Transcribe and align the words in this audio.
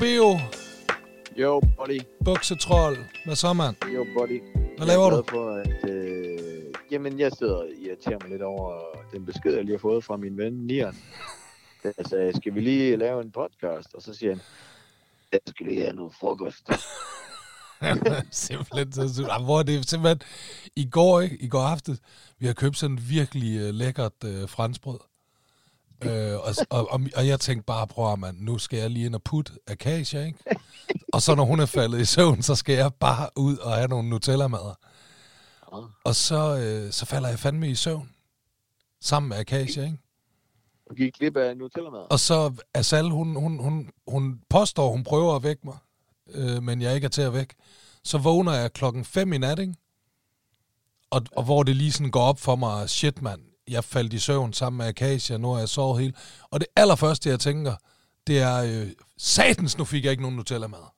Bio, 0.00 0.38
Jo, 1.36 1.60
buddy. 1.60 2.00
buksetrold. 2.24 2.96
Hvad 3.24 3.36
så, 3.36 3.52
mand? 3.52 3.76
Jo, 3.94 4.06
buddy. 4.18 4.42
Hvad 4.76 4.86
laver 4.86 5.04
jeg 5.04 5.16
er 5.16 5.20
du? 5.20 5.24
For, 5.30 5.50
at, 5.50 5.90
øh, 5.90 6.38
jamen, 6.90 7.18
jeg 7.18 7.32
sidder 7.32 7.54
og 7.56 7.68
irriterer 7.78 8.18
mig 8.22 8.30
lidt 8.30 8.42
over 8.42 8.80
den 9.12 9.26
besked, 9.26 9.54
jeg 9.54 9.64
lige 9.64 9.74
har 9.74 9.78
fået 9.78 10.04
fra 10.04 10.16
min 10.16 10.36
ven 10.38 10.52
Nian. 10.52 10.96
Der 11.82 12.08
sagde, 12.08 12.36
skal 12.36 12.54
vi 12.54 12.60
lige 12.60 12.96
lave 12.96 13.22
en 13.22 13.32
podcast? 13.32 13.94
Og 13.94 14.02
så 14.02 14.14
siger 14.14 14.32
han, 14.32 14.40
jeg 15.32 15.40
skal 15.46 15.66
lige 15.66 15.80
have 15.80 15.96
noget 15.96 16.12
frokost. 16.20 16.68
simpelthen. 18.46 18.92
Så, 18.92 19.26
ah, 19.30 19.44
hvor 19.44 19.58
er 19.58 19.62
det 19.62 19.90
simpelthen... 19.90 20.20
I 20.76 20.88
går, 20.90 21.20
ikke? 21.20 21.36
I 21.40 21.48
går 21.48 21.62
aftes, 21.62 21.98
vi 22.38 22.46
har 22.46 22.54
købt 22.54 22.76
sådan 22.76 22.98
virkelig 23.08 23.68
uh, 23.68 23.74
lækkert 23.74 24.24
uh, 24.24 24.48
franskbrød. 24.48 24.98
Uh, 26.06 26.46
og, 26.46 26.54
og, 26.70 27.00
og, 27.16 27.26
jeg 27.26 27.40
tænkte 27.40 27.64
bare, 27.64 28.12
at 28.12 28.18
man, 28.18 28.34
nu 28.34 28.58
skal 28.58 28.78
jeg 28.78 28.90
lige 28.90 29.06
ind 29.06 29.14
og 29.14 29.22
putte 29.22 29.52
Akasia, 29.66 30.24
ikke? 30.24 30.38
Og 31.12 31.22
så 31.22 31.34
når 31.34 31.44
hun 31.44 31.60
er 31.60 31.66
faldet 31.66 32.00
i 32.00 32.04
søvn, 32.04 32.42
så 32.42 32.54
skal 32.54 32.74
jeg 32.74 32.94
bare 32.94 33.28
ud 33.36 33.56
og 33.56 33.72
have 33.72 33.88
nogle 33.88 34.08
Nutella-mader. 34.08 34.74
Og 36.04 36.14
så, 36.14 36.58
øh, 36.58 36.92
så 36.92 37.06
falder 37.06 37.28
jeg 37.28 37.38
fandme 37.38 37.70
i 37.70 37.74
søvn. 37.74 38.10
Sammen 39.00 39.28
med 39.28 39.36
Akasia, 39.36 39.84
ikke? 39.84 39.98
Og 40.86 40.96
gik 40.96 41.14
glip 41.14 41.36
af 41.36 41.56
Nutella 41.56 41.90
mad. 41.90 42.06
Og 42.10 42.20
så 42.20 42.52
Asal, 42.74 43.04
hun, 43.04 43.36
hun, 43.36 43.58
hun, 43.58 43.90
hun 44.08 44.40
påstår, 44.48 44.90
hun 44.90 45.04
prøver 45.04 45.36
at 45.36 45.42
vække 45.42 45.62
mig, 45.64 45.76
øh, 46.28 46.62
men 46.62 46.82
jeg 46.82 46.94
ikke 46.94 47.04
er 47.04 47.08
til 47.08 47.22
at 47.22 47.32
vække. 47.32 47.54
Så 48.04 48.18
vågner 48.18 48.52
jeg 48.52 48.72
klokken 48.72 49.04
5 49.04 49.32
i 49.32 49.38
nat, 49.38 49.58
ikke? 49.58 49.74
Og, 51.10 51.22
og 51.36 51.44
hvor 51.44 51.62
det 51.62 51.76
lige 51.76 51.92
sådan 51.92 52.10
går 52.10 52.22
op 52.22 52.38
for 52.38 52.56
mig, 52.56 52.90
shit 52.90 53.22
mand, 53.22 53.40
jeg 53.68 53.84
faldt 53.84 54.12
i 54.12 54.18
søvn 54.18 54.52
sammen 54.52 54.78
med 54.78 54.86
Akasia, 54.86 55.36
nu 55.36 55.52
har 55.52 55.58
jeg 55.58 55.68
sovet 55.68 56.00
helt. 56.00 56.16
Og 56.50 56.60
det 56.60 56.68
allerførste, 56.76 57.28
jeg 57.30 57.40
tænker, 57.40 57.74
det 58.26 58.38
er, 58.38 58.56
øh, 58.62 58.90
satans, 59.18 59.78
nu 59.78 59.84
fik 59.84 60.04
jeg 60.04 60.10
ikke 60.10 60.22
nogen 60.22 60.36
Nutella-mad. 60.36 60.94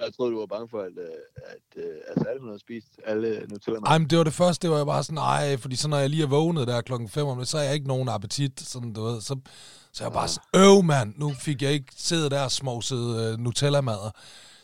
Jeg 0.00 0.14
troede, 0.14 0.32
du 0.32 0.38
var 0.38 0.46
bange 0.46 0.68
for, 0.68 0.80
at, 0.80 0.92
øh, 0.98 1.04
at, 1.36 1.82
at 1.82 1.90
altså, 2.08 2.28
alle 2.28 2.46
havde 2.46 2.58
spist 2.58 3.00
alle 3.04 3.46
Nutella 3.50 3.80
mad. 3.80 3.88
Ej, 3.90 3.98
men 3.98 4.10
det 4.10 4.18
var 4.18 4.24
det 4.24 4.32
første, 4.32 4.62
det 4.62 4.70
var 4.70 4.76
jeg 4.76 4.86
bare 4.86 5.04
sådan, 5.04 5.14
nej, 5.14 5.56
fordi 5.56 5.76
så 5.76 5.88
når 5.88 5.98
jeg 5.98 6.10
lige 6.10 6.22
er 6.22 6.26
vågnet 6.26 6.68
der 6.68 6.80
klokken 6.80 7.08
5 7.08 7.26
om 7.26 7.44
så 7.44 7.56
har 7.56 7.64
jeg 7.64 7.74
ikke 7.74 7.88
nogen 7.88 8.08
appetit, 8.08 8.60
sådan 8.60 8.92
du 8.92 9.04
ved, 9.04 9.20
så, 9.20 9.36
så 9.92 10.04
jeg 10.04 10.12
bare 10.12 10.28
sådan, 10.28 10.60
øv 10.60 10.82
mand, 10.82 11.14
nu 11.16 11.32
fik 11.34 11.62
jeg 11.62 11.72
ikke 11.72 11.92
siddet 11.96 12.30
der 12.30 12.44
og 12.44 12.52
smovset 12.52 13.32
uh, 13.32 13.40
Nutella-mader. 13.40 14.10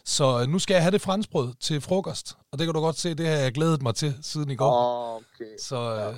Så 0.05 0.42
uh, 0.42 0.48
nu 0.48 0.59
skal 0.59 0.75
jeg 0.75 0.83
have 0.83 0.92
det 0.92 1.00
franskbrød 1.00 1.55
til 1.61 1.81
frokost, 1.81 2.36
og 2.53 2.59
det 2.59 2.66
kan 2.66 2.75
du 2.75 2.81
godt 2.81 2.98
se, 2.98 3.14
det 3.14 3.27
har 3.27 3.36
jeg 3.36 3.53
glædet 3.53 3.83
mig 3.83 3.94
til 3.94 4.14
siden 4.22 4.50
i 4.50 4.56
går. 4.56 5.16
Okay. 5.16 5.56
Så 5.61 6.09
uh, 6.09 6.16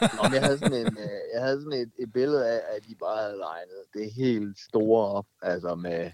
Nå, 0.00 0.22
jeg 0.32 0.42
havde 0.42 0.58
sådan, 0.58 0.80
en, 0.86 0.98
øh, 0.98 1.20
jeg 1.34 1.42
havde 1.42 1.60
sådan 1.62 1.80
et, 1.80 1.92
et 1.98 2.12
billede 2.12 2.48
af, 2.50 2.60
at 2.76 2.82
de 2.88 2.94
bare 3.00 3.22
havde 3.22 3.36
legnet 3.36 3.82
det 3.94 4.12
helt 4.12 4.58
store 4.58 5.08
op, 5.08 5.26
altså 5.42 5.74
med 5.74 6.10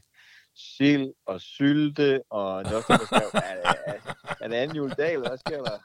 sild 0.56 1.12
og 1.26 1.40
sylte, 1.40 2.22
og 2.30 2.64
det 2.64 2.74
var 2.74 2.80
sådan, 2.80 3.00
der 3.00 3.06
skrev, 3.06 3.30
er, 3.34 3.72
det- 3.72 4.14
er 4.40 4.48
det 4.48 4.56
anden 4.56 4.76
juledag, 4.76 5.12
eller 5.14 5.28
hvad 5.28 5.38
sker 5.38 5.62
der? 5.64 5.78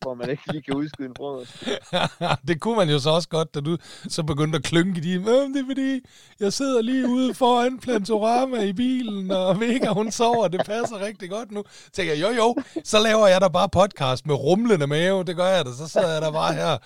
Hvor 0.00 0.14
man 0.14 0.30
ikke 0.30 0.42
lige 0.52 0.62
kan 0.62 0.74
udskyde 0.74 1.08
en 1.08 1.14
frokost. 1.16 1.64
det 2.48 2.60
kunne 2.60 2.76
man 2.76 2.90
jo 2.90 2.98
så 2.98 3.10
også 3.10 3.28
godt, 3.28 3.54
da 3.54 3.60
du 3.60 3.76
så 4.08 4.22
begyndte 4.22 4.56
at 4.56 4.64
klynke 4.64 5.00
i, 5.14 5.18
men 5.18 5.54
det 5.54 5.60
er 5.60 5.66
fordi, 5.66 6.00
jeg 6.40 6.52
sidder 6.52 6.82
lige 6.82 7.08
ude 7.08 7.34
foran 7.34 7.78
Plantorama 7.78 8.60
i 8.60 8.72
bilen, 8.72 9.30
og 9.30 9.60
Vega, 9.60 9.88
hun 9.88 10.10
sover, 10.10 10.48
det 10.48 10.60
passer 10.66 11.00
rigtig 11.00 11.30
godt 11.30 11.52
nu. 11.52 11.64
Så 11.68 11.90
tænker 11.90 12.14
jeg, 12.14 12.22
jo 12.22 12.30
jo, 12.30 12.56
så 12.84 12.98
laver 12.98 13.26
jeg 13.26 13.40
da 13.40 13.48
bare 13.48 13.68
podcast 13.68 14.26
med 14.26 14.34
rumlende 14.34 14.86
mave, 14.86 15.24
det 15.24 15.36
gør 15.36 15.46
jeg 15.46 15.64
da, 15.64 15.72
så 15.72 15.88
sidder 15.88 16.12
jeg 16.12 16.22
der 16.22 16.32
bare 16.32 16.54
her 16.54 16.78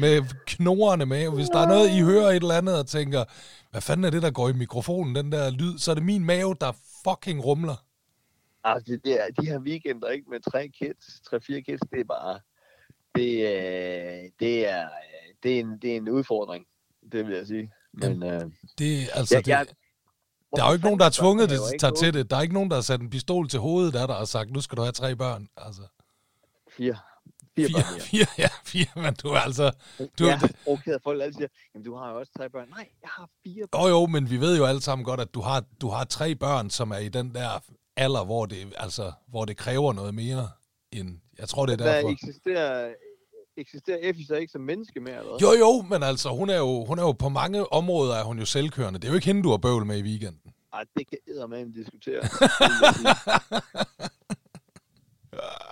med 0.00 0.22
knorrende 0.46 1.06
mave. 1.06 1.30
Hvis 1.34 1.48
der 1.48 1.58
er 1.58 1.66
noget, 1.66 1.90
I 1.90 2.00
hører 2.00 2.28
et 2.28 2.36
eller 2.36 2.54
andet 2.54 2.78
og 2.78 2.86
tænker, 2.86 3.24
hvad 3.70 3.80
fanden 3.80 4.04
er 4.04 4.10
det, 4.10 4.22
der 4.22 4.30
går 4.30 4.48
i 4.48 4.52
mikrofonen, 4.52 5.14
den 5.14 5.32
der 5.32 5.50
lyd, 5.50 5.78
så 5.78 5.90
er 5.90 5.94
det 5.94 6.04
min 6.04 6.24
mave, 6.24 6.56
der 6.60 6.72
fucking 7.04 7.44
rumler. 7.44 7.84
Altså, 8.64 8.98
det 9.04 9.12
er, 9.20 9.26
de 9.40 9.46
her 9.46 9.58
weekender, 9.58 10.08
ikke, 10.08 10.30
med 10.30 10.40
tre 10.52 10.68
kids, 10.68 11.20
tre-fire 11.30 11.62
kids, 11.62 11.80
det 11.90 12.00
er 12.00 12.04
bare, 12.04 12.40
det, 13.14 13.32
øh, 13.32 14.30
det, 14.40 14.68
er, 14.68 14.84
øh, 14.84 15.34
det, 15.42 15.56
er 15.56 15.60
en, 15.60 15.78
det 15.82 15.92
er 15.92 15.96
en 15.96 16.08
udfordring, 16.08 16.66
det 17.12 17.26
vil 17.26 17.36
jeg 17.36 17.46
sige. 17.46 17.72
Men, 17.92 18.22
øh, 18.22 18.40
Det, 18.78 19.08
altså, 19.14 19.34
jeg, 19.34 19.44
det, 19.44 19.50
jeg, 19.50 19.66
Der 20.56 20.62
er 20.62 20.66
jo 20.66 20.72
ikke 20.72 20.84
nogen, 20.84 20.98
der 20.98 21.04
har 21.04 21.10
tvunget 21.10 21.50
det, 21.50 21.58
Hvorfor 21.58 21.78
tager 21.78 21.94
til 21.94 22.14
det. 22.14 22.30
Der 22.30 22.36
er 22.36 22.42
ikke 22.42 22.54
nogen, 22.54 22.70
der 22.70 22.76
har 22.76 22.82
sat 22.82 23.00
en 23.00 23.10
pistol 23.10 23.48
til 23.48 23.60
hovedet 23.60 23.96
af 23.96 24.08
dig 24.08 24.16
og 24.16 24.28
sagt, 24.28 24.50
nu 24.50 24.60
skal 24.60 24.76
du 24.76 24.82
have 24.82 24.92
tre 24.92 25.16
børn. 25.16 25.48
Altså, 25.56 25.82
Fire. 26.76 26.96
Fire, 27.56 27.66
fire, 27.66 27.82
børn, 27.82 27.96
ja. 27.96 28.02
fire, 28.02 28.26
ja, 28.38 28.48
fire, 28.64 29.02
men 29.02 29.14
du 29.14 29.28
er 29.28 29.38
altså... 29.38 29.72
Du, 30.18 30.26
jeg 30.26 30.34
er 30.42 30.48
provokeret, 30.64 31.02
folk 31.02 31.22
altid 31.22 31.32
siger, 31.38 31.48
jamen 31.74 31.84
du 31.84 31.96
har 31.96 32.10
jo 32.10 32.18
også 32.18 32.32
tre 32.36 32.50
børn. 32.50 32.68
Nej, 32.68 32.88
jeg 33.02 33.10
har 33.12 33.28
fire 33.44 33.66
børn. 33.72 33.82
jo, 33.82 33.88
jo, 33.88 34.06
men 34.06 34.30
vi 34.30 34.40
ved 34.40 34.56
jo 34.56 34.64
alle 34.64 34.80
sammen 34.82 35.04
godt, 35.04 35.20
at 35.20 35.34
du 35.34 35.40
har, 35.40 35.64
du 35.80 35.88
har 35.88 36.04
tre 36.04 36.34
børn, 36.34 36.70
som 36.70 36.90
er 36.90 36.96
i 36.96 37.08
den 37.08 37.34
der 37.34 37.62
alder, 37.96 38.24
hvor 38.24 38.46
det, 38.46 38.74
altså, 38.76 39.12
hvor 39.28 39.44
det 39.44 39.56
kræver 39.56 39.92
noget 39.92 40.14
mere 40.14 40.50
end... 40.92 41.18
Jeg 41.38 41.48
tror, 41.48 41.66
det 41.66 41.72
er 41.72 41.76
Hvad 41.76 41.94
derfor. 41.94 42.10
eksisterer, 42.10 42.94
eksisterer 43.56 43.98
Effie 44.00 44.26
så 44.26 44.34
ikke 44.34 44.52
som 44.52 44.60
menneske 44.60 45.00
mere, 45.00 45.18
eller 45.18 45.30
hvad? 45.30 45.40
Jo, 45.40 45.52
jo, 45.58 45.82
men 45.82 46.02
altså, 46.02 46.28
hun 46.28 46.50
er 46.50 46.58
jo, 46.58 46.84
hun 46.84 46.98
er 46.98 47.02
jo 47.02 47.12
på 47.12 47.28
mange 47.28 47.72
områder, 47.72 48.14
er 48.14 48.24
hun 48.24 48.38
jo 48.38 48.44
selvkørende. 48.44 48.98
Det 48.98 49.04
er 49.04 49.08
jo 49.12 49.14
ikke 49.14 49.26
hende, 49.26 49.42
du 49.42 49.50
har 49.50 49.56
bøvl 49.56 49.86
med 49.86 49.98
i 49.98 50.02
weekenden. 50.02 50.52
Ej, 50.72 50.84
det 50.96 51.08
kan 51.08 51.18
eddermame 51.28 51.72
diskutere. 51.74 52.22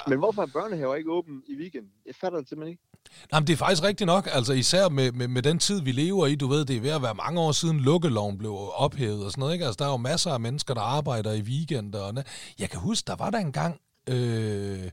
Men 0.09 0.19
hvorfor 0.19 0.43
er 0.43 0.47
børnehaver 0.47 0.95
ikke 0.95 1.13
åben 1.13 1.43
i 1.49 1.55
weekenden? 1.57 1.91
Jeg 2.07 2.15
fatter 2.21 2.39
det 2.39 2.49
simpelthen 2.49 2.71
ikke. 2.71 2.83
Jamen, 3.33 3.47
det 3.47 3.53
er 3.53 3.57
faktisk 3.57 3.83
rigtigt 3.83 4.07
nok. 4.07 4.29
Altså, 4.33 4.53
især 4.53 4.89
med, 4.89 5.13
med, 5.13 5.29
med 5.29 5.43
den 5.43 5.59
tid, 5.59 5.83
vi 5.83 5.93
lever 5.93 6.27
i. 6.27 6.35
Du 6.35 6.47
ved, 6.49 6.65
det 6.65 6.77
er 6.77 6.81
ved 6.81 6.91
at 6.91 7.03
være 7.03 7.15
mange 7.15 7.41
år 7.41 7.53
siden 7.53 7.81
lukkeloven 7.81 8.39
blev 8.39 8.57
ophævet 8.75 9.25
og 9.25 9.31
sådan 9.31 9.41
noget. 9.41 9.53
Ikke? 9.53 9.65
Altså, 9.67 9.77
der 9.79 9.85
er 9.85 9.91
jo 9.91 9.97
masser 9.97 10.31
af 10.31 10.41
mennesker, 10.41 10.75
der 10.75 10.81
arbejder 10.81 11.33
i 11.33 11.41
weekender. 11.41 12.01
Og 12.01 12.11
na- 12.19 12.55
jeg 12.59 12.71
kan 12.71 12.81
huske, 12.81 13.07
der 13.07 13.17
var 13.17 13.31
der 13.31 13.39
engang... 13.39 13.81
Øh, 14.09 14.91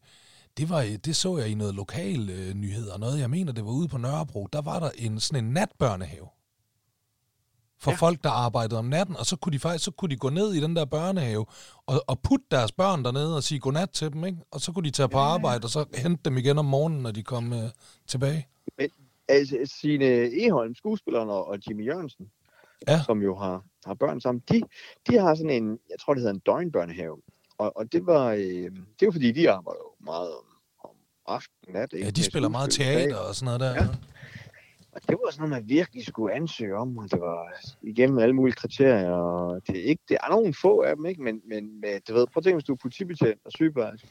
det, 0.57 0.69
var, 0.69 0.97
det 1.05 1.15
så 1.15 1.37
jeg 1.37 1.47
i 1.49 1.53
noget 1.53 1.75
lokal 1.75 2.29
øh, 2.29 2.53
nyheder. 2.53 2.97
Noget, 2.97 3.19
jeg 3.19 3.29
mener, 3.29 3.51
det 3.51 3.65
var 3.65 3.71
ude 3.71 3.87
på 3.87 3.97
Nørrebro. 3.97 4.47
Der 4.53 4.61
var 4.61 4.79
der 4.79 4.89
en, 4.95 5.19
sådan 5.19 5.45
en 5.45 5.53
natbørnehave. 5.53 6.27
For 7.79 7.91
ja. 7.91 7.95
Ja. 7.95 7.99
folk, 7.99 8.23
der 8.23 8.29
arbejdede 8.29 8.79
om 8.79 8.85
natten, 8.85 9.15
og 9.15 9.25
så 9.25 9.35
kunne 9.35 9.53
de 9.53 9.59
faktisk 9.59 9.85
så 9.85 9.91
kunne 9.91 10.09
de 10.09 10.17
gå 10.17 10.29
ned 10.29 10.53
i 10.53 10.59
den 10.59 10.75
der 10.75 10.85
børnehave 10.85 11.45
og, 11.85 12.03
og 12.07 12.19
putte 12.19 12.45
deres 12.51 12.71
børn 12.71 13.03
dernede 13.03 13.35
og 13.35 13.43
sige 13.43 13.59
godnat 13.59 13.89
til 13.89 14.13
dem, 14.13 14.25
ikke? 14.25 14.37
Og 14.51 14.61
så 14.61 14.71
kunne 14.71 14.85
de 14.85 14.91
tage 14.91 15.09
på 15.09 15.17
arbejde, 15.17 15.65
og 15.65 15.69
så 15.69 15.85
hente 15.95 16.21
dem 16.25 16.37
igen 16.37 16.57
om 16.57 16.65
morgenen, 16.65 17.01
når 17.01 17.11
de 17.11 17.23
kom 17.23 17.53
øh, 17.53 17.69
tilbage. 18.07 18.47
Altså, 19.27 19.57
Signe 19.65 20.05
Eholm, 20.45 20.75
skuespilleren 20.75 21.29
og, 21.29 21.47
og 21.47 21.57
Jimmy 21.69 21.85
Jørgensen, 21.87 22.31
Ja. 22.87 23.03
som 23.05 23.21
jo 23.21 23.35
har, 23.37 23.63
har 23.85 23.93
børn 23.93 24.21
sammen, 24.21 24.43
de, 24.49 24.61
de 25.09 25.17
har 25.19 25.35
sådan 25.35 25.49
en, 25.49 25.69
jeg 25.69 25.99
tror 26.01 26.13
det 26.13 26.21
hedder 26.21 26.33
en 26.33 26.39
døgnbørnehave. 26.39 27.17
Og, 27.57 27.77
og 27.77 27.91
det 27.91 28.05
var, 28.05 28.31
øh, 28.31 28.71
det 28.99 29.05
var 29.05 29.11
fordi, 29.11 29.31
de 29.31 29.51
arbejder 29.51 29.79
jo 29.79 30.05
meget 30.05 30.29
om, 30.31 30.43
om 30.83 30.95
aften, 31.27 31.73
nat. 31.73 31.93
ikke? 31.93 32.05
Ja, 32.05 32.11
de 32.11 32.23
spiller 32.23 32.49
meget 32.49 32.69
teater 32.71 33.17
og 33.17 33.35
sådan 33.35 33.45
noget 33.45 33.59
der. 33.61 33.73
Ja. 33.83 33.87
Og 34.91 35.01
det 35.09 35.17
var 35.23 35.31
sådan 35.31 35.49
noget, 35.49 35.61
man 35.63 35.69
virkelig 35.69 36.05
skulle 36.05 36.35
ansøge 36.35 36.75
om, 36.77 36.97
og 36.97 37.11
det 37.11 37.19
var 37.21 37.53
igennem 37.81 38.17
alle 38.19 38.33
mulige 38.35 38.55
kriterier, 38.55 39.11
og 39.11 39.61
det 39.67 39.77
er 39.79 39.83
ikke, 39.83 40.03
det 40.09 40.17
er 40.23 40.29
nogle 40.29 40.53
få 40.53 40.81
af 40.81 40.95
dem, 40.95 41.05
ikke? 41.05 41.21
Men, 41.23 41.41
men 41.49 41.63
du 42.07 42.13
ved, 42.13 42.27
prøv 42.27 42.39
at 42.39 42.43
tænke, 42.43 42.55
hvis 42.55 42.63
du 42.63 42.73
er 42.73 42.77
politibetjent 42.81 43.39
og 43.45 43.51
sygeplejerske, 43.51 44.07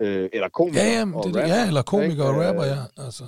øh, 0.00 0.28
eller 0.32 0.48
komiker 0.48 0.82
Ja, 0.82 0.98
ja, 0.98 1.04
men 1.04 1.14
og 1.14 1.24
det, 1.24 1.34
det, 1.34 1.42
rapper, 1.42 1.54
ja, 1.54 1.66
eller 1.66 1.82
komiker 1.82 2.24
og 2.24 2.34
ikke? 2.34 2.48
rapper, 2.48 2.64
Øh, 2.64 2.68
ja. 2.96 3.04
Altså. 3.04 3.24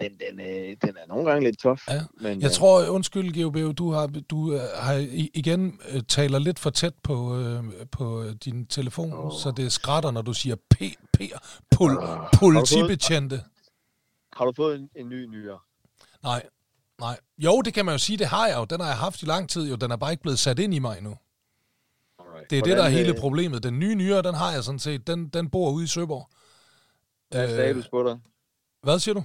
Den, 0.00 0.10
den, 0.10 0.40
øh, 0.40 0.76
den 0.82 0.96
er 0.96 1.06
nogle 1.08 1.30
gange 1.30 1.44
lidt 1.44 1.58
tof. 1.58 1.88
Ja. 1.88 2.02
Men, 2.20 2.40
Jeg 2.40 2.46
øh, 2.46 2.52
tror, 2.52 2.86
undskyld, 2.88 3.42
GOB, 3.42 3.78
du 3.78 3.92
har, 3.92 4.06
du 4.06 4.52
øh, 4.52 4.60
har 4.76 4.94
igen 5.34 5.80
øh, 5.88 6.02
taler 6.08 6.38
lidt 6.38 6.58
for 6.58 6.70
tæt 6.70 6.94
på, 7.02 7.38
øh, 7.38 7.64
på 7.92 8.22
øh, 8.22 8.34
din 8.44 8.66
telefon, 8.66 9.12
oh. 9.12 9.32
Så 9.32 9.52
det 9.56 9.72
skrætter, 9.72 10.10
når 10.10 10.22
du 10.22 10.32
siger 10.32 10.56
P, 10.70 10.76
P, 11.12 11.20
pol, 11.70 11.98
Åh. 11.98 12.18
politibetjente. 12.32 13.42
Har 14.32 14.44
du 14.44 14.52
fået 14.56 14.76
en, 14.78 14.90
en 14.96 15.08
ny 15.08 15.24
nyere? 15.24 15.58
Nej, 16.22 16.42
nej. 17.00 17.18
Jo, 17.38 17.60
det 17.60 17.74
kan 17.74 17.84
man 17.84 17.94
jo 17.94 17.98
sige, 17.98 18.16
det 18.16 18.26
har 18.26 18.46
jeg 18.46 18.56
jo. 18.56 18.64
Den 18.64 18.80
har 18.80 18.86
jeg 18.88 18.96
haft 18.96 19.22
i 19.22 19.26
lang 19.26 19.48
tid 19.48 19.70
jo. 19.70 19.76
Den 19.76 19.90
er 19.90 19.96
bare 19.96 20.10
ikke 20.10 20.22
blevet 20.22 20.38
sat 20.38 20.58
ind 20.58 20.74
i 20.74 20.78
mig 20.78 20.96
endnu. 20.98 21.16
Alright. 22.18 22.50
Det 22.50 22.58
er 22.58 22.62
det, 22.62 22.76
der 22.76 22.84
er 22.84 22.88
hele 22.88 23.08
øh, 23.14 23.18
problemet. 23.18 23.62
Den 23.62 23.78
nye 23.78 23.94
nyere, 23.94 24.22
den 24.22 24.34
har 24.34 24.52
jeg 24.52 24.64
sådan 24.64 24.78
set. 24.78 25.06
Den, 25.06 25.28
den 25.28 25.50
bor 25.50 25.70
ude 25.70 25.84
i 25.84 25.86
Søborg. 25.86 26.28
Hvad 27.30 27.44
er 27.44 27.48
status 27.54 27.88
på 27.88 28.02
dig? 28.08 28.18
Hvad 28.82 28.98
siger 28.98 29.14
du? 29.14 29.24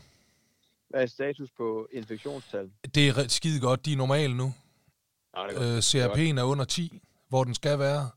Hvad 0.95 1.03
er 1.03 1.07
status 1.07 1.49
på 1.57 1.87
infektionstal? 1.91 2.71
Det 2.95 3.07
er 3.07 3.27
skide 3.27 3.59
godt. 3.59 3.85
De 3.85 3.93
er 3.93 3.97
normale 3.97 4.37
nu. 4.37 4.53
Nej, 5.35 5.47
det 5.47 5.61
Øh, 5.61 5.77
CRP'en 5.77 6.39
er 6.39 6.43
under 6.43 6.65
10, 6.65 6.99
hvor 7.29 7.43
den 7.43 7.53
skal 7.53 7.79
være. 7.79 8.09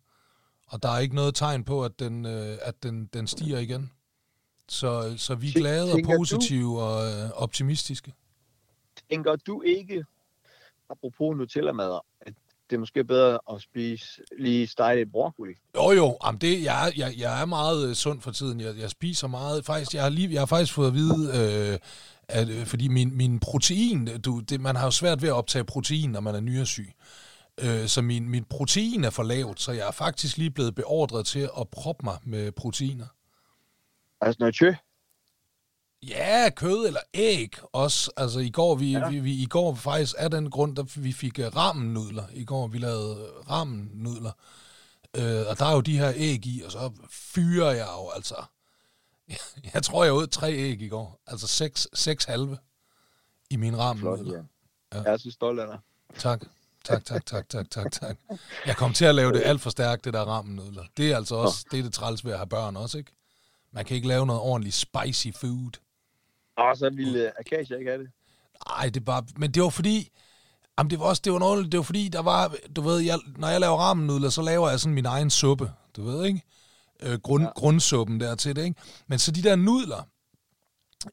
Og 0.66 0.82
der 0.82 0.88
er 0.88 0.98
ikke 0.98 1.14
noget 1.14 1.34
tegn 1.34 1.64
på, 1.64 1.84
at 1.84 1.98
den, 1.98 2.26
øh, 2.26 2.58
at 2.62 2.82
den, 2.82 3.06
den 3.12 3.26
stiger 3.26 3.58
igen. 3.58 3.90
Så, 4.69 5.14
så 5.16 5.34
vi 5.34 5.48
er 5.48 5.52
glade 5.52 5.82
og 5.92 5.96
tænker 5.96 6.12
du- 6.12 6.19
positive 6.19 6.82
og 6.82 7.06
øh, 7.06 7.30
optimistiske. 7.34 8.12
Tænker 9.10 9.36
du 9.36 9.62
ikke, 9.62 10.04
apropos 10.90 11.36
Nutella-mad, 11.36 11.98
at 12.20 12.32
det 12.70 12.76
er 12.76 12.81
måske 12.81 13.04
bedre 13.04 13.38
at 13.52 13.62
spise 13.62 14.22
lige 14.38 14.66
steget 14.66 15.12
broccoli? 15.12 15.54
Jo 15.76 15.90
jo, 15.90 16.19
jamen 16.24 16.40
det, 16.40 16.62
jeg, 16.62 16.88
er, 16.88 16.92
jeg, 16.96 17.14
jeg 17.19 17.40
er 17.42 17.46
meget 17.46 17.88
øh, 17.88 17.94
sund 17.94 18.20
for 18.20 18.31
tiden. 18.31 18.60
Jeg, 18.60 18.78
jeg 18.78 18.90
spiser 18.90 19.28
meget. 19.28 19.64
Faktisk, 19.64 19.94
jeg, 19.94 20.02
har 20.02 20.10
lige, 20.10 20.32
jeg 20.32 20.40
har 20.40 20.46
faktisk 20.46 20.72
fået 20.72 20.86
at 20.88 20.94
vide, 20.94 21.72
øh, 21.72 21.78
at, 22.28 22.48
øh, 22.48 22.66
fordi 22.66 22.88
min, 22.88 23.16
min 23.16 23.40
protein, 23.40 24.20
du, 24.20 24.40
det, 24.40 24.60
man 24.60 24.76
har 24.76 24.84
jo 24.84 24.90
svært 24.90 25.22
ved 25.22 25.28
at 25.28 25.34
optage 25.34 25.64
protein, 25.64 26.10
når 26.10 26.20
man 26.20 26.34
er 26.34 26.40
nyresyg. 26.40 26.92
Øh, 27.60 27.88
så 27.88 28.02
min, 28.02 28.28
min 28.28 28.44
protein 28.44 29.04
er 29.04 29.10
for 29.10 29.22
lavt, 29.22 29.60
så 29.60 29.72
jeg 29.72 29.86
er 29.86 29.92
faktisk 29.92 30.36
lige 30.36 30.50
blevet 30.50 30.75
beordret 30.75 31.26
til 31.26 31.50
at 31.60 31.69
proppe 31.69 32.04
mig 32.04 32.19
med 32.22 32.52
proteiner. 32.52 33.06
Altså 34.20 34.36
noget 34.40 34.58
kød? 34.58 34.75
Ja, 36.02 36.50
kød 36.56 36.86
eller 36.86 37.00
æg 37.14 37.54
også. 37.72 38.10
Altså 38.16 38.40
i 38.40 38.50
går, 38.50 38.74
vi, 38.74 38.92
ja. 38.92 39.08
vi, 39.08 39.20
vi, 39.20 39.42
i 39.42 39.46
går 39.46 39.74
faktisk 39.74 40.14
af 40.19 40.31
den 40.31 40.50
grund, 40.50 40.76
der 40.76 41.00
vi 41.00 41.12
fik 41.12 41.38
uh, 41.38 41.56
ramennudler. 41.56 42.24
I 42.34 42.44
går 42.44 42.66
vi 42.66 42.78
lavede 42.78 43.26
ramennudler. 43.50 44.32
Øh, 45.16 45.44
og 45.48 45.58
der 45.58 45.66
er 45.66 45.72
jo 45.72 45.81
de 45.81 45.98
her 45.98 46.12
æg 46.16 46.46
i, 46.46 46.62
og 46.64 46.72
så 46.72 46.92
fyrer 47.10 47.70
jeg 47.70 47.88
jo 47.98 48.10
altså. 48.16 48.34
Jeg 49.75 49.82
tror, 49.82 50.04
jeg 50.04 50.12
åd 50.12 50.26
tre 50.26 50.52
æg 50.52 50.82
i 50.82 50.88
går. 50.88 51.20
Altså 51.26 51.46
seks, 51.46 51.88
seks 51.94 52.25
halve 52.25 52.58
i 53.50 53.56
min 53.56 53.78
ramennudler. 53.78 54.25
Flot, 54.25 54.44
ja. 54.92 54.98
ja. 54.98 55.02
Jeg 55.02 55.12
er 55.12 55.16
så 55.16 55.30
stolt 55.30 55.60
af 55.60 55.66
dig. 55.66 55.78
Tak. 56.19 56.44
Tak, 56.84 57.04
tak, 57.04 57.26
tak, 57.26 57.48
tak, 57.48 57.70
tak, 57.70 57.92
tak. 57.92 58.16
Jeg 58.66 58.76
kom 58.76 58.92
til 58.92 59.04
at 59.04 59.14
lave 59.14 59.32
det 59.32 59.42
alt 59.44 59.60
for 59.60 59.70
stærkt, 59.70 60.04
det 60.04 60.12
der 60.12 60.20
ramennudler. 60.20 60.84
Det 60.96 61.12
er 61.12 61.16
altså 61.16 61.34
også, 61.34 61.64
det 61.70 61.78
er 61.78 61.82
det 61.82 61.92
træls 61.92 62.25
ved 62.25 62.32
at 62.32 62.38
have 62.38 62.46
børn 62.48 62.76
også, 62.76 62.98
ikke? 62.98 63.12
Man 63.72 63.84
kan 63.84 63.96
ikke 63.96 64.08
lave 64.08 64.26
noget 64.26 64.42
ordentligt 64.42 64.75
spicy 64.75 65.28
food. 65.40 65.70
Og 66.56 66.76
så 66.76 66.90
ville 66.90 67.32
Akasia 67.40 67.76
ikke 67.76 67.90
have 67.90 68.02
det. 68.02 68.10
Nej, 68.69 68.84
det 68.84 68.96
er 68.96 69.04
bare... 69.04 69.24
Men 69.36 69.50
det 69.50 69.62
var 69.62 69.69
fordi... 69.69 70.10
Jamen, 70.78 70.90
det 70.90 70.98
var 70.98 71.04
også... 71.04 71.22
Det 71.24 71.32
var, 71.32 71.38
noget, 71.38 71.72
det 71.72 71.78
var 71.78 71.84
fordi, 71.84 72.08
der 72.08 72.22
var... 72.22 72.54
Du 72.76 72.81
ved, 72.81 72.98
jeg, 72.98 73.19
når 73.36 73.48
jeg 73.48 73.60
laver 73.60 73.76
ramennudler, 73.76 74.31
så 74.31 74.42
laver 74.42 74.70
jeg 74.70 74.81
sådan 74.81 74.94
min 74.94 75.06
egen 75.06 75.31
suppe. 75.31 75.72
Du 75.96 76.02
ved, 76.02 76.24
ikke? 76.24 76.42
Øh, 77.02 77.18
grund, 77.18 77.44
ja. 77.44 77.50
Grundsuppen 77.54 78.20
der 78.20 78.34
til 78.34 78.56
det, 78.56 78.64
ikke? 78.64 78.80
Men 79.06 79.18
så 79.18 79.30
de 79.30 79.42
der 79.42 79.56
nudler, 79.56 80.02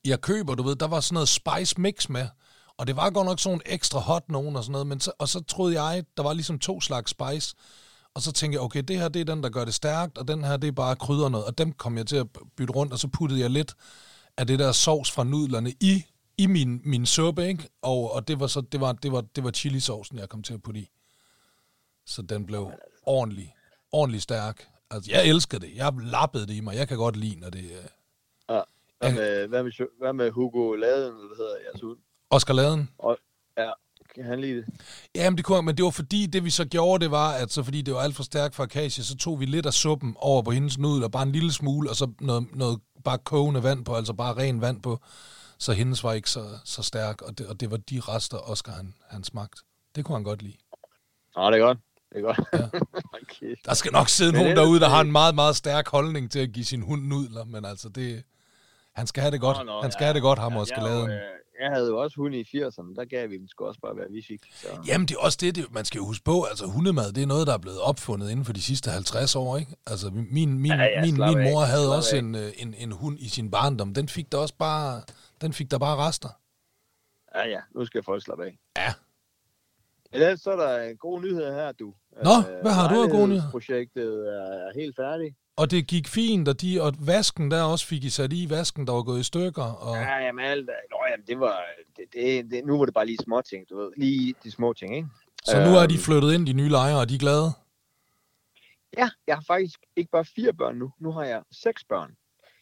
jeg 0.06 0.22
køber, 0.22 0.56
du 0.56 0.64
ved, 0.64 0.76
der 0.76 0.88
var 0.88 1.00
sådan 1.00 1.14
noget 1.14 1.30
spice 1.30 1.82
mix 1.82 2.10
med. 2.10 2.28
Og 2.78 2.88
det 2.88 2.96
var 2.96 3.10
godt 3.10 3.26
nok 3.26 3.40
sådan 3.40 3.62
ekstra 3.66 4.00
hot 4.00 4.30
nogen 4.30 4.56
og 4.56 4.64
sådan 4.64 4.72
noget. 4.72 4.88
Men 4.88 5.00
så, 5.00 5.12
og 5.20 5.28
så 5.28 5.44
troede 5.44 5.82
jeg, 5.82 6.04
der 6.18 6.24
var 6.24 6.34
ligesom 6.34 6.60
to 6.60 6.82
slags 6.82 7.12
spice. 7.12 7.56
Og 8.14 8.22
så 8.22 8.32
tænkte 8.32 8.56
jeg, 8.56 8.62
okay, 8.62 8.84
det 8.84 9.00
her 9.00 9.10
det 9.10 9.20
er 9.20 9.26
den, 9.26 9.44
der 9.44 9.50
gør 9.50 9.66
det 9.66 9.74
stærkt, 9.74 10.18
og 10.18 10.28
den 10.28 10.44
her 10.44 10.58
det 10.58 10.68
er 10.68 10.72
bare 10.72 10.96
krydder 10.96 11.30
noget. 11.30 11.46
Og 11.46 11.58
dem 11.58 11.74
kom 11.74 11.98
jeg 11.98 12.08
til 12.08 12.16
at 12.16 12.28
bytte 12.58 12.74
rundt, 12.74 12.94
og 12.94 13.00
så 13.00 13.08
puttede 13.08 13.42
jeg 13.42 13.50
lidt 13.50 13.76
af 14.38 14.48
det 14.48 14.60
der 14.60 14.72
sovs 14.72 15.12
fra 15.12 15.24
nudlerne 15.24 15.74
i, 15.80 16.04
i 16.38 16.48
min, 16.48 16.82
min 16.84 17.06
suppe, 17.06 17.48
ikke? 17.48 17.70
Og, 17.82 18.14
og 18.14 18.28
det 18.28 18.40
var 18.40 18.48
så 18.48 18.62
det 18.62 18.80
var, 18.82 18.92
det 18.92 19.12
var, 19.12 19.22
det 19.22 19.44
var 19.44 19.52
chilisaucen, 19.52 20.18
jeg 20.18 20.30
kom 20.30 20.44
til 20.44 20.54
at 20.54 20.62
putte 20.62 20.80
i. 20.80 20.90
Så 22.06 22.22
den 22.22 22.46
blev 22.46 22.72
ordentlig, 23.04 23.54
ordentlig 23.92 24.22
stærk. 24.22 24.68
Altså, 24.92 25.12
jeg 25.12 25.28
elsker 25.28 25.60
det. 25.60 25.72
Jeg 25.76 25.94
lappede 26.02 26.48
det 26.48 26.54
i 26.54 26.60
mig. 26.60 26.76
Jeg 26.76 26.88
kan 26.88 26.98
godt 26.98 27.16
lide, 27.16 27.40
når 27.40 27.50
det... 27.50 27.72
Ja. 28.50 28.62
Hvad 29.00 29.14
med, 29.14 29.48
hvad 29.48 29.64
med, 29.64 29.72
hvad 30.00 30.14
med 30.14 30.32
Hugo 30.32 30.74
Laden, 30.76 31.14
eller 31.14 31.28
hvad 31.28 31.38
hedder 31.38 31.56
jeres 31.68 31.82
hund? 31.82 31.98
Oscar 32.30 32.54
Laden? 32.54 32.90
Og, 32.98 33.18
ja, 33.58 33.72
kan 34.16 34.24
han 34.24 34.42
lide 34.42 34.58
det? 34.58 34.66
Jamen, 35.16 35.38
det 35.38 35.46
kunne 35.46 35.62
men 35.62 35.78
det 35.78 35.86
var 35.86 35.92
fordi, 35.92 36.26
det 36.26 36.44
vi 36.44 36.50
så 36.50 36.66
gjorde, 36.66 37.04
det 37.04 37.12
var, 37.12 37.32
at 37.34 37.52
så 37.52 37.64
fordi 37.64 37.82
det 37.82 37.94
var 37.94 38.00
alt 38.00 38.16
for 38.16 38.24
stærkt 38.24 38.56
for 38.56 38.64
Akasia, 38.64 39.04
så 39.04 39.18
tog 39.18 39.40
vi 39.40 39.46
lidt 39.46 39.66
af 39.66 39.74
suppen 39.74 40.16
over 40.20 40.42
på 40.42 40.52
hendes 40.52 40.78
nudler, 40.78 41.08
bare 41.08 41.24
en 41.24 41.32
lille 41.32 41.54
smule, 41.54 41.90
og 41.90 41.96
så 41.96 42.12
noget, 42.20 42.48
noget 42.56 42.80
bare 43.04 43.18
kogende 43.18 43.64
vand 43.64 43.86
på, 43.86 43.96
altså 43.96 44.14
bare 44.14 44.38
ren 44.38 44.62
vand 44.62 44.82
på, 44.82 45.00
så 45.58 45.74
hendes 45.74 46.04
var 46.04 46.14
ikke 46.14 46.30
så, 46.30 46.46
så 46.66 46.84
stærk, 46.84 47.22
og 47.22 47.38
det, 47.38 47.48
og 47.48 47.60
det 47.60 47.72
var 47.72 47.78
de 47.78 48.00
rester, 48.00 48.38
Oscar 48.38 48.72
han, 48.72 48.94
han 49.10 49.24
smagt. 49.24 49.60
Det 49.96 50.06
kunne 50.06 50.16
han 50.16 50.24
godt 50.24 50.42
lide. 50.42 50.58
Ja, 51.38 51.48
det 51.48 51.54
er 51.54 51.66
godt. 51.66 51.78
Er 52.16 52.22
godt. 52.22 52.40
Ja. 52.54 52.80
okay. 53.22 53.56
Der 53.66 53.74
skal 53.74 53.92
nok 53.92 54.10
sidde 54.10 54.32
nogen 54.32 54.58
derude, 54.58 54.80
der 54.80 54.90
har 54.90 55.02
en 55.02 55.12
meget, 55.12 55.36
meget 55.36 55.56
stærk 55.56 55.88
holdning 55.88 56.32
til 56.32 56.40
at 56.40 56.52
give 56.52 56.66
sin 56.66 56.82
hund 56.82 57.04
nudler, 57.04 57.46
men 57.46 57.66
altså 57.66 57.90
det... 57.90 58.24
Han 58.94 59.08
skal 59.08 59.22
have 59.22 59.32
det 59.32 59.42
godt. 59.42 59.58
Nå, 59.58 59.64
nå, 59.64 59.82
han 59.82 59.92
skal 59.92 60.04
ja, 60.04 60.06
have 60.06 60.14
det 60.14 60.22
godt, 60.22 60.40
ham 60.40 60.54
ja, 60.54 60.60
Oscar 60.60 60.82
Laden. 60.84 61.12
Øh, 61.12 61.18
jeg 61.60 61.72
havde 61.72 61.88
jo 61.88 61.98
også 61.98 62.16
hunde 62.16 62.40
i 62.40 62.44
80'erne, 62.44 62.96
der 62.96 63.06
gav 63.06 63.30
vi 63.30 63.38
dem 63.38 63.48
sgu 63.48 63.66
også 63.66 63.80
bare, 63.80 63.94
hvad 63.94 64.06
vi 64.10 64.24
fik. 64.28 64.42
Så. 64.52 64.68
Jamen, 64.88 65.08
det 65.08 65.16
er 65.16 65.20
også 65.20 65.38
det, 65.42 65.56
det, 65.56 65.74
man 65.74 65.86
skal 65.86 66.02
huske 66.02 66.24
på, 66.24 66.44
altså 66.44 66.66
hundemad, 66.66 67.12
det 67.12 67.24
er 67.24 67.28
noget, 67.28 67.48
der 67.48 67.54
er 67.54 67.58
blevet 67.58 67.82
opfundet 67.82 68.30
inden 68.30 68.46
for 68.46 68.54
de 68.54 68.62
sidste 68.62 68.92
50 68.92 69.36
år, 69.36 69.58
ikke? 69.58 69.76
Altså, 69.88 70.10
min, 70.10 70.60
min, 70.60 70.72
ja, 70.72 70.84
ja, 70.84 71.02
min, 71.02 71.14
min 71.14 71.44
mor 71.44 71.62
af. 71.62 71.68
havde 71.68 71.96
også 71.98 72.16
en, 72.16 72.36
øh, 72.36 72.52
en, 72.58 72.74
en 72.78 72.92
hund 72.92 73.20
i 73.20 73.30
sin 73.30 73.52
barndom, 73.52 73.94
den 73.94 74.10
fik 74.10 74.32
der 74.32 74.38
også 74.38 74.56
bare, 74.60 75.02
den 75.42 75.54
fik 75.54 75.72
der 75.72 75.78
bare 75.78 76.08
rester. 76.08 76.30
Ja, 77.36 77.48
ja, 77.48 77.60
nu 77.76 77.86
skal 77.86 78.04
folk 78.04 78.24
slappe 78.24 78.46
af. 78.46 78.58
Ja. 78.78 78.94
Ellers 80.12 80.42
så 80.42 80.52
er 80.52 80.56
der 80.56 80.94
gode 80.94 81.22
nyheder 81.22 81.54
her, 81.54 81.72
du. 81.72 81.94
Nå, 82.24 82.36
hvad 82.62 82.72
har 82.72 82.94
du 82.94 83.04
af 83.04 83.10
gode 83.10 83.28
nyheder? 83.28 83.52
Projektet 83.52 84.28
er 84.28 84.80
helt 84.80 84.96
færdigt. 84.96 85.36
Og 85.58 85.72
det 85.72 85.88
gik 85.88 86.08
fint, 86.08 86.48
og, 86.48 86.62
de, 86.62 86.82
og 86.82 86.94
vasken 87.00 87.52
der 87.52 87.64
også 87.64 87.86
fik 87.88 88.04
I 88.04 88.10
sat 88.10 88.34
i, 88.34 88.50
vasken 88.50 88.88
der 88.88 88.94
var 88.94 89.02
gået 89.04 89.20
i 89.20 89.24
stykker. 89.24 89.64
Og... 89.64 89.96
Ja, 89.96 90.18
jamen 90.26 90.46
alt, 90.46 90.70
nå, 90.92 90.98
jamen, 91.12 91.26
det 91.28 91.40
var, 91.40 91.60
det, 91.98 92.06
det, 92.14 92.52
det, 92.52 92.66
nu 92.66 92.78
var 92.78 92.86
det 92.86 92.94
bare 92.94 93.06
lige 93.06 93.18
små 93.24 93.42
ting, 93.42 93.70
du 93.70 93.78
ved, 93.78 93.92
lige 93.98 94.36
de 94.44 94.52
små 94.52 94.74
ting, 94.74 94.96
ikke? 94.96 95.08
Så 95.46 95.60
nu 95.60 95.76
er 95.76 95.86
de 95.86 95.94
øhm. 95.94 96.04
flyttet 96.04 96.34
ind, 96.34 96.48
de 96.48 96.54
nye 96.54 96.70
lejere, 96.70 97.00
og 97.00 97.10
de 97.10 97.16
er 97.16 97.20
glade? 97.20 97.52
Ja, 98.98 99.10
jeg 99.28 99.36
har 99.36 99.44
faktisk 99.48 99.80
ikke 99.96 100.12
bare 100.12 100.26
fire 100.26 100.54
børn 100.54 100.76
nu, 100.76 100.92
nu 101.00 101.12
har 101.12 101.24
jeg 101.24 101.42
seks 101.52 101.84
børn. 101.84 102.16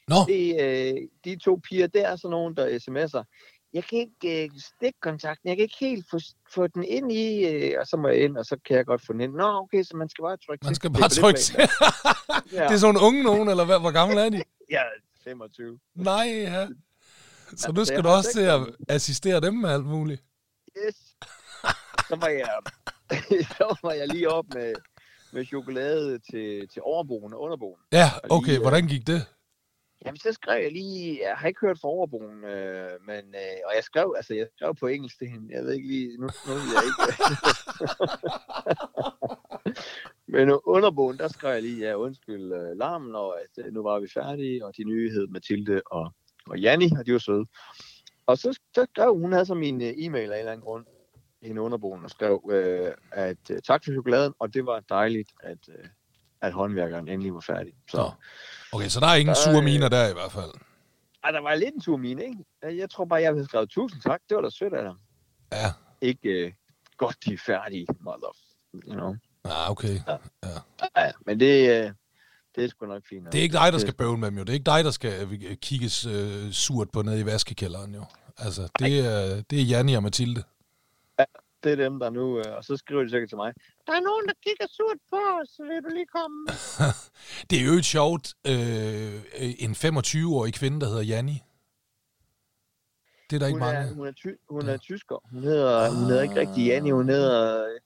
Nå. 0.08 0.16
Det, 0.28 0.44
øh, 0.62 0.98
de 1.26 1.40
to 1.40 1.60
piger, 1.70 1.88
der 1.88 2.08
er 2.08 2.16
sådan 2.16 2.32
nogen, 2.32 2.56
der 2.58 2.66
sms'er 2.68 3.24
jeg 3.74 3.84
kan 3.84 4.00
ikke 4.00 4.44
øh, 4.44 4.50
stikke 4.58 5.00
kontakten, 5.02 5.50
jeg 5.50 5.58
kan 5.58 5.64
ikke 5.64 5.78
helt 5.80 6.06
få, 6.12 6.20
få 6.54 6.68
den 6.68 6.84
ind 6.84 7.12
i, 7.12 7.46
øh, 7.46 7.80
og 7.80 7.88
så 7.88 7.98
må 7.98 8.08
jeg 8.08 8.24
ind, 8.24 8.38
og 8.38 8.46
så 8.46 8.58
kan 8.66 8.78
jeg 8.78 8.86
godt 8.86 9.06
få 9.06 9.14
den 9.14 9.22
ind. 9.22 9.34
Nå, 9.34 9.58
okay, 9.58 9.84
så 9.84 9.98
man 9.98 10.10
skal 10.10 10.22
bare 10.22 10.38
trykke 10.38 10.66
Man 10.66 10.76
skal 10.76 10.92
bare 10.92 11.10
trykke 11.10 11.40
til. 11.40 11.56
ja. 12.58 12.64
Det 12.64 12.72
er 12.72 12.78
sådan 12.78 13.02
unge 13.02 13.24
nogen, 13.24 13.50
eller 13.50 13.66
hvad, 13.66 13.80
hvor 13.80 13.92
gammel 13.92 14.18
er 14.18 14.30
de? 14.30 14.44
ja, 14.76 14.82
25. 15.24 15.80
Nej, 15.96 16.26
ja. 16.28 16.68
Så 17.62 17.72
nu 17.72 17.86
skal 17.86 18.04
du 18.04 18.10
også 18.10 18.30
til 18.34 18.42
at 18.42 18.60
assistere 18.90 19.42
dem 19.42 19.54
med 19.54 19.70
alt 19.70 19.86
muligt. 19.86 20.24
Yes. 20.86 20.96
Så 22.08 22.16
var 22.16 22.28
jeg, 22.28 22.60
så 23.58 23.78
var 23.84 23.92
jeg 23.92 24.08
lige 24.08 24.30
op 24.30 24.46
med, 24.54 24.74
med 25.32 25.46
chokolade 25.46 26.20
til, 26.32 26.68
til 26.68 26.82
overboen 26.82 27.34
og 27.34 27.42
underboen. 27.42 27.80
Ja, 27.92 28.10
okay. 28.30 28.48
Lige, 28.48 28.60
Hvordan 28.60 28.88
gik 28.88 29.08
det? 29.08 29.26
Jamen, 30.06 30.18
så 30.18 30.34
skrev 30.34 30.64
jeg 30.64 30.72
lige, 30.72 31.20
jeg 31.22 31.36
har 31.38 31.48
ikke 31.48 31.60
hørt 31.62 31.80
fra 31.80 31.88
overboen, 31.88 32.44
øh, 32.44 32.92
men, 33.08 33.36
øh, 33.36 33.60
og 33.66 33.72
jeg 33.76 33.84
skrev, 33.84 34.14
altså 34.18 34.34
jeg 34.34 34.48
skrev 34.56 34.76
på 34.76 34.88
engelsk 34.88 35.18
til 35.18 35.28
hende, 35.28 35.54
jeg 35.56 35.64
ved 35.64 35.74
ikke 35.74 35.88
lige, 35.88 36.18
nu, 36.18 36.30
nu 36.48 36.54
ved 36.54 36.62
jeg 36.76 36.84
ikke. 36.90 37.02
men 40.34 40.60
underboen, 40.66 41.18
der 41.18 41.28
skrev 41.28 41.54
jeg 41.54 41.62
lige, 41.62 41.88
ja, 41.88 41.96
undskyld 41.96 42.54
øh, 42.54 42.78
larmen, 42.78 43.16
og 43.16 43.42
at 43.42 43.66
øh, 43.66 43.74
nu 43.74 43.84
var 43.84 44.00
vi 44.00 44.08
færdige, 44.14 44.66
og 44.66 44.78
de 44.78 44.84
nye 44.84 45.12
hed 45.12 45.28
Mathilde 45.28 45.82
og, 45.86 46.14
og 46.48 46.60
Janni, 46.60 46.92
og 47.00 47.06
de 47.06 47.14
var 47.14 47.20
søde. 47.20 47.46
Og 48.26 48.38
så, 48.38 48.60
så 48.76 48.86
skrev 48.94 49.18
hun, 49.18 49.32
havde 49.32 49.46
så 49.46 49.54
min 49.54 49.82
øh, 49.82 49.94
e-mail 49.98 50.32
af 50.32 50.36
en 50.36 50.40
eller 50.40 50.52
anden 50.52 50.66
grund, 50.66 50.86
hende 51.42 51.62
underboen, 51.62 52.04
og 52.04 52.10
skrev, 52.10 52.50
øh, 52.52 52.92
at 53.12 53.52
øh, 53.52 53.62
tak 53.62 53.86
for 53.86 53.92
chokoladen, 53.92 54.34
og 54.40 54.54
det 54.54 54.66
var 54.66 54.80
dejligt, 54.80 55.32
at, 55.44 55.70
øh, 55.70 55.86
at 56.42 56.54
håndværkeren 56.54 57.08
endelig 57.08 57.34
var 57.34 57.40
færdig. 57.40 57.74
Så, 57.92 58.02
ja. 58.02 58.10
Okay, 58.74 58.90
så 58.90 59.00
der 59.00 59.08
er 59.08 59.16
ingen 59.16 59.36
sure 59.36 59.62
miner 59.62 59.90
der 59.90 60.10
i 60.10 60.14
hvert 60.14 60.32
fald. 60.32 60.52
Ej, 61.24 61.32
der 61.32 61.42
var 61.42 61.56
lidt 61.56 61.76
en 61.76 61.82
sur 61.82 61.98
mine, 61.98 62.24
ikke? 62.24 62.80
Jeg 62.82 62.90
tror 62.90 63.06
bare, 63.06 63.22
jeg 63.22 63.32
havde 63.32 63.46
skrevet 63.46 63.70
tusind 63.70 64.02
tak. 64.02 64.22
Det 64.30 64.36
var 64.36 64.42
da 64.42 64.50
sødt 64.50 64.74
af 64.74 64.84
dig. 64.84 64.94
Ja. 65.52 65.72
Ikke 66.02 66.46
uh, 66.46 66.52
godt, 66.98 67.18
de 67.26 67.34
er 67.34 67.38
færdige, 67.46 67.88
mother. 68.00 68.36
You 68.74 68.94
know? 68.94 69.16
Ah, 69.44 69.72
okay. 69.72 70.00
Ja. 70.08 70.18
ja. 70.44 71.02
ja 71.06 71.12
men 71.26 71.40
det, 71.40 71.86
uh, 71.86 71.92
det 72.56 72.64
er 72.64 72.68
sgu 72.68 72.86
nok 72.86 73.04
fint. 73.10 73.32
Det 73.32 73.40
er 73.40 73.44
ikke 73.44 73.58
dig, 73.58 73.74
der 73.74 73.80
skal 73.80 73.94
bøvle 73.94 74.18
med 74.18 74.28
dem, 74.28 74.38
jo. 74.38 74.44
Det 74.44 74.50
er 74.50 74.54
ikke 74.54 74.72
dig, 74.72 74.84
der 74.84 74.92
skal 74.92 75.28
øh, 75.32 75.56
kigges 75.56 76.06
uh, 76.06 76.52
surt 76.52 76.90
på 76.92 77.02
nede 77.02 77.20
i 77.20 77.26
vaskekælderen, 77.26 77.96
jo. 77.96 78.06
Altså, 78.38 78.70
det, 78.80 79.00
er, 79.00 79.42
det 79.42 79.62
er 79.62 79.64
Janni 79.64 79.94
og 79.94 80.04
Mathilde 80.04 80.44
det 81.64 81.72
er 81.72 81.76
dem, 81.76 82.00
der 82.00 82.10
nu... 82.10 82.40
Øh, 82.40 82.58
og 82.58 82.64
så 82.64 82.78
skriver 82.78 83.04
de 83.04 83.10
sikkert 83.10 83.30
til 83.30 83.38
mig, 83.38 83.54
der 83.88 83.94
er 83.94 84.00
nogen, 84.00 84.28
der 84.28 84.34
kigger 84.46 84.68
surt 84.78 84.98
på 85.10 85.20
os, 85.42 85.50
så 85.50 85.64
vil 85.64 85.84
du 85.84 85.90
lige 85.96 86.06
komme? 86.18 86.40
det 87.50 87.56
er 87.62 87.66
jo 87.66 87.72
et 87.72 87.86
sjovt. 87.86 88.34
Øh, 88.48 89.14
en 89.66 89.72
25-årig 89.72 90.54
kvinde, 90.54 90.82
der 90.82 90.88
hedder 90.88 91.04
Janni. 91.04 91.42
Det 93.30 93.36
er 93.36 93.40
der 93.40 93.46
hun 93.46 93.56
ikke 93.56 93.66
er, 93.66 93.74
mange. 93.74 93.96
Hun 93.96 94.08
er, 94.08 94.12
ty, 94.12 94.28
hun 94.50 94.70
er 94.70 94.78
tysker. 94.78 95.30
Hun 95.32 95.44
hedder, 95.44 95.78
ah. 95.78 95.96
hun 95.96 96.06
hedder 96.06 96.24
ikke 96.24 96.36
rigtig 96.36 96.66
Janni, 96.68 96.90
hun 96.90 97.10
hedder... 97.10 97.66
Øh, 97.66 97.80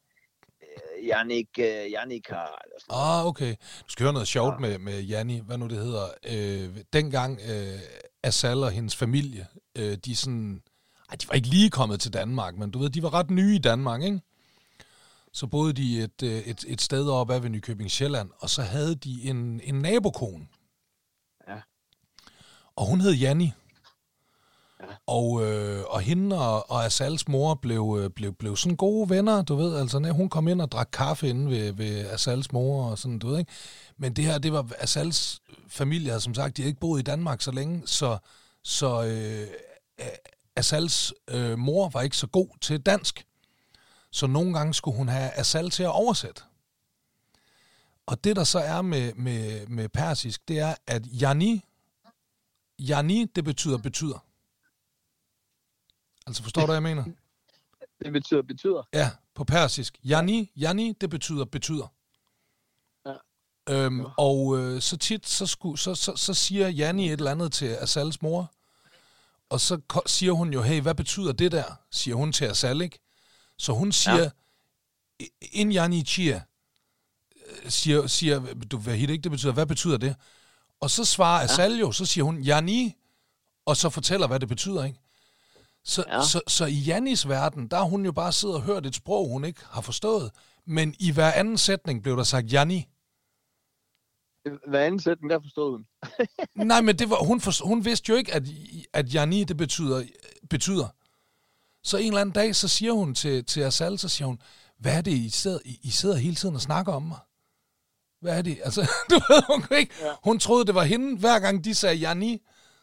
Jannik, 1.08 1.48
Jannik 1.92 2.28
har... 2.30 2.62
Eller 2.66 2.78
sådan 2.80 3.20
ah, 3.20 3.26
okay. 3.26 3.56
Du 3.86 3.90
skal 3.90 4.04
høre 4.04 4.14
noget 4.14 4.28
sjovt 4.28 4.54
ja. 4.54 4.60
med, 4.60 4.78
med 4.78 5.02
Janni, 5.02 5.42
hvad 5.46 5.58
nu 5.58 5.68
det 5.68 5.78
hedder. 5.78 6.06
Øh, 6.34 6.84
dengang 6.94 7.40
øh, 7.52 7.80
Asal 8.24 8.64
og 8.64 8.72
hendes 8.72 8.96
familie, 8.96 9.48
øh, 9.78 9.98
de 10.06 10.16
sådan 10.16 10.62
ej, 11.10 11.16
de 11.16 11.28
var 11.28 11.34
ikke 11.34 11.48
lige 11.48 11.70
kommet 11.70 12.00
til 12.00 12.14
Danmark, 12.14 12.58
men 12.58 12.72
du 12.72 12.80
ved, 12.80 12.90
de 12.90 13.04
var 13.04 13.14
ret 13.14 13.30
nye 13.30 13.56
i 13.56 13.60
Danmark, 13.60 14.04
ikke? 14.04 14.22
Så 15.34 15.48
boede 15.48 15.74
de 15.74 16.04
et, 16.04 16.24
øh, 16.24 16.40
et, 16.40 16.66
et 16.68 16.82
sted 16.82 17.10
oppe 17.10 17.34
af 17.34 17.44
ved 17.44 17.50
Nykøbing 17.50 17.92
Sjælland, 17.92 18.30
og 18.40 18.50
så 18.50 18.62
havde 18.62 18.96
de 18.96 19.24
en, 19.24 19.62
en 19.64 19.76
nabokone. 19.76 20.48
Ja. 21.48 21.58
Og 22.76 22.86
hun 22.86 23.02
hed 23.02 23.12
Janni. 23.12 23.54
Ja. 24.80 24.86
Og, 25.08 25.46
øh, 25.46 25.84
og 25.88 26.02
hende 26.02 26.40
og, 26.40 26.72
og 26.72 26.86
Asals 26.86 27.28
mor 27.28 27.56
blev, 27.56 27.98
øh, 28.02 28.10
blev, 28.10 28.34
blev 28.34 28.56
sådan 28.56 28.76
gode 28.76 29.10
venner, 29.10 29.42
du 29.42 29.56
ved. 29.56 29.76
Altså, 29.76 30.12
hun 30.12 30.30
kom 30.30 30.48
ind 30.48 30.62
og 30.62 30.72
drak 30.72 30.90
kaffe 30.94 31.30
inde 31.30 31.52
ved, 31.52 31.74
ved 31.74 32.08
Asals 32.08 32.52
mor 32.52 32.90
og 32.90 32.98
sådan, 32.98 33.20
du 33.20 33.28
ved, 33.28 33.40
ikke? 33.40 33.52
Men 33.98 34.14
det 34.14 34.26
her, 34.26 34.38
det 34.38 34.54
var 34.54 34.72
Asals 34.80 35.42
familie, 35.68 36.20
som 36.20 36.34
sagt, 36.34 36.58
de 36.58 36.62
havde 36.62 36.70
ikke 36.70 36.80
boet 36.80 37.00
i 37.00 37.04
Danmark 37.04 37.42
så 37.42 37.52
længe, 37.52 37.82
så, 37.86 38.18
så 38.64 39.04
øh, 39.04 39.48
Asals 40.58 41.14
øh, 41.28 41.58
mor 41.60 41.90
var 41.90 42.02
ikke 42.02 42.18
så 42.18 42.28
god 42.28 42.58
til 42.62 42.82
dansk. 42.82 43.28
Så 44.12 44.28
nogle 44.28 44.54
gange 44.54 44.74
skulle 44.74 44.98
hun 44.98 45.08
have 45.08 45.32
Asal 45.32 45.70
til 45.70 45.84
at 45.84 45.90
oversætte. 45.92 46.42
Og 48.06 48.24
det, 48.24 48.36
der 48.36 48.44
så 48.44 48.60
er 48.60 48.82
med, 48.82 49.14
med, 49.14 49.68
med 49.68 49.90
persisk, 49.90 50.48
det 50.48 50.60
er, 50.60 50.76
at 50.88 51.06
yani, 51.24 51.66
yani, 52.80 53.26
det 53.26 53.44
betyder 53.44 53.78
betyder. 53.78 54.26
Altså 56.28 56.44
forstår 56.44 56.62
du, 56.62 56.66
hvad 56.66 56.76
jeg 56.76 56.84
mener? 56.84 57.04
Det 58.04 58.14
betyder, 58.14 58.42
betyder. 58.42 58.84
Ja, 58.94 59.12
på 59.36 59.44
persisk. 59.44 60.00
Yani, 60.06 60.52
yani, 60.64 60.94
det 61.02 61.10
betyder 61.10 61.46
betyder. 61.46 61.88
Ja. 63.06 63.14
Øhm, 63.70 64.00
Ja. 64.00 64.06
og 64.18 64.58
øh, 64.60 64.82
så 64.82 64.98
tit, 64.98 65.28
så, 65.28 65.46
sku, 65.46 65.76
så, 65.76 65.96
så, 65.96 66.16
så 66.16 66.34
siger 66.34 66.68
Janni 66.70 67.06
et 67.06 67.12
eller 67.14 67.32
andet 67.32 67.54
til 67.54 67.66
Asals 67.66 68.22
mor, 68.22 68.52
og 69.50 69.62
så 69.62 69.80
siger 70.06 70.32
hun 70.32 70.54
jo, 70.54 70.62
hey, 70.62 70.82
hvad 70.82 70.96
betyder 70.96 71.32
det 71.32 71.52
der? 71.52 71.64
Siger 71.92 72.16
hun 72.16 72.32
til 72.32 72.46
Asal, 72.46 72.82
ikke? 72.82 73.00
Så 73.58 73.74
hun 73.74 73.92
siger, 73.92 74.30
ja. 75.20 75.26
in 75.42 75.72
Janni 75.72 76.04
chia, 76.04 76.42
øh, 77.46 77.72
siger, 77.72 78.08
siger 78.08 78.54
du 78.72 78.78
hvad 78.78 78.96
ikke, 78.96 79.18
det 79.18 79.32
betyder, 79.32 79.52
hvad 79.54 79.66
betyder 79.66 79.98
det? 79.98 80.16
Og 80.80 80.90
så 80.90 81.06
svarer 81.06 81.44
Asal 81.44 81.80
jo, 81.80 81.92
så 81.92 82.06
siger 82.06 82.24
hun, 82.24 82.42
Janni, 82.42 82.96
og 83.66 83.78
så 83.78 83.90
fortæller, 83.90 84.28
hvad 84.28 84.40
det 84.40 84.50
betyder, 84.50 84.84
ikke? 84.84 85.00
Så, 85.84 86.04
ja. 86.08 86.16
Ja. 86.16 86.24
så, 86.24 86.42
så 86.48 86.66
i 86.66 86.80
Jannis 86.80 87.28
verden, 87.28 87.68
der 87.68 87.78
har 87.78 87.84
hun 87.84 88.06
jo 88.06 88.12
bare 88.12 88.32
siddet 88.32 88.56
og 88.56 88.62
hørt 88.62 88.86
et 88.86 88.96
sprog, 88.96 89.30
hun 89.30 89.46
ikke 89.46 89.62
har 89.70 89.82
forstået. 89.82 90.32
Men 90.66 90.96
i 91.00 91.12
hver 91.12 91.32
anden 91.32 91.58
sætning 91.58 92.04
blev 92.04 92.18
der 92.18 92.24
sagt 92.24 92.54
Janni. 92.54 92.88
Hvad 94.68 94.86
anden 94.86 95.00
sætning, 95.00 95.30
der 95.30 95.40
forstod 95.42 95.72
hun. 95.72 95.86
Nej, 96.68 96.82
men 96.82 97.00
det 97.00 97.10
var, 97.10 97.24
hun, 97.24 97.42
for, 97.42 97.66
hun 97.68 97.86
vidste 97.86 98.10
jo 98.10 98.16
ikke, 98.16 98.34
at, 98.34 98.44
at 98.94 99.14
Janni 99.14 99.44
det 99.44 99.58
betyder, 99.58 100.04
betyder. 100.50 100.88
Så 101.84 101.98
en 101.98 102.08
eller 102.08 102.22
anden 102.22 102.34
dag, 102.34 102.56
så 102.56 102.68
siger 102.68 102.92
hun 102.94 103.16
til, 103.16 103.46
til 103.46 103.62
Asal, 103.62 104.00
så 104.00 104.10
siger 104.10 104.26
hun, 104.28 104.40
hvad 104.80 104.98
er 104.98 105.02
det, 105.02 105.12
I 105.12 105.30
sidder, 105.30 105.60
I, 105.66 105.80
I 105.84 105.90
sidder 105.90 106.16
hele 106.16 106.36
tiden 106.36 106.56
og 106.56 106.62
snakker 106.62 106.94
om 106.94 107.02
mig? 107.04 107.18
Hvad 108.22 108.38
er 108.38 108.42
det? 108.42 108.60
Altså, 108.66 108.82
du 109.10 109.16
ved, 109.16 109.44
hun, 109.48 109.62
kunne 109.62 109.80
ikke, 109.80 109.94
Ja. 110.02 110.12
hun 110.24 110.40
troede, 110.40 110.66
det 110.66 110.76
var 110.76 110.84
hende. 110.84 111.20
Hver 111.20 111.40
gang 111.40 111.64
de 111.66 111.76
sagde 111.76 111.96
Janni, 111.96 112.42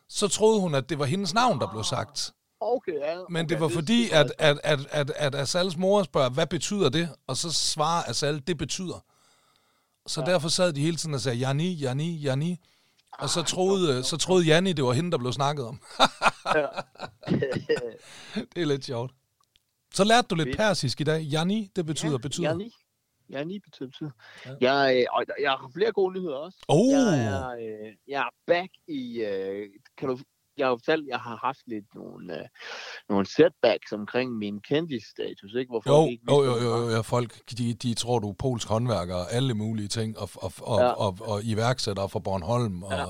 så 0.09 0.28
troede 0.28 0.61
hun, 0.61 0.75
at 0.75 0.88
det 0.88 0.99
var 0.99 1.04
hendes 1.04 1.35
navn, 1.35 1.61
der 1.61 1.71
blev 1.71 1.85
sagt. 1.85 2.33
Okay, 2.61 2.92
ja. 2.92 3.16
Men 3.28 3.44
okay, 3.44 3.49
det 3.54 3.61
var 3.61 3.68
fordi, 3.68 4.11
at, 4.11 4.33
at, 4.38 4.61
at, 4.64 4.80
at, 4.90 5.11
at 5.11 5.35
Asals 5.35 5.76
mor 5.76 6.02
spørger, 6.02 6.28
hvad 6.30 6.47
betyder 6.47 6.88
det? 6.88 7.09
Og 7.26 7.37
så 7.37 7.52
svarer 7.52 8.02
Asal, 8.11 8.42
det 8.47 8.59
betyder. 8.59 9.04
Så 10.06 10.20
ja. 10.20 10.32
derfor 10.32 10.49
sad 10.49 10.73
de 10.73 10.80
hele 10.80 10.96
tiden 10.96 11.14
og 11.14 11.20
sagde, 11.20 11.38
Janni, 11.38 11.73
Janni, 11.73 12.16
Janni. 12.16 12.61
Og 13.12 13.28
så 13.28 13.42
troede, 13.42 14.04
så 14.04 14.16
troede 14.16 14.44
Janni, 14.44 14.73
det 14.73 14.84
var 14.84 14.92
hende, 14.92 15.11
der 15.11 15.18
blev 15.18 15.32
snakket 15.32 15.66
om. 15.66 15.80
det 18.54 18.62
er 18.62 18.66
lidt 18.66 18.84
sjovt. 18.84 19.12
Så 19.94 20.04
lærte 20.04 20.28
du 20.28 20.34
lidt 20.34 20.56
persisk 20.56 21.00
i 21.00 21.04
dag. 21.04 21.23
Janni, 21.23 21.70
det 21.76 21.87
betyder, 21.87 22.12
ja, 22.12 22.18
betyder. 22.18 22.49
Janni. 22.49 22.70
Janni 23.30 23.58
betyder, 23.58 23.88
betyder. 23.88 24.11
Ja. 24.44 24.50
Ja. 24.61 24.73
Jeg, 24.73 24.96
øh, 25.00 25.06
og 25.12 25.25
jeg 25.40 25.50
har 25.50 25.70
flere 25.75 25.92
gode 25.92 26.14
nyheder 26.14 26.37
også. 26.37 26.58
Oh, 26.68 26.92
Jeg 26.92 27.25
er, 27.25 27.49
øh, 27.50 27.92
jeg 28.08 28.20
er 28.20 28.30
back 28.46 28.70
i... 28.88 29.20
Øh, 29.20 29.68
kan 29.99 30.08
du, 30.08 30.18
jeg 30.58 30.66
har 30.66 30.70
jo 30.70 30.76
fortalt, 30.76 31.08
jeg 31.08 31.18
har 31.18 31.37
haft 31.37 31.58
lidt 31.66 31.84
nogle, 31.94 32.40
øh, 32.40 32.46
nogle 33.08 33.26
setbacks 33.26 33.92
omkring 33.92 34.32
min 34.32 34.61
kendis-status, 34.61 35.54
ikke? 35.54 35.70
Hvor 35.70 35.80
folk 35.80 35.96
jo, 35.96 36.11
ikke 36.11 36.25
jo, 36.30 36.44
jo, 36.44 36.56
jo, 36.56 36.76
jo, 36.82 36.90
ja, 36.90 37.00
folk, 37.00 37.50
de, 37.58 37.75
de 37.75 37.94
tror, 37.94 38.18
du 38.18 38.28
er 38.30 38.34
polsk 38.34 38.68
håndværker 38.68 39.14
og 39.14 39.32
alle 39.32 39.54
mulige 39.54 39.88
ting, 39.88 40.18
og, 40.18 40.28
og, 40.34 40.52
og, 40.62 40.80
Ja. 40.80 40.87
og, 40.88 41.16
og, 41.20 41.28
og 41.28 41.40
iværksætter 41.44 42.06
fra 42.06 42.18
Bornholm. 42.18 42.82
Og 42.82 42.92
Ja. 42.92 43.04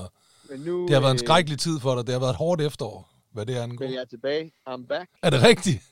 Men 0.49 0.59
nu, 0.59 0.81
Det 0.81 0.93
har 0.93 1.01
været 1.01 1.11
en 1.11 1.15
øh, 1.15 1.27
skrækkelig 1.27 1.59
tid 1.59 1.79
for 1.79 1.95
dig. 1.95 2.05
Det 2.05 2.13
har 2.13 2.19
været 2.19 2.29
et 2.31 2.35
hårdt 2.37 2.61
efterår, 2.61 3.09
hvad 3.31 3.45
det 3.45 3.55
angår. 3.55 3.85
Men 3.85 3.93
jeg 3.93 4.01
er 4.01 4.05
tilbage. 4.05 4.51
I'm 4.69 4.85
back. 4.87 5.09
Er 5.23 5.29
det 5.29 5.43
rigtigt? 5.43 5.83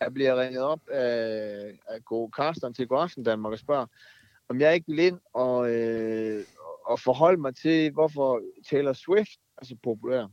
Jeg 0.00 0.14
bliver 0.14 0.40
ringet 0.40 0.62
op 0.62 0.80
af, 0.88 1.78
af 1.88 2.04
god 2.04 2.30
Carsten 2.36 2.74
til 2.74 2.86
Godaften 2.88 3.24
Danmark 3.24 3.52
og 3.52 3.58
spørger, 3.58 3.86
om 4.48 4.60
jeg 4.60 4.74
ikke 4.74 4.86
vil 4.88 4.98
ind 4.98 5.18
og, 5.34 5.70
øh, 5.70 6.44
og 6.86 7.00
forholde 7.00 7.40
mig 7.40 7.56
til, 7.56 7.90
hvorfor 7.92 8.40
Taylor 8.70 8.92
Swift 8.92 9.38
er 9.58 9.64
så 9.64 9.76
populær. 9.82 10.26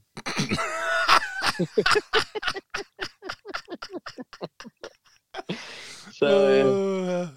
så, 6.20 6.50
øh, 6.50 6.92
Øh, 7.22 7.28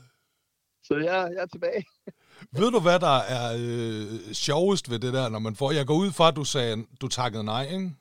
så 0.83 0.95
jeg, 0.95 1.31
jeg 1.35 1.43
er 1.43 1.47
tilbage. 1.47 1.85
ved 2.59 2.71
du, 2.71 2.81
hvad 2.81 3.01
der 3.01 3.19
er 3.19 3.57
øh, 3.59 4.33
sjovest 4.33 4.91
ved 4.91 4.99
det 4.99 5.13
der, 5.13 5.29
når 5.29 5.39
man 5.39 5.57
får... 5.57 5.73
Jeg 5.73 5.87
går 5.87 5.95
ud 5.95 6.13
fra, 6.13 6.29
at 6.29 6.37
du 6.37 6.45
sagde, 6.45 6.87
du 7.01 7.09
takkede 7.09 7.45
nej, 7.45 7.69
ikke? 7.73 7.97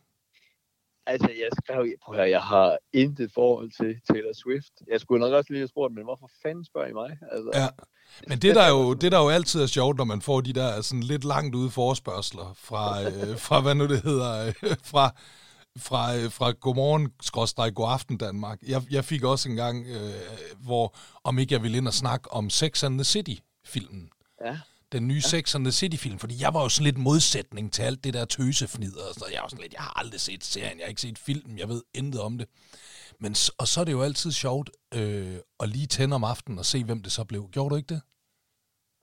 Altså, 1.05 1.27
jeg 1.27 1.49
skrev, 1.63 1.81
at 1.81 2.15
høre, 2.15 2.29
jeg 2.29 2.41
har 2.41 2.77
intet 2.93 3.31
forhold 3.33 3.71
til 3.71 4.01
Taylor 4.09 4.33
Swift. 4.33 4.73
Jeg 4.91 4.99
skulle 5.01 5.19
nok 5.19 5.33
også 5.33 5.47
lige 5.49 5.59
have 5.59 5.67
spurgt, 5.67 5.93
men 5.93 6.03
hvorfor 6.03 6.29
fanden 6.43 6.65
spørger 6.65 6.87
I 6.87 6.93
mig? 6.93 7.17
Altså, 7.31 7.51
Ja. 7.53 7.67
Men 8.27 8.39
det 8.39 8.55
der, 8.55 8.69
jo, 8.69 8.93
det 8.93 9.11
der 9.11 9.19
jo 9.19 9.29
altid 9.29 9.61
er 9.61 9.67
sjovt, 9.67 9.97
når 9.97 10.03
man 10.03 10.21
får 10.21 10.41
de 10.41 10.53
der 10.53 10.81
sådan 10.81 11.03
lidt 11.03 11.23
langt 11.23 11.55
ude 11.55 11.69
forspørgseler 11.69 12.53
fra, 12.57 13.01
øh, 13.03 13.37
fra 13.45 13.61
hvad 13.61 13.75
nu 13.75 13.87
det 13.87 14.01
hedder, 14.01 14.47
øh, 14.47 14.53
fra, 14.83 15.15
fra, 15.77 16.15
øh, 16.15 16.31
fra 16.31 16.51
Godmorgen, 16.51 17.11
skråstreg, 17.21 17.73
God 17.73 17.91
Aften 17.91 18.17
Danmark. 18.17 18.59
Jeg, 18.67 18.81
jeg 18.91 19.05
fik 19.05 19.23
også 19.23 19.49
en 19.49 19.55
gang, 19.55 19.85
øh, 19.87 20.13
hvor 20.65 20.95
om 21.23 21.39
ikke 21.39 21.53
jeg 21.53 21.63
ville 21.63 21.77
ind 21.77 21.87
og 21.87 21.93
snakke 21.93 22.31
om 22.31 22.49
Sex 22.49 22.83
and 22.83 22.97
the 22.97 23.03
City-filmen. 23.03 24.09
ja. 24.45 24.59
Den 24.93 25.07
nye 25.07 25.15
ja. 25.15 25.19
Sex 25.19 25.55
and 25.55 25.65
the 25.65 25.71
City-film, 25.71 26.19
fordi 26.19 26.41
jeg 26.41 26.53
var 26.53 26.61
jo 26.61 26.69
sådan 26.69 26.83
lidt 26.83 26.97
modsætning 26.97 27.73
til 27.73 27.81
alt 27.83 28.03
det 28.03 28.13
der 28.13 28.25
tøsefnider, 28.25 29.03
og 29.09 29.13
så 29.13 29.25
jeg 29.33 29.41
var 29.41 29.47
sådan 29.47 29.61
lidt, 29.61 29.73
jeg 29.73 29.81
har 29.81 29.99
aldrig 29.99 30.21
set 30.21 30.43
serien, 30.43 30.77
jeg 30.79 30.85
har 30.85 30.89
ikke 30.89 31.01
set 31.01 31.17
filmen, 31.17 31.59
jeg 31.59 31.69
ved 31.69 31.81
intet 31.93 32.21
om 32.21 32.37
det. 32.37 32.47
Men, 33.19 33.35
og 33.57 33.67
så 33.67 33.81
er 33.81 33.85
det 33.85 33.91
jo 33.91 34.01
altid 34.01 34.31
sjovt 34.31 34.69
øh, 34.93 35.37
at 35.59 35.69
lige 35.69 35.87
tænde 35.87 36.15
om 36.15 36.23
aftenen 36.23 36.59
og 36.59 36.65
se, 36.65 36.83
hvem 36.83 37.03
det 37.03 37.11
så 37.11 37.23
blev. 37.23 37.49
Gjorde 37.51 37.69
du 37.69 37.75
ikke 37.75 37.93
det? 37.93 38.01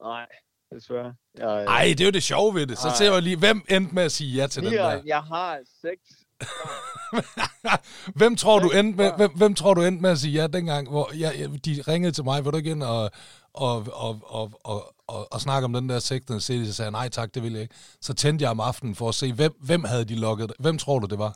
Nej, 0.03 0.27
desværre. 0.75 1.15
Jeg, 1.39 1.65
Nej, 1.65 1.85
det 1.85 2.01
er 2.01 2.05
jo 2.05 2.11
det 2.11 2.23
sjove 2.23 2.55
ved 2.55 2.67
det. 2.67 2.79
Så 2.79 2.89
Ej. 2.89 2.95
ser 2.95 3.13
jeg 3.13 3.23
lige, 3.23 3.37
hvem 3.37 3.65
endte 3.69 3.95
med 3.95 4.03
at 4.03 4.13
sige 4.13 4.35
ja 4.35 4.47
til 4.47 4.63
den 4.63 4.73
jeg, 4.73 4.97
der. 4.97 5.03
jeg 5.07 5.23
har 5.23 5.59
seks 5.81 6.21
hvem 8.19 8.37
tror 8.37 8.59
du 8.59 8.71
endte 8.71 8.97
med, 8.97 9.13
hvem, 9.17 9.31
hvem 9.37 9.55
tror 9.55 9.75
du 9.75 9.83
endte 9.83 10.03
med 10.03 10.11
at 10.11 10.19
sige 10.19 10.41
ja 10.41 10.47
dengang, 10.47 10.89
hvor 10.89 11.11
jeg, 11.15 11.35
jeg, 11.39 11.65
de 11.65 11.83
ringede 11.89 12.13
til 12.13 12.25
mig, 12.25 12.45
vil 12.45 12.53
du 12.53 12.59
ind 12.59 12.83
og, 12.83 13.11
og, 13.55 13.87
og, 13.93 14.21
og, 14.25 14.61
og, 14.65 14.95
og, 15.07 15.33
og 15.33 15.41
snakke 15.41 15.65
om 15.65 15.73
den 15.73 15.89
der 15.89 16.21
the 16.29 16.41
City, 16.41 16.65
så 16.65 16.73
sagde 16.73 16.91
nej 16.91 17.09
tak, 17.09 17.35
det 17.35 17.43
vil 17.43 17.53
jeg 17.53 17.63
ikke. 17.63 17.75
Så 18.01 18.15
tændte 18.15 18.43
jeg 18.43 18.51
om 18.51 18.61
aftenen 18.61 18.95
for 18.95 19.09
at 19.09 19.15
se, 19.15 19.33
hvem, 19.33 19.53
hvem 19.61 19.85
havde 19.85 20.05
de 20.05 20.21
lukket? 20.21 20.53
Hvem 20.59 20.79
tror 20.79 20.99
du, 20.99 21.07
det 21.07 21.19
var? 21.19 21.33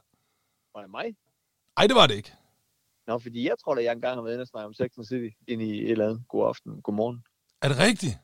Var 0.75 0.81
det 0.81 0.91
mig? 0.91 1.17
Nej, 1.77 1.87
det 1.87 1.97
var 1.97 2.07
det 2.07 2.15
ikke. 2.15 2.33
Nå, 3.07 3.19
fordi 3.19 3.49
jeg 3.49 3.57
tror 3.65 3.75
da, 3.75 3.83
jeg 3.83 3.93
engang 3.93 4.15
har 4.15 4.23
været 4.23 4.35
inde 4.35 4.43
og 4.43 4.49
snakke 4.49 4.67
om 4.67 4.75
Sex 4.75 4.91
and 4.99 5.05
City 5.05 5.37
ind 5.49 5.63
i 5.63 5.85
et 5.85 5.91
eller 5.91 6.05
andet. 6.09 6.25
God 6.29 6.49
aften, 6.49 6.83
god 6.83 6.95
morgen. 6.95 7.25
Er 7.63 7.69
det 7.69 7.79
rigtigt? 7.79 8.19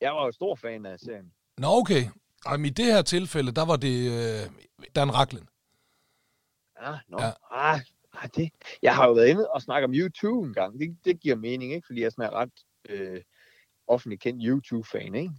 Jeg 0.00 0.12
var 0.14 0.24
jo 0.24 0.32
stor 0.32 0.54
fan 0.54 0.86
af 0.86 0.98
serien. 1.00 1.32
Nå, 1.58 1.68
okay. 1.68 2.02
Jamen, 2.46 2.66
i 2.66 2.70
det 2.70 2.84
her 2.84 3.02
tilfælde, 3.02 3.52
der 3.52 3.64
var 3.64 3.76
det 3.76 3.96
øh, 4.18 4.50
Dan 4.96 5.14
Racklin. 5.14 5.48
Ja, 6.82 6.98
nå. 7.08 7.18
Ja. 7.20 7.26
Ja. 7.26 7.32
Ah, 7.50 7.80
ah, 8.12 8.28
det. 8.36 8.50
Jeg 8.82 8.96
har 8.96 9.06
jo 9.06 9.12
været 9.12 9.28
inde 9.28 9.50
og 9.50 9.62
snakke 9.62 9.84
om 9.84 9.94
YouTube 9.94 10.48
en 10.48 10.54
gang. 10.54 10.80
Det, 10.80 10.98
det 11.04 11.20
giver 11.20 11.36
mening, 11.36 11.72
ikke? 11.72 11.86
Fordi 11.86 12.00
jeg 12.00 12.06
er 12.06 12.10
sådan 12.10 12.30
en 12.30 12.34
ret 12.34 12.52
øh, 12.88 13.20
offentlig 13.86 14.20
kendt 14.20 14.42
YouTube-fan, 14.44 15.14
ikke? 15.14 15.32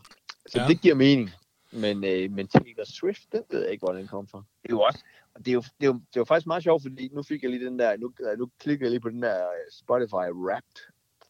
Så 0.48 0.60
Ja. 0.62 0.68
det 0.68 0.82
giver 0.82 0.96
mening. 0.96 1.30
Men, 1.72 2.04
øh, 2.04 2.32
men 2.32 2.48
Taylor 2.48 2.84
Swift, 2.86 3.22
det 3.32 3.44
ved 3.50 3.62
jeg 3.62 3.72
ikke, 3.72 3.86
hvor 3.86 3.94
den 3.94 4.08
kom 4.08 4.28
fra. 4.28 4.38
Det 4.64 4.70
er 4.70 4.74
jo 4.74 4.82
også, 4.82 5.00
og 5.34 5.46
det 5.46 5.52
er 5.52 5.54
jo, 5.54 5.62
det 5.62 5.84
er 5.84 5.88
jo, 5.88 5.94
det 5.94 6.16
er 6.16 6.20
jo 6.20 6.24
faktisk 6.26 6.48
meget 6.48 6.64
sjovt, 6.64 6.82
fordi 6.82 7.10
nu 7.14 7.24
fik 7.24 7.44
jeg 7.44 7.52
lige 7.52 7.66
den 7.66 7.80
der, 7.80 7.98
nu, 7.98 8.14
nu 8.38 8.50
klikker 8.60 8.86
jeg 8.86 8.92
lige 8.92 9.00
på 9.02 9.10
den 9.10 9.22
der 9.22 9.38
øh, 9.40 9.72
Spotify 9.72 10.30
Wrapped 10.34 10.78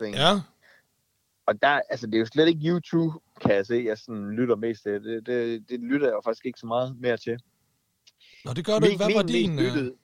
thing. 0.02 0.16
Ja. 0.16 0.32
Og 1.46 1.62
der, 1.62 1.82
altså, 1.90 2.08
det 2.08 2.16
er 2.16 2.20
jo 2.20 2.26
slet 2.26 2.48
ikke 2.48 2.68
YouTube, 2.70 3.20
kan 3.42 3.56
jeg 3.56 3.66
se, 3.66 3.84
jeg 3.86 3.98
sådan 3.98 4.30
lytter 4.32 4.56
mest 4.56 4.84
til. 4.84 5.04
Det, 5.04 5.26
det, 5.26 5.70
det 5.70 5.80
lytter 5.80 6.08
jeg 6.08 6.14
jo 6.14 6.22
faktisk 6.24 6.46
ikke 6.46 6.60
så 6.60 6.66
meget 6.68 6.98
mere 7.00 7.18
til. 7.18 7.40
Nå, 8.46 8.54
det 8.54 8.66
gør 8.66 8.80
du 8.80 8.86
ikke. 8.86 8.98
Hvad 8.98 9.14
var 9.14 9.22
din... 9.24 9.56
mest 9.56 9.68
Øh, 9.68 9.74
lyttede- 9.76 9.96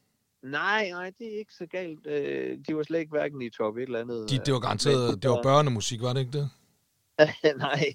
Nej, 0.45 0.89
nej, 0.89 1.11
det 1.19 1.33
er 1.33 1.39
ikke 1.39 1.53
så 1.53 1.65
galt. 1.65 2.07
Øh, 2.07 2.57
de 2.67 2.75
var 2.75 2.83
slet 2.83 2.99
ikke 2.99 3.09
hverken 3.09 3.41
i 3.41 3.49
top 3.49 3.77
et 3.77 3.83
eller 3.83 3.99
andet. 3.99 4.29
de, 4.29 4.37
det 4.37 4.53
var 4.53 4.59
garanteret, 4.59 5.23
det 5.23 5.29
var 5.29 5.41
børnemusik, 5.43 6.01
var 6.01 6.13
det 6.13 6.19
ikke 6.19 6.31
det? 6.31 6.49
nej. 7.57 7.93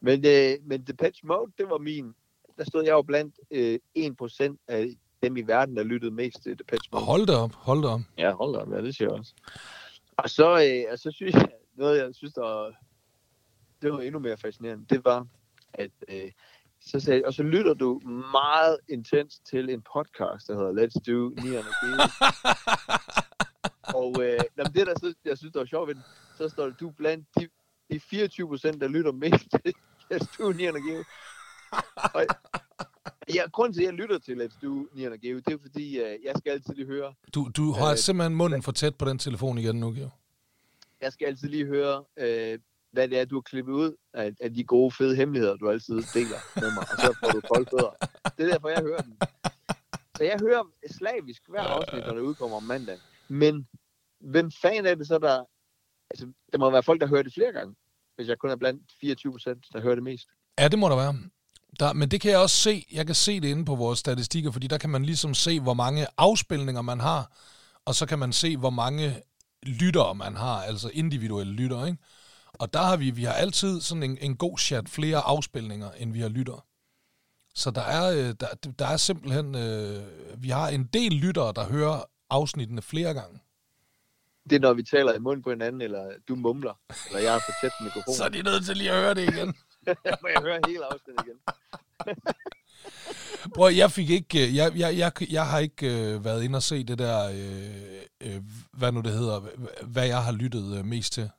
Men, 0.00 0.26
øh, 0.26 0.56
men 0.62 0.82
Depeche 0.82 1.26
Mode, 1.26 1.52
det 1.58 1.70
var 1.70 1.78
min. 1.78 2.14
Der 2.58 2.64
stod 2.64 2.84
jeg 2.84 2.90
jo 2.90 3.02
blandt 3.02 3.34
øh, 3.50 3.78
1% 3.98 4.64
af 4.68 4.88
dem 5.22 5.36
i 5.36 5.42
verden, 5.42 5.76
der 5.76 5.82
lyttede 5.82 6.10
mest 6.10 6.42
til 6.42 6.58
Depeche 6.58 6.88
Mode. 6.92 7.04
Hold 7.04 7.26
da 7.26 7.32
op, 7.32 7.54
hold 7.54 7.82
da 7.82 7.88
op. 7.88 8.00
Ja, 8.18 8.32
hold 8.32 8.54
da 8.54 8.58
op, 8.58 8.72
ja, 8.72 8.82
det 8.82 8.96
siger 8.96 9.10
jeg 9.10 9.18
også. 9.18 9.34
Og 10.16 10.30
så, 10.30 10.48
øh, 10.50 10.92
og 10.92 10.98
så 10.98 11.10
synes 11.10 11.34
jeg, 11.34 11.48
noget 11.74 11.98
jeg 11.98 12.14
synes, 12.14 12.34
der 12.34 12.40
var, 12.40 12.74
det 13.82 13.92
var 13.92 14.00
endnu 14.00 14.18
mere 14.18 14.36
fascinerende, 14.36 14.86
det 14.90 15.04
var, 15.04 15.26
at 15.72 15.90
øh, 16.08 16.30
så 16.88 17.00
sagde, 17.00 17.22
og 17.26 17.34
så 17.34 17.42
lytter 17.42 17.74
du 17.74 18.00
meget 18.32 18.78
intens 18.88 19.38
til 19.38 19.70
en 19.70 19.82
podcast, 19.94 20.46
der 20.48 20.54
hedder 20.56 20.72
Let's 20.72 21.00
Do 21.06 21.26
og 21.26 21.64
Geo. 21.80 21.98
og 24.00 24.24
øh, 24.24 24.40
jamen, 24.56 24.72
det, 24.74 24.86
der 24.86 24.94
så, 25.00 25.14
jeg 25.24 25.38
synes, 25.38 25.52
der 25.52 25.60
var 25.60 25.66
sjovt 25.66 25.88
ved 25.88 25.94
den, 25.94 26.02
så 26.36 26.48
står 26.48 26.64
der, 26.66 26.72
du 26.80 26.90
blandt 26.90 27.26
de, 27.38 27.48
de 27.92 28.00
24 28.00 28.48
procent, 28.48 28.80
der 28.80 28.88
lytter 28.88 29.12
mest 29.12 29.46
til 29.64 29.74
Let's 30.12 30.36
Do 30.38 30.46
og 30.48 30.54
Geo. 30.54 31.04
Og, 32.14 32.26
ja, 33.34 33.42
grunden 33.52 33.74
til, 33.74 33.80
at 33.82 33.86
jeg 33.86 33.94
lytter 33.94 34.18
til 34.18 34.34
Let's 34.42 34.58
Do 34.62 34.86
Nian 34.92 35.12
og 35.12 35.18
Geo, 35.18 35.36
det 35.38 35.52
er 35.54 35.58
fordi, 35.62 35.98
øh, 36.00 36.16
jeg 36.24 36.34
skal 36.38 36.50
altid 36.50 36.74
lige 36.74 36.86
høre, 36.86 37.14
Du, 37.34 37.50
du 37.56 37.72
har 37.72 37.90
Øh, 37.90 37.96
simpelthen 37.96 38.34
munden 38.34 38.62
for 38.62 38.72
tæt 38.72 38.94
på 38.96 39.04
den 39.04 39.18
telefon 39.18 39.58
igen 39.58 39.76
nu, 39.80 39.90
Geo. 39.90 40.08
jeg 41.00 41.12
skal 41.12 41.26
altid 41.26 41.48
lige 41.48 41.66
høre, 41.66 42.04
øh, 42.16 42.58
hvad 42.92 43.08
det 43.08 43.18
er, 43.18 43.24
du 43.24 43.36
har 43.36 43.40
klippet 43.40 43.72
ud 43.72 43.96
af, 44.14 44.32
af 44.40 44.54
de 44.54 44.64
gode, 44.64 44.90
fede 44.90 45.16
hemmeligheder, 45.16 45.56
du 45.56 45.70
altid 45.70 45.94
deler 45.94 46.60
med 46.60 46.72
mig, 46.74 46.84
og 46.92 46.98
så 46.98 47.16
får 47.20 47.30
du 47.30 47.40
kolde 47.40 47.70
fødder. 47.70 47.94
Det 48.38 48.46
er 48.46 48.52
derfor, 48.52 48.68
jeg 48.68 48.82
hører 48.82 49.02
den. 49.02 49.16
Så 50.16 50.24
jeg 50.24 50.38
hører 50.40 50.62
slavisk 50.90 51.42
hver 51.48 51.62
afsnit, 51.62 52.06
når 52.06 52.14
det 52.14 52.20
udkommer 52.20 52.56
om 52.56 52.62
mandag. 52.62 52.98
Men 53.28 53.68
hvem 54.20 54.50
fanden 54.62 54.86
er 54.86 54.94
det 54.94 55.06
så, 55.06 55.18
der... 55.18 55.44
Altså, 56.10 56.32
der 56.52 56.58
må 56.58 56.70
være 56.70 56.82
folk, 56.82 57.00
der 57.00 57.06
hører 57.06 57.22
det 57.22 57.34
flere 57.34 57.52
gange, 57.52 57.74
hvis 58.16 58.28
jeg 58.28 58.38
kun 58.38 58.50
er 58.50 58.56
blandt 58.56 58.82
24 59.00 59.32
procent, 59.32 59.64
der 59.72 59.80
hører 59.80 59.94
det 59.94 60.04
mest. 60.04 60.28
Ja, 60.58 60.68
det 60.68 60.78
må 60.78 60.88
der 60.88 60.96
være. 60.96 61.14
Der, 61.80 61.92
men 61.92 62.10
det 62.10 62.20
kan 62.20 62.30
jeg 62.30 62.38
også 62.38 62.56
se. 62.56 62.86
Jeg 62.92 63.06
kan 63.06 63.14
se 63.14 63.40
det 63.40 63.48
inde 63.48 63.64
på 63.64 63.74
vores 63.74 63.98
statistikker, 63.98 64.50
fordi 64.50 64.66
der 64.66 64.78
kan 64.78 64.90
man 64.90 65.04
ligesom 65.04 65.34
se, 65.34 65.60
hvor 65.60 65.74
mange 65.74 66.06
afspilninger 66.16 66.82
man 66.82 67.00
har, 67.00 67.32
og 67.84 67.94
så 67.94 68.06
kan 68.06 68.18
man 68.18 68.32
se, 68.32 68.56
hvor 68.56 68.70
mange 68.70 69.22
lyttere 69.62 70.14
man 70.14 70.36
har, 70.36 70.62
altså 70.62 70.90
individuelle 70.94 71.52
lyttere, 71.52 71.88
ikke? 71.88 72.02
Og 72.58 72.72
der 72.72 72.82
har 72.82 72.96
vi, 72.96 73.10
vi 73.10 73.24
har 73.24 73.32
altid 73.32 73.80
sådan 73.80 74.02
en, 74.02 74.18
en 74.20 74.36
god 74.36 74.58
chat 74.58 74.88
flere 74.88 75.18
afspilninger, 75.18 75.90
end 75.90 76.12
vi 76.12 76.20
har 76.20 76.28
lyttere. 76.28 76.60
Så 77.54 77.70
der 77.70 77.82
er, 77.82 78.10
øh, 78.10 78.34
der, 78.40 78.70
der 78.78 78.86
er 78.86 78.96
simpelthen, 78.96 79.54
øh, 79.54 80.02
vi 80.42 80.48
har 80.48 80.68
en 80.68 80.84
del 80.84 81.12
lyttere, 81.12 81.52
der 81.52 81.64
hører 81.64 82.04
afsnittene 82.30 82.82
flere 82.82 83.14
gange. 83.14 83.40
Det 84.50 84.56
er, 84.56 84.60
når 84.60 84.72
vi 84.72 84.82
taler 84.82 85.14
i 85.14 85.18
munden 85.18 85.42
på 85.42 85.50
hinanden, 85.50 85.82
eller 85.82 86.12
du 86.28 86.34
mumler, 86.34 86.78
eller 87.06 87.20
jeg 87.20 87.32
har 87.32 87.38
for 87.38 87.52
tæt 87.60 87.72
mikrofon. 87.80 88.14
Så 88.14 88.24
er 88.24 88.28
de 88.28 88.42
nødt 88.42 88.66
til 88.66 88.76
lige 88.76 88.90
at 88.90 88.96
høre 88.96 89.14
det 89.14 89.22
igen. 89.22 89.46
Må 90.22 90.28
jeg 90.28 90.42
høre 90.42 90.60
hele 90.66 90.84
afsnittet 90.84 91.24
igen? 91.26 91.38
Prøv, 93.54 93.72
jeg 93.72 93.90
fik 93.90 94.10
ikke, 94.10 94.48
øh, 94.48 94.56
jeg, 94.56 94.72
jeg, 94.76 94.98
jeg, 94.98 95.32
jeg 95.32 95.46
har 95.46 95.58
ikke 95.58 95.86
øh, 95.86 96.24
været 96.24 96.42
inde 96.44 96.56
og 96.56 96.62
se 96.62 96.84
det 96.84 96.98
der, 96.98 97.28
øh, 97.28 98.34
øh, 98.34 98.42
hvad 98.72 98.92
nu 98.92 99.00
det 99.00 99.12
hedder, 99.12 99.40
hvad 99.82 100.06
jeg 100.06 100.22
har 100.22 100.32
lyttet 100.32 100.78
øh, 100.78 100.84
mest 100.84 101.12
til. 101.12 101.30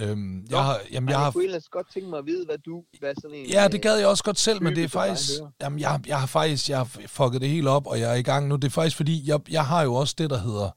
Øhm, 0.00 0.46
jeg 0.50 0.64
har, 0.64 0.80
jamen, 0.92 1.08
jeg 1.08 1.14
jeg 1.14 1.24
har, 1.24 1.30
kunne 1.30 1.44
ellers 1.44 1.68
godt 1.68 1.92
tænke 1.94 2.10
mig 2.10 2.18
at 2.18 2.26
vide, 2.26 2.46
hvad 2.46 2.58
du, 2.58 2.84
hvad 2.98 3.14
sådan 3.22 3.36
en... 3.36 3.46
ja, 3.46 3.68
det 3.68 3.82
gad 3.82 3.96
jeg 3.96 4.06
også 4.06 4.24
godt 4.24 4.38
selv, 4.38 4.62
men 4.62 4.76
det 4.76 4.84
er 4.84 4.88
faktisk, 4.88 5.30
jamen, 5.62 5.78
jeg, 5.78 6.00
jeg 6.06 6.20
har 6.20 6.26
faktisk, 6.26 6.68
jeg 6.68 6.78
har 6.78 6.90
fucket 7.06 7.40
det 7.40 7.48
helt 7.48 7.68
op, 7.68 7.86
og 7.86 8.00
jeg 8.00 8.10
er 8.10 8.14
i 8.14 8.22
gang 8.22 8.48
nu. 8.48 8.56
Det 8.56 8.64
er 8.64 8.70
faktisk 8.70 8.96
fordi, 8.96 9.28
jeg, 9.28 9.40
jeg 9.50 9.66
har 9.66 9.82
jo 9.82 9.94
også 9.94 10.14
det, 10.18 10.30
der 10.30 10.38
hedder, 10.38 10.70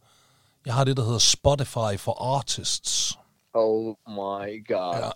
jeg 0.66 0.74
har 0.74 0.84
det, 0.84 0.98
der 0.98 1.04
hedder 1.04 1.20
Spotify 1.20 1.98
for 1.98 2.36
Artists. 2.38 3.18
Oh 3.54 3.96
my 4.08 4.68
god. 4.68 4.96
Ja. 4.96 5.10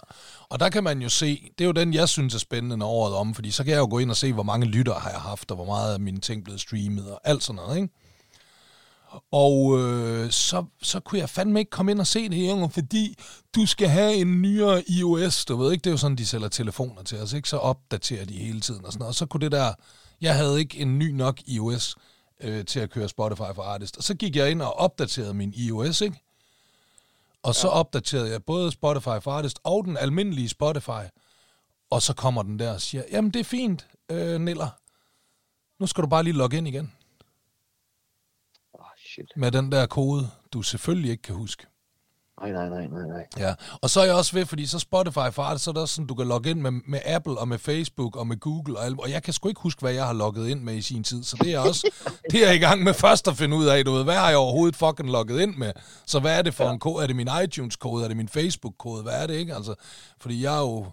Og 0.50 0.60
der 0.60 0.70
kan 0.70 0.84
man 0.84 1.02
jo 1.02 1.10
se, 1.10 1.52
det 1.58 1.64
er 1.64 1.66
jo 1.66 1.72
den, 1.72 1.94
jeg 1.94 2.10
synes 2.10 2.36
er 2.36 2.40
spændende 2.40 2.78
når 2.78 2.88
året 2.88 3.16
om, 3.16 3.36
fordi 3.36 3.52
så 3.52 3.64
kan 3.64 3.74
jeg 3.74 3.80
jo 3.80 3.88
gå 3.90 4.00
ind 4.00 4.10
og 4.10 4.18
se, 4.18 4.34
hvor 4.34 4.44
mange 4.44 4.66
lyttere 4.66 5.00
har 5.00 5.10
jeg 5.10 5.20
haft, 5.20 5.52
og 5.52 5.56
hvor 5.56 5.66
meget 5.66 5.94
af 5.94 6.00
mine 6.00 6.20
ting 6.20 6.44
blevet 6.44 6.62
streamet, 6.62 7.12
og 7.12 7.22
alt 7.24 7.44
sådan 7.44 7.56
noget, 7.56 7.78
ikke? 7.78 7.94
Og 9.32 9.80
øh, 9.80 10.32
så, 10.32 10.66
så 10.82 11.00
kunne 11.00 11.20
jeg 11.20 11.30
fandme 11.30 11.60
ikke 11.60 11.70
komme 11.70 11.92
ind 11.92 12.00
og 12.00 12.08
se 12.08 12.30
det, 12.30 12.48
Junge, 12.50 12.70
fordi 12.70 13.16
du 13.56 13.66
skal 13.66 13.88
have 13.88 14.14
en 14.14 14.42
nyere 14.42 14.84
iOS, 14.90 15.46
du 15.46 15.56
ved 15.56 15.72
ikke, 15.72 15.84
det 15.84 15.90
er 15.90 15.94
jo 15.94 15.98
sådan, 15.98 16.18
de 16.18 16.26
sælger 16.26 16.48
telefoner 16.48 17.04
til 17.04 17.18
os, 17.18 17.34
ikke? 17.34 17.50
Så 17.50 17.58
opdaterer 17.58 18.26
de 18.26 18.34
hele 18.34 18.62
tiden 18.62 18.86
og 18.86 18.92
sådan 18.92 19.00
noget. 19.00 19.10
Og 19.10 19.16
så 19.16 19.26
kunne 19.26 19.42
det 19.42 19.52
der, 19.52 19.74
jeg 20.22 20.36
havde 20.36 20.60
ikke 20.60 20.78
en 20.78 21.00
ny 21.00 21.12
nok 21.12 21.40
iOS 21.46 21.96
øh, 22.42 22.66
til 22.66 22.80
at 22.80 22.90
køre 22.90 23.10
Spotify 23.10 23.56
for 23.56 23.64
Artist. 23.64 23.98
Og 23.98 24.04
så 24.04 24.16
gik 24.16 24.36
jeg 24.36 24.52
ind 24.52 24.62
og 24.62 24.80
opdaterede 24.80 25.34
min 25.34 25.54
iOS, 25.54 26.02
ikke? 26.02 26.22
Og 27.44 27.56
så 27.56 27.68
opdaterede 27.68 28.32
jeg 28.32 28.44
både 28.44 28.72
Spotify 28.72 29.22
for 29.22 29.32
Artist 29.32 29.60
og 29.64 29.86
den 29.86 29.98
almindelige 29.98 30.50
Spotify. 30.50 31.06
Og 31.90 32.02
så 32.02 32.14
kommer 32.14 32.44
den 32.44 32.60
der 32.60 32.74
og 32.74 32.82
siger, 32.82 33.04
jamen 33.12 33.32
det 33.32 33.40
er 33.40 33.44
fint, 33.44 33.88
øh, 34.10 34.42
Niller. 34.42 34.70
Nu 35.80 35.88
skal 35.88 36.02
du 36.02 36.08
bare 36.08 36.24
lige 36.24 36.34
logge 36.34 36.58
ind 36.58 36.68
igen 36.68 36.92
shit. 39.18 39.32
med 39.36 39.52
den 39.52 39.72
der 39.72 39.86
kode, 39.86 40.30
du 40.54 40.62
selvfølgelig 40.62 41.12
ikke 41.12 41.24
kan 41.24 41.36
huske. 41.36 41.66
Nej, 42.42 42.52
nej, 42.52 42.70
nej, 42.70 42.88
nej, 42.88 43.08
nej. 43.08 43.26
Ja, 43.38 43.54
og 43.82 43.90
så 43.90 44.02
er 44.02 44.06
jeg 44.06 44.16
også 44.16 44.34
ved, 44.34 44.46
fordi 44.46 44.66
så 44.66 44.80
Spotify 44.80 45.32
for 45.32 45.42
Artist, 45.42 45.64
så 45.64 45.72
er 45.72 45.74
der 45.74 45.82
også 45.82 45.96
sådan, 45.96 46.08
du 46.08 46.16
kan 46.16 46.28
logge 46.28 46.50
ind 46.50 46.62
med, 46.62 46.72
med 46.72 47.00
Apple 47.06 47.38
og 47.38 47.48
med 47.48 47.58
Facebook 47.58 48.16
og 48.16 48.28
med 48.28 48.40
Google 48.40 48.78
og 48.78 48.86
alt, 48.86 49.00
og 49.00 49.12
jeg 49.12 49.24
kan 49.24 49.34
sgu 49.34 49.50
ikke 49.50 49.62
huske, 49.62 49.82
hvad 49.82 49.94
jeg 49.94 50.06
har 50.06 50.14
logget 50.14 50.48
ind 50.50 50.60
med 50.62 50.76
i 50.76 50.82
sin 50.82 51.04
tid, 51.04 51.24
så 51.24 51.38
det 51.42 51.54
er 51.54 51.60
også, 51.60 51.90
det 52.32 52.42
er 52.44 52.48
jeg 52.48 52.56
i 52.56 52.60
gang 52.60 52.84
med 52.84 52.94
først 52.94 53.28
at 53.28 53.38
finde 53.38 53.58
ud 53.58 53.66
af, 53.66 53.86
du 53.86 53.92
ved, 53.92 54.04
hvad 54.04 54.16
har 54.16 54.28
jeg 54.30 54.38
overhovedet 54.38 54.76
fucking 54.76 55.10
logget 55.10 55.42
ind 55.42 55.56
med? 55.56 55.72
Så 56.06 56.20
hvad 56.20 56.38
er 56.38 56.42
det 56.42 56.54
for 56.54 56.64
ja. 56.64 56.72
en 56.72 56.80
kode? 56.80 57.04
Er 57.04 57.08
det 57.08 57.16
min 57.16 57.30
iTunes-kode? 57.44 58.04
Er 58.04 58.08
det 58.08 58.18
min 58.18 58.30
Facebook-kode? 58.30 59.04
Hvad 59.04 59.14
er 59.24 59.28
det, 59.28 59.34
ikke? 59.34 59.56
Altså, 59.56 59.76
fordi 60.22 60.44
jeg 60.44 60.56
er 60.56 60.62
jo, 60.62 60.86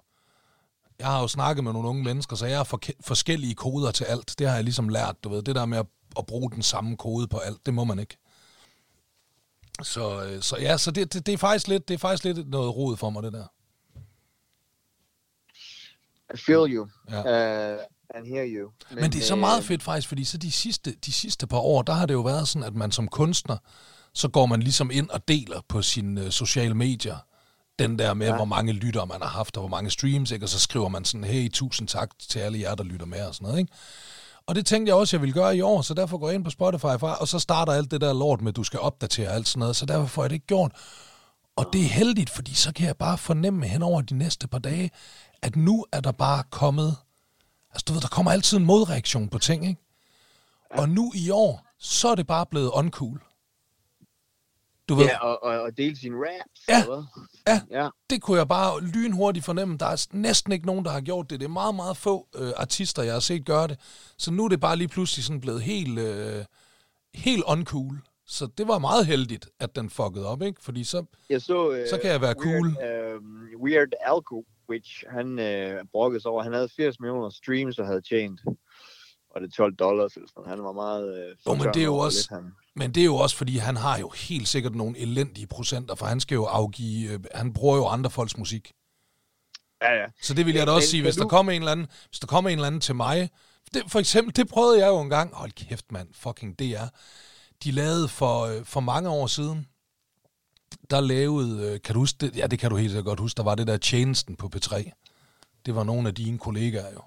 jeg 0.98 1.06
har 1.06 1.20
jo 1.20 1.28
snakket 1.28 1.64
med 1.64 1.72
nogle 1.72 1.88
unge 1.88 2.04
mennesker, 2.04 2.36
så 2.36 2.46
jeg 2.46 2.56
har 2.56 2.64
forke- 2.64 3.02
forskellige 3.04 3.54
koder 3.54 3.90
til 3.90 4.04
alt. 4.04 4.34
Det 4.38 4.48
har 4.48 4.54
jeg 4.54 4.64
ligesom 4.64 4.88
lært, 4.88 5.16
du 5.24 5.28
ved. 5.28 5.42
Det 5.42 5.54
der 5.54 5.66
med 5.66 5.78
at, 5.78 5.86
at 6.18 6.26
bruge 6.26 6.50
den 6.50 6.62
samme 6.62 6.96
kode 6.96 7.28
på 7.28 7.38
alt, 7.38 7.66
det 7.66 7.74
må 7.74 7.84
man 7.84 7.98
ikke. 7.98 8.16
Så, 9.82 10.24
øh, 10.24 10.42
så 10.42 10.56
ja, 10.56 10.76
så 10.76 10.90
det, 10.90 11.12
det, 11.12 11.26
det, 11.26 11.32
er 11.34 11.38
faktisk 11.38 11.68
lidt, 11.68 11.88
det 11.88 11.94
er 11.94 11.98
faktisk 11.98 12.24
lidt 12.24 12.50
noget 12.50 12.76
rod 12.76 12.96
for 12.96 13.10
mig, 13.10 13.22
det 13.22 13.32
der. 13.32 13.46
I 16.34 16.36
feel 16.36 16.74
you. 16.74 16.88
Ja. 17.10 17.74
Uh, 17.74 17.78
and 18.14 18.26
hear 18.26 18.44
you. 18.46 18.70
Men, 18.90 19.00
Men 19.00 19.12
det 19.12 19.20
er 19.20 19.24
så 19.24 19.34
øh, 19.34 19.40
meget 19.40 19.64
fedt 19.64 19.82
faktisk, 19.82 20.08
fordi 20.08 20.24
så 20.24 20.38
de 20.38 20.52
sidste, 20.52 20.94
de 21.06 21.12
sidste 21.12 21.46
par 21.46 21.58
år, 21.58 21.82
der 21.82 21.92
har 21.92 22.06
det 22.06 22.14
jo 22.14 22.20
været 22.20 22.48
sådan, 22.48 22.66
at 22.66 22.74
man 22.74 22.92
som 22.92 23.08
kunstner, 23.08 23.56
så 24.14 24.28
går 24.28 24.46
man 24.46 24.60
ligesom 24.62 24.90
ind 24.90 25.10
og 25.10 25.28
deler 25.28 25.60
på 25.68 25.82
sine 25.82 26.24
øh, 26.24 26.30
sociale 26.30 26.74
medier, 26.74 27.16
den 27.78 27.98
der 27.98 28.14
med. 28.14 28.26
Ja. 28.26 28.36
hvor 28.36 28.44
mange 28.44 28.72
lyttere 28.72 29.06
man 29.06 29.22
har 29.22 29.28
haft, 29.28 29.56
og 29.56 29.60
hvor 29.60 29.70
mange 29.76 29.90
streams, 29.90 30.30
ikke? 30.30 30.44
og 30.44 30.48
så 30.48 30.60
skriver 30.60 30.88
man 30.88 31.04
sådan, 31.04 31.24
hey, 31.24 31.50
tusind 31.52 31.88
tak 31.88 32.10
til 32.18 32.38
alle 32.38 32.60
jer, 32.60 32.74
der 32.74 32.84
lytter 32.84 33.06
med, 33.06 33.26
og 33.26 33.34
sådan 33.34 33.46
noget, 33.46 33.58
ikke? 33.58 33.72
Og 34.46 34.54
det 34.54 34.66
tænkte 34.66 34.90
jeg 34.90 34.96
også, 34.96 35.16
jeg 35.16 35.20
ville 35.20 35.32
gøre 35.32 35.56
i 35.56 35.60
år, 35.60 35.82
så 35.82 35.94
derfor 35.94 36.18
går 36.18 36.28
jeg 36.28 36.34
ind 36.34 36.44
på 36.44 36.50
Spotify, 36.50 37.00
fra, 37.00 37.14
og 37.14 37.28
så 37.28 37.38
starter 37.38 37.72
alt 37.72 37.90
det 37.90 38.00
der 38.00 38.12
lort 38.12 38.40
med, 38.40 38.52
at 38.52 38.56
du 38.56 38.64
skal 38.64 38.80
opdatere 38.80 39.28
alt 39.28 39.48
sådan 39.48 39.60
noget, 39.60 39.76
så 39.76 39.86
derfor 39.86 40.06
får 40.06 40.22
jeg 40.22 40.30
det 40.30 40.34
ikke 40.34 40.46
gjort. 40.46 40.72
Og 41.56 41.66
det 41.72 41.80
er 41.80 41.88
heldigt, 41.88 42.30
fordi 42.30 42.54
så 42.54 42.72
kan 42.72 42.86
jeg 42.86 42.96
bare 42.96 43.18
fornemme 43.18 43.66
hen 43.66 43.82
over 43.82 44.00
de 44.00 44.14
næste 44.14 44.48
par 44.48 44.58
dage, 44.58 44.90
at 45.42 45.56
nu 45.56 45.86
er 45.92 46.00
der 46.00 46.12
bare 46.12 46.42
kommet, 46.50 46.96
altså 47.70 47.84
du 47.88 47.92
ved, 47.92 48.00
der 48.00 48.08
kommer 48.08 48.30
altid 48.32 48.56
en 48.58 48.64
modreaktion 48.64 49.28
på 49.28 49.38
ting, 49.38 49.66
ikke? 49.66 49.80
Og 50.70 50.88
nu 50.88 51.12
i 51.14 51.30
år, 51.30 51.66
så 51.78 52.08
er 52.08 52.14
det 52.14 52.26
bare 52.26 52.46
blevet 52.46 52.70
uncool. 52.70 53.22
Du 54.88 54.94
ved, 54.94 55.04
Ja, 55.04 55.18
og, 55.18 55.42
og, 55.42 55.60
og 55.62 55.76
dele 55.76 55.96
sine 55.96 56.16
raps. 56.16 56.60
Ja. 56.68 56.82
eller? 56.82 57.04
Ja. 57.46 57.60
Ja. 57.82 57.88
det 58.10 58.22
kunne 58.22 58.38
jeg 58.38 58.48
bare 58.48 58.80
lynhurtigt 58.80 59.44
fornemme. 59.44 59.76
Der 59.78 59.86
er 59.86 60.06
næsten 60.12 60.52
ikke 60.52 60.66
nogen, 60.66 60.84
der 60.84 60.90
har 60.90 61.00
gjort 61.00 61.30
det. 61.30 61.40
Det 61.40 61.46
er 61.46 61.50
meget, 61.50 61.74
meget 61.74 61.96
få 61.96 62.28
øh, 62.36 62.52
artister, 62.56 63.02
jeg 63.02 63.12
har 63.12 63.20
set 63.20 63.44
gøre 63.46 63.68
det. 63.68 63.78
Så 64.18 64.30
nu 64.32 64.44
er 64.44 64.48
det 64.48 64.60
bare 64.60 64.76
lige 64.76 64.88
pludselig 64.88 65.24
sådan 65.24 65.40
blevet 65.40 65.62
helt, 65.62 65.98
øh, 65.98 66.44
helt 67.14 67.44
uncool. 67.46 67.98
Så 68.26 68.48
det 68.58 68.68
var 68.68 68.78
meget 68.78 69.06
heldigt, 69.06 69.48
at 69.60 69.76
den 69.76 69.90
fuckede 69.90 70.26
op, 70.26 70.42
ikke? 70.42 70.62
Fordi 70.62 70.84
så, 70.84 71.04
Jeg 71.30 71.42
så, 71.42 71.70
øh, 71.70 71.88
Så 71.88 71.98
kan 72.02 72.10
jeg 72.10 72.20
være 72.20 72.34
cool. 72.34 72.76
Weird, 72.76 73.14
øh, 73.14 73.20
Weird 73.62 73.88
Alco, 74.06 74.44
which 74.70 75.04
han 75.10 75.38
øh, 75.38 75.84
brokkede 75.92 76.20
sig 76.22 76.30
over. 76.30 76.42
Han 76.42 76.52
havde 76.52 76.68
80 76.76 77.00
millioner 77.00 77.30
streams 77.30 77.78
og 77.78 77.86
havde 77.86 78.00
tjent 78.00 78.40
og 79.30 79.40
det 79.40 79.46
er 79.48 79.52
12 79.56 79.74
dollars 79.74 80.14
eller 80.14 80.28
sådan. 80.28 80.50
Han 80.50 80.64
var 80.64 80.72
meget... 80.72 81.18
Øh, 81.18 81.36
Jo, 81.46 81.54
men 81.54 81.74
det 81.74 81.80
er 81.80 81.84
jo 81.84 81.96
også- 81.96 82.18
lidt, 82.18 82.42
han, 82.42 82.52
Men 82.76 82.94
det 82.94 83.00
er 83.00 83.04
jo 83.04 83.16
også, 83.16 83.36
fordi 83.36 83.56
han 83.56 83.76
har 83.76 83.98
jo 83.98 84.08
helt 84.08 84.48
sikkert 84.48 84.74
nogle 84.74 84.98
elendige 84.98 85.46
procenter, 85.46 85.94
for 85.94 86.06
han 86.06 86.20
skal 86.20 86.34
jo 86.34 86.44
afgive, 86.44 87.10
øh, 87.12 87.20
han 87.34 87.52
bruger 87.52 87.76
jo 87.76 87.86
andre 87.86 88.10
folks 88.10 88.36
musik. 88.38 88.72
Ja, 89.82 89.92
ja. 89.94 90.06
Så 90.22 90.34
det 90.34 90.46
vil 90.46 90.54
jeg 90.54 90.66
da 90.66 90.70
Men- 90.72 90.76
også 90.76 90.88
sige, 90.88 91.00
men 91.02 91.06
hvis 91.06 91.16
der 91.16 91.22
du- 91.22 91.28
kommer 91.28 91.52
en 91.52 91.62
eller 91.62 91.72
anden, 91.72 91.86
hvis 92.08 92.18
der 92.20 92.26
kommer 92.26 92.50
en 92.50 92.58
eller 92.58 92.66
anden 92.66 92.80
til 92.80 92.94
mig, 92.94 93.30
det, 93.74 93.82
for 93.88 93.98
eksempel, 93.98 94.36
det 94.36 94.48
prøvede 94.48 94.78
jeg 94.80 94.88
jo 94.88 95.00
engang, 95.00 95.34
hold 95.34 95.52
kæft 95.52 95.92
mand, 95.92 96.08
fucking 96.12 96.58
DR, 96.58 96.84
de 97.64 97.70
lavede 97.70 98.08
for, 98.08 98.40
øh, 98.42 98.64
for 98.64 98.80
mange 98.80 99.08
år 99.10 99.26
siden, 99.26 99.68
der 100.90 101.00
lavede, 101.00 101.70
øh, 101.72 101.80
kan 101.80 101.94
du 101.94 101.98
huske 102.00 102.16
det? 102.20 102.36
Ja, 102.36 102.46
det 102.46 102.58
kan 102.58 102.70
du 102.70 102.76
helt 102.76 102.90
sikkert 102.90 103.04
godt 103.04 103.20
huske, 103.20 103.36
der 103.36 103.42
var 103.42 103.54
det 103.54 103.66
der 103.66 103.76
tjenesten 103.76 104.36
på 104.36 104.50
P3. 104.56 104.90
Det 105.66 105.74
var 105.74 105.84
nogle 105.84 106.08
af 106.08 106.14
dine 106.14 106.38
kollegaer 106.38 106.92
jo. 106.92 107.00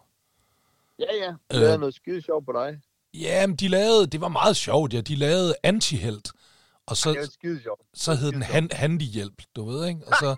Ja, 0.99 1.15
ja. 1.25 1.29
Øh. 1.53 1.61
Det 1.61 1.71
er 1.73 1.77
noget 1.77 1.95
skide 1.95 2.21
sjovt 2.21 2.45
på 2.45 2.51
dig. 2.51 2.79
Ja, 3.21 3.47
men 3.47 3.55
de 3.55 3.67
lavede, 3.67 4.07
det 4.07 4.21
var 4.21 4.27
meget 4.27 4.57
sjovt, 4.57 4.93
ja, 4.93 5.01
de 5.01 5.15
lavede 5.15 5.55
antihelt. 5.63 6.31
Og 6.87 6.97
så, 6.97 7.09
Det 7.09 7.19
så 7.93 8.15
hed 8.15 8.31
den 8.31 8.41
han, 8.41 8.69
handihjælp, 8.71 9.41
du 9.55 9.65
ved, 9.65 9.87
ikke? 9.87 10.01
Og 10.07 10.13
så, 10.19 10.35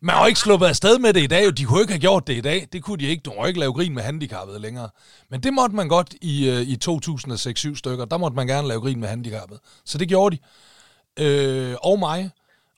man 0.00 0.14
har 0.14 0.22
jo 0.22 0.26
ikke 0.26 0.40
sluppet 0.40 0.66
afsted 0.66 0.98
med 0.98 1.12
det 1.12 1.22
i 1.22 1.26
dag, 1.26 1.44
jo. 1.44 1.50
de 1.50 1.64
kunne 1.64 1.80
ikke 1.80 1.92
have 1.92 2.00
gjort 2.00 2.26
det 2.26 2.36
i 2.36 2.40
dag. 2.40 2.68
Det 2.72 2.82
kunne 2.82 2.98
de 2.98 3.06
ikke. 3.06 3.20
Du 3.22 3.32
må 3.38 3.46
ikke 3.46 3.60
lave 3.60 3.72
grin 3.72 3.94
med 3.94 4.02
handicappede 4.02 4.58
længere. 4.58 4.90
Men 5.30 5.42
det 5.42 5.54
måtte 5.54 5.76
man 5.76 5.88
godt 5.88 6.14
i, 6.22 6.48
øh, 6.48 6.60
i 6.62 6.78
2006-7 6.84 7.74
stykker. 7.76 8.04
Der 8.04 8.18
måtte 8.18 8.34
man 8.36 8.46
gerne 8.46 8.68
lave 8.68 8.80
grin 8.80 9.00
med 9.00 9.08
handicappede. 9.08 9.60
Så 9.84 9.98
det 9.98 10.08
gjorde 10.08 10.36
de. 10.36 10.40
Øh, 11.24 11.76
og 11.82 11.98
mig. 11.98 12.30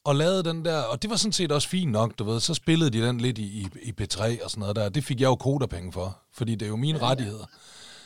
Og 0.05 0.17
lavede 0.17 0.43
den 0.45 0.65
der, 0.65 0.83
og 0.83 1.03
det 1.03 1.11
var 1.11 1.17
sådan 1.17 1.33
set 1.33 1.53
også 1.53 1.69
fint 1.69 1.93
nok, 1.93 2.19
du 2.19 2.25
ved. 2.25 2.41
Så 2.41 2.55
spillede 2.55 2.91
de 2.91 3.07
den 3.07 3.21
lidt 3.21 3.39
i, 3.39 3.43
i, 3.43 3.69
i 3.83 3.93
P3 4.01 4.45
og 4.45 4.51
sådan 4.51 4.61
noget 4.61 4.77
der. 4.77 4.89
Det 4.89 5.05
fik 5.05 5.21
jeg 5.21 5.27
jo 5.27 5.35
kodapenge 5.35 5.93
for, 5.93 6.19
fordi 6.35 6.55
det 6.55 6.67
er 6.67 6.71
jo 6.71 6.77
mine 6.77 6.99
rettigheder. 6.99 7.45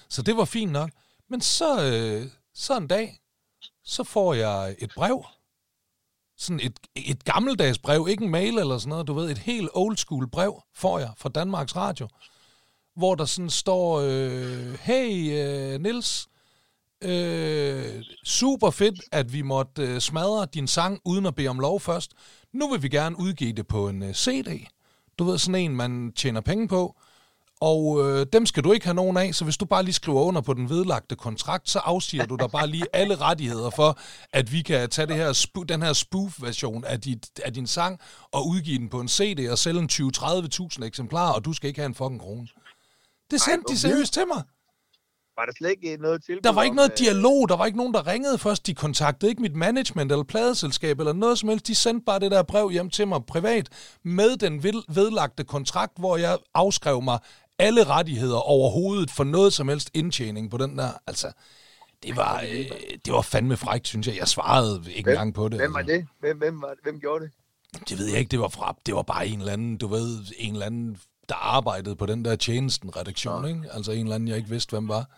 Så 0.09 0.23
det 0.23 0.37
var 0.37 0.45
fint 0.45 0.73
nok. 0.73 0.91
Men 1.31 1.41
så, 1.41 1.85
øh, 1.85 2.31
så 2.55 2.77
en 2.77 2.87
dag, 2.87 3.21
så 3.85 4.05
får 4.05 4.35
jeg 4.35 4.77
et 4.79 4.93
brev. 4.97 5.25
Sådan 6.39 6.61
et, 6.61 6.79
et 6.95 7.25
gammeldags 7.25 7.79
brev, 7.79 8.07
ikke 8.11 8.25
en 8.25 8.31
mail 8.31 8.59
eller 8.59 8.79
sådan 8.79 8.89
noget, 8.89 9.07
du 9.07 9.15
ved, 9.15 9.31
et 9.31 9.39
helt 9.39 9.71
old 9.75 9.97
school 9.97 10.31
brev 10.31 10.63
får 10.75 10.99
jeg 10.99 11.11
fra 11.17 11.29
Danmarks 11.29 11.77
Radio, 11.77 12.09
hvor 12.97 13.15
der 13.15 13.25
sådan 13.25 13.51
står, 13.51 14.01
øh, 14.01 14.79
hey 14.81 15.33
øh, 15.33 15.81
Nils, 15.81 16.29
øh, 17.03 18.05
super 18.25 18.71
fedt, 18.71 19.01
at 19.13 19.33
vi 19.33 19.43
måtte 19.43 19.83
øh, 19.83 20.01
smadre 20.01 20.47
din 20.55 20.67
sang 20.67 21.01
uden 21.05 21.27
at 21.27 21.35
bede 21.35 21.49
om 21.49 21.59
lov 21.59 21.81
først. 21.81 22.13
Nu 22.53 22.71
vil 22.71 22.83
vi 22.83 22.89
gerne 22.89 23.19
udgive 23.19 23.53
det 23.53 23.67
på 23.67 23.89
en 23.89 24.03
øh, 24.03 24.15
CD. 24.15 24.67
Du 25.19 25.25
ved, 25.25 25.39
sådan 25.39 25.55
en, 25.55 25.77
man 25.77 26.13
tjener 26.13 26.41
penge 26.41 26.69
på. 26.69 26.97
Og 27.61 28.01
øh, 28.05 28.27
dem 28.33 28.47
skal 28.47 28.65
du 28.65 28.73
ikke 28.73 28.87
have 28.87 28.95
nogen 28.95 29.17
af, 29.17 29.35
så 29.35 29.45
hvis 29.45 29.57
du 29.57 29.65
bare 29.65 29.83
lige 29.83 29.95
skriver 29.95 30.23
under 30.23 30.41
på 30.41 30.55
den 30.55 30.69
vedlagte 30.69 31.17
kontrakt, 31.17 31.71
så 31.71 31.79
afsiger 31.79 32.27
du 32.27 32.37
der 32.37 32.49
bare 32.49 32.67
lige 32.67 32.87
alle 32.93 33.15
rettigheder 33.15 33.71
for, 33.71 33.99
at 34.33 34.53
vi 34.53 34.63
kan 34.63 34.89
tage 34.91 35.07
det 35.07 35.17
her 35.17 35.47
den 35.69 35.83
her 35.83 35.93
spoof-version 35.93 36.85
af, 36.85 37.01
dit, 37.01 37.41
af 37.45 37.53
din 37.53 37.67
sang 37.67 38.01
og 38.33 38.49
udgive 38.49 38.79
den 38.79 38.89
på 38.89 39.01
en 39.01 39.09
CD 39.09 39.49
og 39.51 39.59
sælge 39.59 39.81
en 39.81 39.89
20-30.000 39.93 40.85
eksemplarer, 40.85 41.33
og 41.33 41.45
du 41.45 41.53
skal 41.53 41.69
ikke 41.69 41.81
have 41.81 41.87
en 41.87 41.95
fucking 41.95 42.21
krone. 42.21 42.49
Det 43.31 43.41
sendte 43.41 43.65
de 43.69 43.73
okay. 43.73 43.77
seriøst 43.77 44.13
til 44.13 44.23
mig. 44.35 44.43
Var 45.39 45.45
der 45.45 45.53
slet 45.59 45.71
ikke 45.71 45.97
noget 46.03 46.25
tilbud 46.25 46.41
Der 46.43 46.53
var 46.53 46.63
ikke 46.63 46.77
noget 46.77 46.91
øh, 46.93 46.99
dialog, 46.99 47.49
der 47.49 47.57
var 47.57 47.67
ikke 47.67 47.79
nogen, 47.79 47.95
der 47.95 48.07
ringede 48.07 48.39
først. 48.39 48.67
De 48.67 48.75
kontaktede 48.75 49.31
ikke 49.31 49.43
mit 49.43 49.57
management 49.57 50.13
eller 50.13 50.25
pladeselskab 50.25 50.99
eller 51.01 51.13
noget 51.13 51.39
som 51.39 51.49
helst. 51.49 51.67
De 51.67 51.75
sendte 51.75 52.05
bare 52.05 52.21
det 52.21 52.31
der 52.31 52.43
brev 52.43 52.71
hjem 52.71 52.91
til 52.91 53.09
mig 53.09 53.25
privat 53.25 53.69
med 54.05 54.37
den 54.37 54.63
ved- 54.63 54.95
vedlagte 54.95 55.45
kontrakt, 55.45 55.93
hvor 55.99 56.17
jeg 56.17 56.39
afskrev 56.55 57.03
mig 57.03 57.19
alle 57.59 57.85
rettigheder 57.85 58.37
overhovedet 58.37 59.11
for 59.11 59.25
noget 59.25 59.53
som 59.53 59.69
helst 59.69 59.91
indtjening 59.95 60.51
på 60.51 60.57
den 60.57 60.79
der. 60.79 60.91
Altså, 61.07 61.33
det 62.03 62.17
var, 62.17 62.41
øh, 62.41 62.71
det 63.05 63.13
var 63.13 63.23
fandme 63.23 63.57
frækt, 63.57 63.89
synes 63.89 64.07
jeg. 64.07 64.17
Jeg 64.17 64.29
svarede 64.29 64.93
ikke 64.93 65.11
engang 65.11 65.35
på 65.35 65.49
det. 65.49 65.59
Hvem 65.59 65.73
var 65.73 65.79
altså. 65.79 65.95
det? 65.95 66.07
Hvem, 66.21 66.39
hvem, 66.39 66.63
var, 66.63 66.75
hvem 66.83 67.01
gjorde 67.01 67.25
det? 67.25 67.33
Det 67.89 67.99
ved 67.99 68.07
jeg 68.07 68.19
ikke, 68.19 68.31
det 68.31 68.41
var 68.41 68.49
fra. 68.49 68.77
Det 68.87 68.95
var 68.95 69.03
bare 69.03 69.29
en 69.29 69.39
eller 69.39 69.53
anden, 69.53 69.77
du 69.77 69.87
ved, 69.87 70.19
en 70.39 70.53
eller 70.53 70.67
anden, 70.67 70.99
der 71.29 71.35
arbejdede 71.35 71.97
på 71.97 72.07
den 72.07 72.25
der 72.25 72.37
tjenesten-redaktion, 72.37 73.49
ikke? 73.49 73.63
Altså 73.73 73.93
en 73.93 73.99
eller 73.99 74.15
anden, 74.15 74.29
jeg 74.29 74.37
ikke 74.37 74.49
vidste, 74.49 74.71
hvem 74.71 74.89
var, 74.89 75.11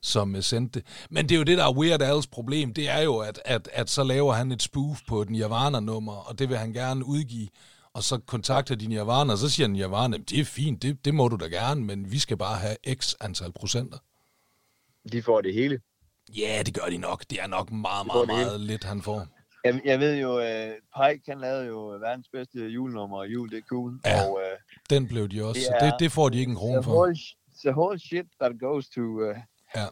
som 0.00 0.34
uh, 0.34 0.40
sendte 0.40 0.80
det. 0.80 0.88
Men 1.10 1.28
det 1.28 1.34
er 1.34 1.38
jo 1.38 1.44
det, 1.44 1.58
der 1.58 1.64
er 1.64 1.72
Weird 1.72 2.02
Al's 2.02 2.28
problem, 2.32 2.74
det 2.74 2.88
er 2.88 3.00
jo, 3.00 3.18
at, 3.18 3.40
at, 3.44 3.68
at 3.72 3.90
så 3.90 4.04
laver 4.04 4.32
han 4.32 4.52
et 4.52 4.62
spoof 4.62 5.00
på 5.08 5.22
et 5.22 5.30
Nirvana-nummer, 5.30 6.12
og 6.12 6.38
det 6.38 6.48
vil 6.48 6.58
han 6.58 6.72
gerne 6.72 7.04
udgive, 7.04 7.48
og 7.94 8.02
så 8.02 8.18
kontakter 8.18 8.74
de 8.74 8.86
Nirvana, 8.86 9.32
og 9.32 9.38
så 9.38 9.48
siger 9.48 9.66
Nirvana, 9.68 10.16
det 10.16 10.40
er 10.40 10.44
fint, 10.44 10.82
det, 10.82 11.04
det 11.04 11.14
må 11.14 11.28
du 11.28 11.36
da 11.36 11.44
gerne, 11.46 11.84
men 11.84 12.12
vi 12.12 12.18
skal 12.18 12.36
bare 12.36 12.56
have 12.58 12.76
x 12.94 13.14
antal 13.20 13.52
procenter. 13.52 13.98
De 15.12 15.22
får 15.22 15.40
det 15.40 15.54
hele. 15.54 15.80
Ja, 16.36 16.62
det 16.66 16.74
gør 16.74 16.86
de 16.90 16.98
nok. 16.98 17.24
Det 17.30 17.42
er 17.42 17.46
nok 17.46 17.70
meget, 17.70 18.06
meget, 18.06 18.26
meget 18.26 18.60
lidt, 18.60 18.84
han 18.84 19.02
får. 19.02 19.26
Jeg, 19.64 19.80
jeg 19.84 20.00
ved 20.00 20.16
jo, 20.20 20.36
uh, 20.38 20.44
Pike 20.96 21.22
han 21.28 21.40
lavede 21.40 21.66
jo 21.66 21.78
verdens 21.86 22.28
bedste 22.32 22.58
julenummer, 22.58 23.18
og 23.18 23.28
jul 23.32 23.50
det 23.50 23.58
er 23.58 23.62
cool. 23.68 24.00
Ja, 24.04 24.24
og, 24.24 24.32
uh, 24.32 24.40
Den 24.90 25.08
blev 25.08 25.28
de 25.28 25.44
også. 25.44 25.60
Det 25.60 25.66
så 25.80 25.86
det, 25.86 25.94
det 25.98 26.12
får 26.12 26.28
de 26.28 26.38
ikke 26.38 26.50
en 26.50 26.56
krone 26.56 26.82
for. 26.82 26.92
whole, 26.92 27.16
the 27.64 27.70
whole 27.70 27.98
shit 27.98 28.26
that 28.40 28.52
goes 28.60 28.88
to 28.88 29.00
uh, 29.00 29.36
Ja. 29.76 29.86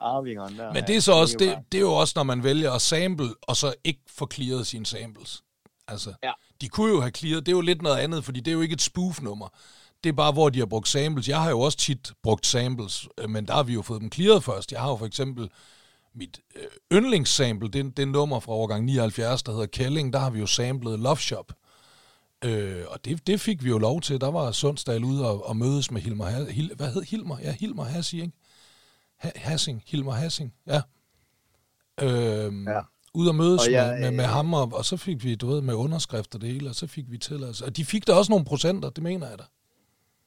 arvingeren 0.00 0.58
der. 0.58 0.72
Men 0.72 0.84
det 0.86 0.96
er 0.96 1.00
så 1.00 1.12
også, 1.12 1.36
det, 1.38 1.58
det 1.72 1.78
er 1.78 1.82
jo 1.82 1.92
også, 1.92 2.12
når 2.16 2.22
man 2.22 2.44
vælger 2.44 2.72
at 2.72 2.82
sample, 2.82 3.28
og 3.42 3.56
så 3.56 3.74
ikke 3.84 4.00
få 4.08 4.28
clearet 4.32 4.66
sine 4.66 4.86
samples. 4.86 5.43
Altså, 5.88 6.14
Ja. 6.22 6.32
de 6.60 6.68
kunne 6.68 6.92
jo 6.92 7.00
have 7.00 7.10
clearet, 7.10 7.46
det 7.46 7.52
er 7.52 7.56
jo 7.56 7.60
lidt 7.60 7.82
noget 7.82 7.96
andet, 7.96 8.24
fordi 8.24 8.40
det 8.40 8.48
er 8.50 8.54
jo 8.54 8.60
ikke 8.60 8.72
et 8.72 8.82
spoof-nummer. 8.82 9.48
Det 10.04 10.08
er 10.10 10.14
bare, 10.14 10.32
hvor 10.32 10.48
de 10.48 10.58
har 10.58 10.66
brugt 10.66 10.88
samples. 10.88 11.28
Jeg 11.28 11.42
har 11.42 11.50
jo 11.50 11.60
også 11.60 11.78
tit 11.78 12.12
brugt 12.22 12.46
samples, 12.46 13.08
øh, 13.18 13.30
men 13.30 13.46
der 13.46 13.52
har 13.54 13.62
vi 13.62 13.72
jo 13.74 13.82
fået 13.82 14.00
dem 14.00 14.12
clearet 14.12 14.44
først. 14.44 14.72
Jeg 14.72 14.80
har 14.80 14.88
jo 14.88 14.96
for 14.96 15.06
eksempel 15.06 15.50
mit 16.14 16.40
øh, 16.56 16.62
yndlingssample, 16.92 17.68
det, 17.68 17.96
det 17.96 18.02
er 18.02 18.06
nummer 18.06 18.40
fra 18.40 18.52
årgang 18.52 18.84
79, 18.84 19.42
der 19.42 19.52
hedder 19.52 19.66
Kelling, 19.66 20.12
der 20.12 20.18
har 20.18 20.30
vi 20.30 20.38
jo 20.40 20.46
samlet 20.46 20.98
Love 21.00 21.16
Shop. 21.16 21.52
Øh, 22.44 22.84
og 22.88 23.04
det, 23.04 23.26
det 23.26 23.40
fik 23.40 23.64
vi 23.64 23.68
jo 23.68 23.78
lov 23.78 24.00
til. 24.00 24.20
Der 24.20 24.30
var 24.30 24.52
Sundsdal 24.52 25.04
ude 25.04 25.28
og, 25.28 25.46
og 25.46 25.56
mødes 25.56 25.90
med 25.90 26.00
Hilmer, 26.00 26.24
Ha- 26.26 26.50
Hil, 26.50 26.72
hvad 26.76 26.92
hed 26.92 27.02
Hilmer? 27.02 27.38
Ja, 27.38 27.52
Hilmer 27.52 27.84
Hassi, 27.84 28.20
ikke? 28.20 28.32
Ha, 29.16 29.30
Hassing, 29.36 29.82
Hilmer 29.86 30.12
Hassing, 30.12 30.54
ja. 30.66 30.82
Øhm, 32.02 32.68
Ja. 32.68 32.80
Ude 33.14 33.28
og 33.30 33.34
mødes 33.34 33.66
Og 33.66 33.72
jeg, 33.72 33.92
med, 33.92 34.00
med, 34.00 34.10
med 34.10 34.24
øh, 34.24 34.30
ham, 34.30 34.54
og, 34.54 34.72
og 34.72 34.84
så 34.84 34.96
fik 34.96 35.24
vi, 35.24 35.34
du 35.34 35.46
ved, 35.46 35.60
med 35.60 35.74
underskrifter 35.74 36.38
det 36.38 36.48
hele, 36.48 36.68
og 36.68 36.74
så 36.74 36.86
fik 36.86 37.10
vi 37.10 37.18
tilladelse. 37.18 37.64
Og 37.64 37.76
de 37.76 37.84
fik 37.84 38.06
da 38.06 38.12
også 38.12 38.32
nogle 38.32 38.44
procenter, 38.44 38.90
det 38.90 39.02
mener 39.02 39.28
jeg 39.28 39.38
da. 39.38 39.44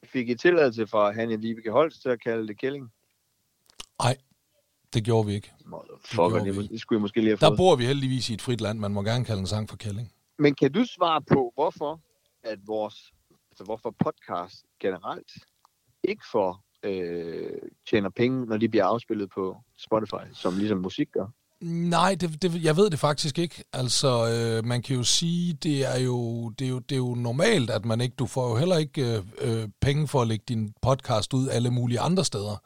Fik 0.04 0.28
I 0.28 0.34
tilladelse 0.34 0.86
fra 0.86 1.12
Hanne 1.12 1.40
Vibeke 1.40 1.70
Holst 1.70 2.02
til 2.02 2.08
at 2.08 2.22
kalde 2.22 2.48
det 2.48 2.60
Kælling? 2.60 2.92
Nej, 4.02 4.16
det 4.94 5.04
gjorde 5.04 5.26
vi 5.26 5.34
ikke. 5.34 5.52
Motherfucker, 5.66 6.44
det, 6.44 6.54
det, 6.54 6.70
det 6.70 6.80
skulle 6.80 6.96
jeg 6.96 7.00
måske 7.00 7.20
lige 7.20 7.30
have 7.30 7.36
Der 7.36 7.48
fået. 7.48 7.56
bor 7.56 7.76
vi 7.76 7.84
heldigvis 7.86 8.30
i 8.30 8.34
et 8.34 8.42
frit 8.42 8.60
land, 8.60 8.78
man 8.78 8.92
må 8.92 9.02
gerne 9.02 9.24
kalde 9.24 9.40
en 9.40 9.46
sang 9.46 9.68
for 9.68 9.76
kælling. 9.76 10.12
Men 10.38 10.54
kan 10.54 10.72
du 10.72 10.84
svare 10.84 11.22
på, 11.22 11.52
hvorfor 11.54 12.00
at 12.42 12.58
vores, 12.66 13.12
altså 13.50 13.64
hvorfor 13.64 13.94
podcast 14.04 14.64
generelt 14.80 15.30
ikke 16.02 16.22
får 16.32 16.64
øh, 16.82 17.52
tjener 17.90 18.10
penge, 18.10 18.46
når 18.46 18.56
de 18.56 18.68
bliver 18.68 18.84
afspillet 18.84 19.30
på 19.30 19.56
Spotify, 19.78 20.32
som 20.34 20.58
ligesom 20.58 20.78
musik 20.78 21.08
gør? 21.12 21.26
Nej, 21.60 22.14
det, 22.14 22.42
det, 22.42 22.64
jeg 22.64 22.76
ved 22.76 22.90
det 22.90 22.98
faktisk 22.98 23.38
ikke. 23.38 23.64
Altså, 23.72 24.28
øh, 24.28 24.64
man 24.64 24.82
kan 24.82 24.96
jo 24.96 25.02
sige, 25.02 25.52
det 25.52 25.86
er 25.86 25.98
jo, 25.98 26.48
det, 26.48 26.64
er 26.64 26.68
jo, 26.68 26.78
det 26.78 26.92
er 26.92 26.98
jo 26.98 27.14
normalt, 27.14 27.70
at 27.70 27.84
man 27.84 28.00
ikke, 28.00 28.14
du 28.18 28.26
får 28.26 28.48
jo 28.48 28.56
heller 28.56 28.76
ikke 28.76 29.16
øh, 29.16 29.22
øh, 29.38 29.68
penge 29.80 30.08
for 30.08 30.22
at 30.22 30.28
lægge 30.28 30.44
din 30.48 30.74
podcast 30.82 31.34
ud 31.34 31.48
alle 31.48 31.70
mulige 31.70 32.00
andre 32.00 32.24
steder. 32.24 32.62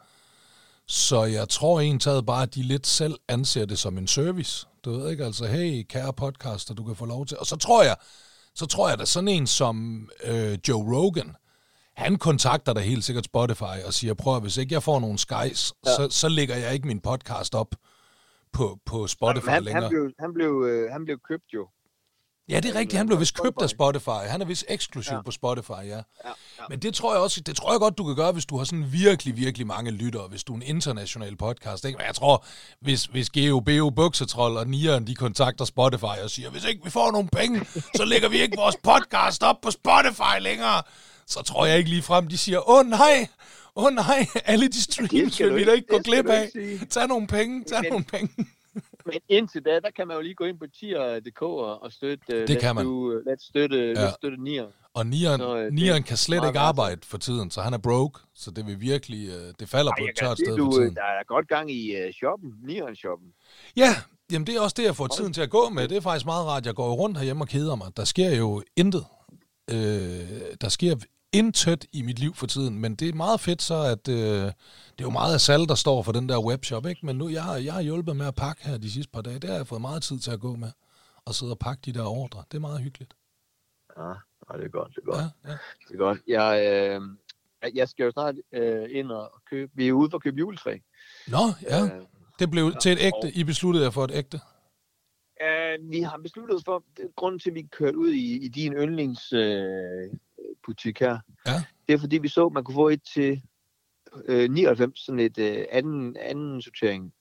Så 0.88 1.24
jeg 1.24 1.48
tror 1.48 1.80
egentlig 1.80 2.26
bare, 2.26 2.42
at 2.42 2.54
de 2.54 2.62
lidt 2.62 2.86
selv 2.86 3.14
anser 3.28 3.64
det 3.64 3.78
som 3.78 3.98
en 3.98 4.06
service. 4.06 4.66
Du 4.84 4.90
ved 4.90 5.10
ikke, 5.10 5.24
altså, 5.24 5.46
hey, 5.46 5.82
kære 5.88 6.12
podcaster, 6.12 6.74
du 6.74 6.84
kan 6.84 6.96
få 6.96 7.04
lov 7.04 7.26
til. 7.26 7.38
Og 7.38 7.46
så 7.46 7.56
tror 7.56 7.82
jeg, 7.82 7.96
så 8.54 8.66
tror 8.66 8.88
jeg, 8.88 9.00
at 9.00 9.08
sådan 9.08 9.28
en 9.28 9.46
som 9.46 10.08
øh, 10.24 10.58
Joe 10.68 10.96
Rogan, 10.96 11.34
han 11.96 12.16
kontakter 12.16 12.72
da 12.72 12.80
helt 12.80 13.04
sikkert 13.04 13.24
Spotify 13.24 13.84
og 13.86 13.94
siger, 13.94 14.14
prøv 14.14 14.36
at, 14.36 14.42
hvis 14.42 14.56
ikke 14.56 14.74
jeg 14.74 14.82
får 14.82 15.00
nogen 15.00 15.18
skies, 15.18 15.72
ja. 15.86 15.90
så, 15.96 16.08
så 16.10 16.28
lægger 16.28 16.56
jeg 16.56 16.74
ikke 16.74 16.86
min 16.86 17.00
podcast 17.00 17.54
op 17.54 17.74
på, 18.52 18.78
på 18.86 19.06
Spotify 19.06 19.48
han, 19.48 19.64
længere. 19.64 19.82
han, 19.82 19.90
blev, 19.90 20.12
han, 20.18 20.34
blev, 20.34 20.64
øh, 20.68 20.92
han 20.92 21.04
blev 21.04 21.18
købt 21.28 21.44
jo. 21.54 21.68
Ja, 22.48 22.60
det 22.60 22.70
er 22.70 22.74
rigtigt. 22.74 22.96
Han 22.98 23.06
blev 23.06 23.20
vist 23.20 23.42
købt 23.42 23.62
af 23.62 23.70
Spotify. 23.70 24.28
Han 24.28 24.40
er 24.42 24.44
vist 24.44 24.64
eksklusiv 24.68 25.14
ja. 25.14 25.22
På 25.22 25.30
Spotify, 25.30 25.70
ja. 25.70 25.84
Ja, 25.84 26.02
ja. 26.24 26.32
Men 26.68 26.78
det 26.78 26.94
tror 26.94 27.14
jeg 27.14 27.22
også, 27.22 27.40
det 27.40 27.56
tror 27.56 27.72
jeg 27.72 27.80
godt, 27.80 27.98
du 27.98 28.04
kan 28.04 28.16
gøre, 28.16 28.32
hvis 28.32 28.46
du 28.46 28.58
har 28.58 28.64
sådan 28.64 28.92
virkelig, 28.92 29.36
virkelig 29.36 29.66
mange 29.66 29.90
lyttere, 29.90 30.28
hvis 30.28 30.44
du 30.44 30.52
er 30.52 30.56
en 30.56 30.62
international 30.62 31.36
podcast. 31.36 31.84
Ikke? 31.84 31.96
Men 31.96 32.06
jeg 32.06 32.14
tror, 32.14 32.44
hvis, 32.80 33.04
hvis 33.04 33.30
Geo, 33.30 33.60
Beo, 33.60 33.90
Buksetroll 33.90 34.56
og 34.56 34.66
Nieren, 34.66 35.06
de 35.06 35.14
kontakter 35.14 35.64
Spotify 35.64 36.22
og 36.24 36.30
siger, 36.30 36.50
hvis 36.50 36.64
ikke 36.64 36.84
vi 36.84 36.90
får 36.90 37.10
nogen 37.10 37.28
penge, 37.28 37.64
så 37.96 38.04
lægger 38.04 38.28
vi 38.28 38.40
ikke 38.40 38.56
vores 38.56 38.76
podcast 38.82 39.42
op 39.42 39.56
på 39.62 39.70
Spotify 39.70 40.40
længere. 40.40 40.82
Så 41.26 41.42
tror 41.42 41.66
jeg 41.66 41.78
ikke 41.78 41.90
lige 41.90 42.02
frem, 42.02 42.28
de 42.28 42.38
siger, 42.38 42.70
åh 42.70 42.86
nej, 42.86 43.28
åh 43.76 43.84
oh, 43.84 43.92
nej, 43.92 44.26
alle 44.44 44.68
de 44.68 44.82
streams 44.82 45.40
vil 45.40 45.48
du 45.48 45.54
vi 45.54 45.64
da 45.64 45.72
ikke 45.72 45.88
gå 45.88 45.98
glip 45.98 46.24
du 46.26 46.30
af. 46.30 46.50
Tag 46.90 47.08
nogle 47.08 47.26
penge, 47.26 47.64
tag 47.64 47.80
Men- 47.82 47.90
nogle 47.90 48.04
penge. 48.04 48.46
Men 49.06 49.20
indtil 49.28 49.62
da, 49.64 49.70
der 49.80 49.90
kan 49.96 50.08
man 50.08 50.16
jo 50.16 50.22
lige 50.22 50.34
gå 50.34 50.44
ind 50.44 50.58
på 50.58 50.64
tier.dk 50.80 51.42
og 51.42 51.92
støtte, 51.92 52.42
uh, 52.42 52.48
Det 52.48 52.60
kan 52.60 52.74
man. 52.74 52.84
Do, 52.84 52.90
uh, 52.90 53.14
let's 53.14 53.48
støtte, 53.48 53.94
Ja. 53.96 54.10
støtte 54.10 54.42
Nier. 54.42 54.66
Og 54.94 55.06
Nieren, 55.06 55.40
Så, 55.40 55.56
øh, 55.56 55.72
Nieren 55.72 56.02
er 56.02 56.06
kan 56.06 56.16
slet 56.16 56.46
ikke 56.46 56.58
arbejde 56.58 57.00
for 57.04 57.18
tiden, 57.18 57.50
så 57.50 57.60
han 57.60 57.74
er 57.74 57.78
broke, 57.78 58.20
så 58.34 58.50
det 58.50 58.66
vil 58.66 58.80
virkelig, 58.80 59.28
øh, 59.28 59.54
det 59.60 59.68
falder 59.68 59.90
Ej, 59.92 60.00
på 60.00 60.04
et 60.04 60.16
tørt 60.18 60.38
sted 60.38 60.56
du, 60.56 60.64
for 60.64 60.80
øh, 60.80 60.82
tiden. 60.84 60.94
der 60.94 61.02
er 61.02 61.24
godt 61.26 61.48
gang 61.48 61.70
i 61.70 62.04
uh, 62.06 62.12
shoppen, 62.12 62.50
Nieren-shoppen. 62.66 63.28
Ja, 63.76 63.94
jamen 64.32 64.46
det 64.46 64.56
er 64.56 64.60
også 64.60 64.74
det, 64.78 64.84
jeg 64.84 64.96
får 64.96 65.06
tiden 65.06 65.32
til 65.32 65.40
at 65.40 65.50
gå 65.50 65.68
med. 65.68 65.88
Det 65.88 65.96
er 65.96 66.00
faktisk 66.00 66.26
meget 66.26 66.46
rart. 66.46 66.66
Jeg 66.66 66.74
går 66.74 66.92
rundt 66.94 67.18
herhjemme 67.18 67.44
og 67.44 67.48
keder 67.48 67.74
mig. 67.76 67.96
Der 67.96 68.04
sker 68.04 68.30
jo 68.36 68.62
intet. 68.76 69.04
Øh, 69.70 69.76
der 70.60 70.68
sker 70.68 70.96
intet 71.32 71.84
i 71.92 72.02
mit 72.02 72.18
liv 72.18 72.34
for 72.34 72.46
tiden, 72.46 72.78
men 72.78 72.94
det 72.94 73.08
er 73.08 73.12
meget 73.14 73.40
fedt 73.40 73.62
så, 73.62 73.74
at 73.74 74.08
øh, 74.08 74.16
det 74.16 75.00
er 75.00 75.02
jo 75.02 75.10
meget 75.10 75.34
af 75.34 75.40
salg, 75.40 75.68
der 75.68 75.74
står 75.74 76.02
for 76.02 76.12
den 76.12 76.28
der 76.28 76.46
webshop, 76.46 76.86
ikke? 76.86 77.06
Men 77.06 77.16
nu, 77.18 77.28
jeg 77.28 77.42
har, 77.42 77.56
jeg 77.56 77.72
har 77.72 77.82
hjulpet 77.82 78.16
med 78.16 78.26
at 78.26 78.34
pakke 78.34 78.68
her 78.68 78.78
de 78.78 78.90
sidste 78.90 79.12
par 79.12 79.22
dage. 79.22 79.38
Det 79.38 79.50
har 79.50 79.56
jeg 79.56 79.66
fået 79.66 79.80
meget 79.80 80.02
tid 80.02 80.18
til 80.18 80.30
at 80.30 80.40
gå 80.40 80.56
med. 80.56 80.70
Og 81.24 81.34
sidde 81.34 81.52
og 81.52 81.58
pakke 81.58 81.80
de 81.84 81.92
der 81.92 82.04
ordre. 82.04 82.44
Det 82.50 82.56
er 82.56 82.60
meget 82.60 82.80
hyggeligt. 82.80 83.14
Ja, 83.98 84.08
ja, 84.08 84.58
det 84.58 84.64
er 84.64 84.68
godt, 84.68 84.90
det 84.94 84.98
er 84.98 85.04
godt. 85.04 85.16
Ja, 85.44 85.50
ja. 85.50 85.56
Det 85.88 85.94
er 85.94 85.98
godt. 85.98 86.18
Jeg, 86.26 86.50
øh, 86.66 87.00
jeg 87.76 87.88
skal 87.88 88.04
jo 88.04 88.10
snart 88.10 88.34
øh, 88.52 88.88
ind 88.90 89.10
og 89.10 89.32
købe, 89.50 89.72
vi 89.74 89.88
er 89.88 89.92
ude 89.92 90.10
for 90.10 90.16
at 90.16 90.22
købe 90.22 90.36
juletræ. 90.38 90.78
Nå, 91.28 91.38
ja. 91.62 91.84
Øh, 91.84 91.90
Det 92.38 92.50
blev 92.50 92.72
til 92.80 92.92
et 92.92 92.98
ægte. 93.00 93.38
I 93.38 93.44
besluttede 93.44 93.84
jer 93.84 93.90
for 93.90 94.04
et 94.04 94.10
ægte. 94.14 94.40
Øh, 95.42 95.90
vi 95.90 96.00
har 96.00 96.16
besluttet 96.16 96.62
for, 96.64 96.84
grunden 97.16 97.38
til, 97.38 97.50
at 97.50 97.54
vi 97.54 97.62
kørte 97.62 97.98
ud 97.98 98.10
i, 98.10 98.44
i 98.44 98.48
din 98.48 98.72
yndlingsbutik 98.72 99.40
øh, 99.40 100.10
butik 100.66 100.98
her, 101.00 101.18
Ja. 101.46 101.62
det 101.88 101.94
er 101.94 101.98
fordi, 101.98 102.18
vi 102.18 102.28
så, 102.28 102.46
at 102.46 102.52
man 102.52 102.64
kunne 102.64 102.74
få 102.74 102.88
et 102.88 103.02
til 103.14 103.42
øh, 104.24 104.50
99, 104.50 105.00
sådan 105.00 105.18
et 105.20 105.38
øh, 105.38 105.64
anden, 105.70 106.16
anden 106.20 106.62
sortering. 106.62 107.12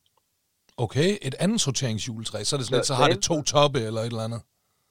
Okay, 0.77 1.17
et 1.21 1.36
andet 1.39 1.62
sorteringsjuletræ. 1.62 2.43
Så 2.43 2.56
er 2.56 2.58
det 2.58 2.67
sådan 2.67 2.73
Så- 2.73 2.75
lidt, 2.75 2.86
så 2.88 2.93
har 2.93 3.08
det 3.08 3.19
to 3.21 3.41
toppe 3.41 3.80
eller 3.82 4.01
et 4.01 4.06
eller 4.06 4.23
andet. 4.23 4.41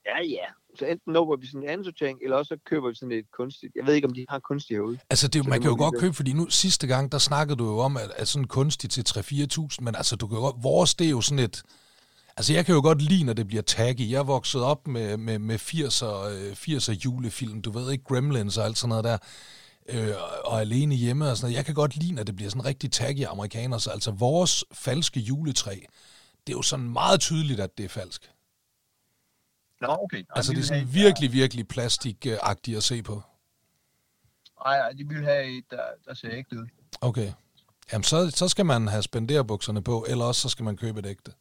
Ja, 0.06 0.22
ja. 0.24 0.44
Så 0.78 0.86
enten 0.86 1.12
når 1.12 1.36
vi 1.36 1.46
sådan 1.46 1.62
en 1.62 1.68
anden 1.68 1.84
sortering, 1.84 2.18
eller 2.24 2.36
også 2.36 2.48
så 2.48 2.60
køber 2.66 2.88
vi 2.88 2.94
sådan 2.94 3.12
et 3.12 3.30
kunstigt. 3.32 3.72
Jeg 3.76 3.86
ved 3.86 3.94
ikke, 3.94 4.08
om 4.08 4.14
de 4.14 4.26
har 4.28 4.38
kunstigt 4.38 4.76
herude. 4.78 4.98
Altså, 5.10 5.28
det, 5.28 5.44
Så 5.44 5.48
man 5.50 5.52
det 5.58 5.62
kan 5.62 5.70
jo 5.70 5.76
godt 5.76 5.98
købe, 6.00 6.14
fordi 6.14 6.32
nu 6.32 6.50
sidste 6.50 6.86
gang, 6.86 7.12
der 7.12 7.18
snakkede 7.18 7.56
du 7.56 7.64
jo 7.66 7.78
om, 7.78 7.96
at, 7.96 8.10
at 8.16 8.28
sådan 8.28 8.46
kunstigt 8.46 8.92
til 8.92 9.04
3-4.000, 9.08 9.76
men 9.80 9.94
altså, 9.94 10.16
du 10.16 10.26
kan 10.26 10.36
jo 10.36 10.42
godt, 10.42 10.56
vores, 10.62 10.94
det 10.94 11.06
er 11.06 11.10
jo 11.10 11.20
sådan 11.20 11.44
et, 11.44 11.62
altså, 12.40 12.52
jeg 12.52 12.66
kan 12.66 12.74
jo 12.74 12.80
godt 12.80 13.02
lide, 13.02 13.24
når 13.24 13.32
det 13.32 13.46
bliver 13.46 13.62
taggy. 13.62 14.10
Jeg 14.10 14.26
vokset 14.26 14.62
op 14.62 14.88
med, 14.88 15.16
med, 15.16 15.38
med 15.38 15.58
80'er, 15.58 16.28
øh, 16.28 16.52
80'er 16.52 16.92
julefilm, 16.92 17.62
du 17.62 17.70
ved 17.70 17.92
ikke, 17.92 18.04
Gremlins 18.04 18.56
og 18.56 18.64
alt 18.64 18.78
sådan 18.78 18.88
noget 18.88 19.04
der, 19.04 19.18
øh, 19.88 20.14
og 20.44 20.60
alene 20.60 20.94
hjemme 20.94 21.30
og 21.30 21.36
sådan 21.36 21.44
noget. 21.46 21.56
Jeg 21.56 21.64
kan 21.64 21.74
godt 21.74 21.96
lide, 21.96 22.12
når 22.12 22.22
det 22.22 22.36
bliver 22.36 22.50
sådan 22.50 22.64
rigtig 22.64 22.92
taggy 22.92 23.26
amerikaner, 23.26 23.78
så 23.78 23.90
altså, 23.90 24.10
vores 24.10 24.64
falske 24.72 25.20
juletræ, 25.20 25.76
det 26.46 26.52
er 26.52 26.56
jo 26.56 26.62
sådan 26.62 26.90
meget 26.90 27.20
tydeligt, 27.20 27.60
at 27.60 27.78
det 27.78 27.84
er 27.84 27.88
falsk. 27.88 28.30
Nå, 29.80 29.96
okay. 30.00 30.18
Ej, 30.18 30.24
Altså, 30.36 30.52
de 30.52 30.56
det 30.56 30.62
er 30.62 30.66
sådan 30.66 30.82
have 30.82 30.92
virkelig, 30.92 31.32
virkelig 31.32 31.68
plastikagtigt 31.68 32.76
at 32.76 32.82
se 32.82 33.02
på. 33.02 33.14
Der, 33.14 34.62
ej, 34.66 34.78
ej, 34.78 34.92
de 34.92 35.08
vil 35.08 35.24
have 35.24 35.58
et, 35.58 35.64
der, 35.70 35.82
der 36.06 36.14
ser 36.14 36.28
ægte 36.32 36.58
ud. 36.58 36.66
Okay. 37.00 37.32
Jamen, 37.92 38.04
så, 38.04 38.30
så 38.30 38.48
skal 38.48 38.66
man 38.66 38.88
have 38.88 39.02
spenderbukserne 39.02 39.82
på, 39.82 40.06
eller 40.08 40.24
også 40.24 40.40
så 40.40 40.48
skal 40.48 40.64
man 40.64 40.76
købe 40.76 40.98
et 40.98 41.06
ægte. 41.06 41.32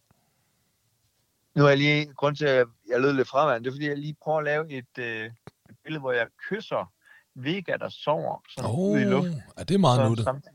Nu 1.56 1.64
er 1.66 1.70
jeg 1.70 1.78
lige, 1.78 2.14
grund 2.18 2.36
til, 2.36 2.46
at 2.46 2.68
jeg 2.90 3.02
lød 3.02 3.14
lidt 3.14 3.28
fraværende, 3.28 3.64
det 3.64 3.70
er, 3.70 3.76
fordi 3.76 3.88
jeg 3.88 3.98
lige 3.98 4.16
prøver 4.24 4.38
at 4.38 4.44
lave 4.46 4.72
et, 4.72 4.98
øh, 5.00 5.26
et 5.70 5.76
billede, 5.84 6.00
hvor 6.00 6.12
jeg 6.12 6.28
kysser 6.50 6.92
Vega, 7.36 7.78
der 7.80 7.90
sover 7.90 8.42
sådan 8.56 8.70
Åh, 8.70 8.80
ude 8.80 9.02
i 9.02 9.06
oh, 9.06 9.12
luften. 9.12 9.42
ja, 9.58 9.64
det 9.64 9.74
er 9.76 9.78
meget 9.80 9.98
Så 9.98 10.08
nuttet. 10.08 10.24
samtidig- 10.26 10.54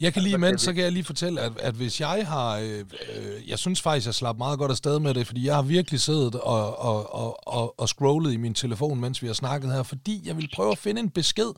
Jeg 0.00 0.12
kan 0.12 0.22
lige 0.22 0.32
så 0.32 0.38
kan 0.38 0.48
imens, 0.48 0.62
så 0.62 0.72
kan 0.72 0.82
jeg 0.84 0.92
lige 0.92 1.04
fortælle, 1.04 1.40
at, 1.40 1.52
at 1.60 1.74
hvis 1.74 2.00
jeg 2.00 2.26
har... 2.28 2.58
Øh, 2.58 2.84
øh, 3.16 3.48
jeg 3.50 3.58
synes 3.58 3.80
faktisk, 3.82 4.06
jeg 4.06 4.14
slap 4.14 4.36
meget 4.36 4.58
godt 4.58 4.70
afsted 4.70 4.98
med 4.98 5.14
det, 5.14 5.26
fordi 5.26 5.46
jeg 5.46 5.54
har 5.54 5.62
virkelig 5.62 6.00
siddet 6.00 6.34
og, 6.34 6.78
og, 6.78 7.14
og, 7.14 7.48
og, 7.48 7.80
og 7.80 7.88
scrollet 7.88 8.32
i 8.32 8.36
min 8.36 8.54
telefon, 8.54 9.00
mens 9.00 9.22
vi 9.22 9.26
har 9.26 9.34
snakket 9.34 9.72
her, 9.72 9.82
fordi 9.82 10.22
jeg 10.24 10.36
vil 10.36 10.50
prøve 10.54 10.72
at 10.72 10.78
finde 10.78 11.00
en 11.00 11.10
besked, 11.10 11.50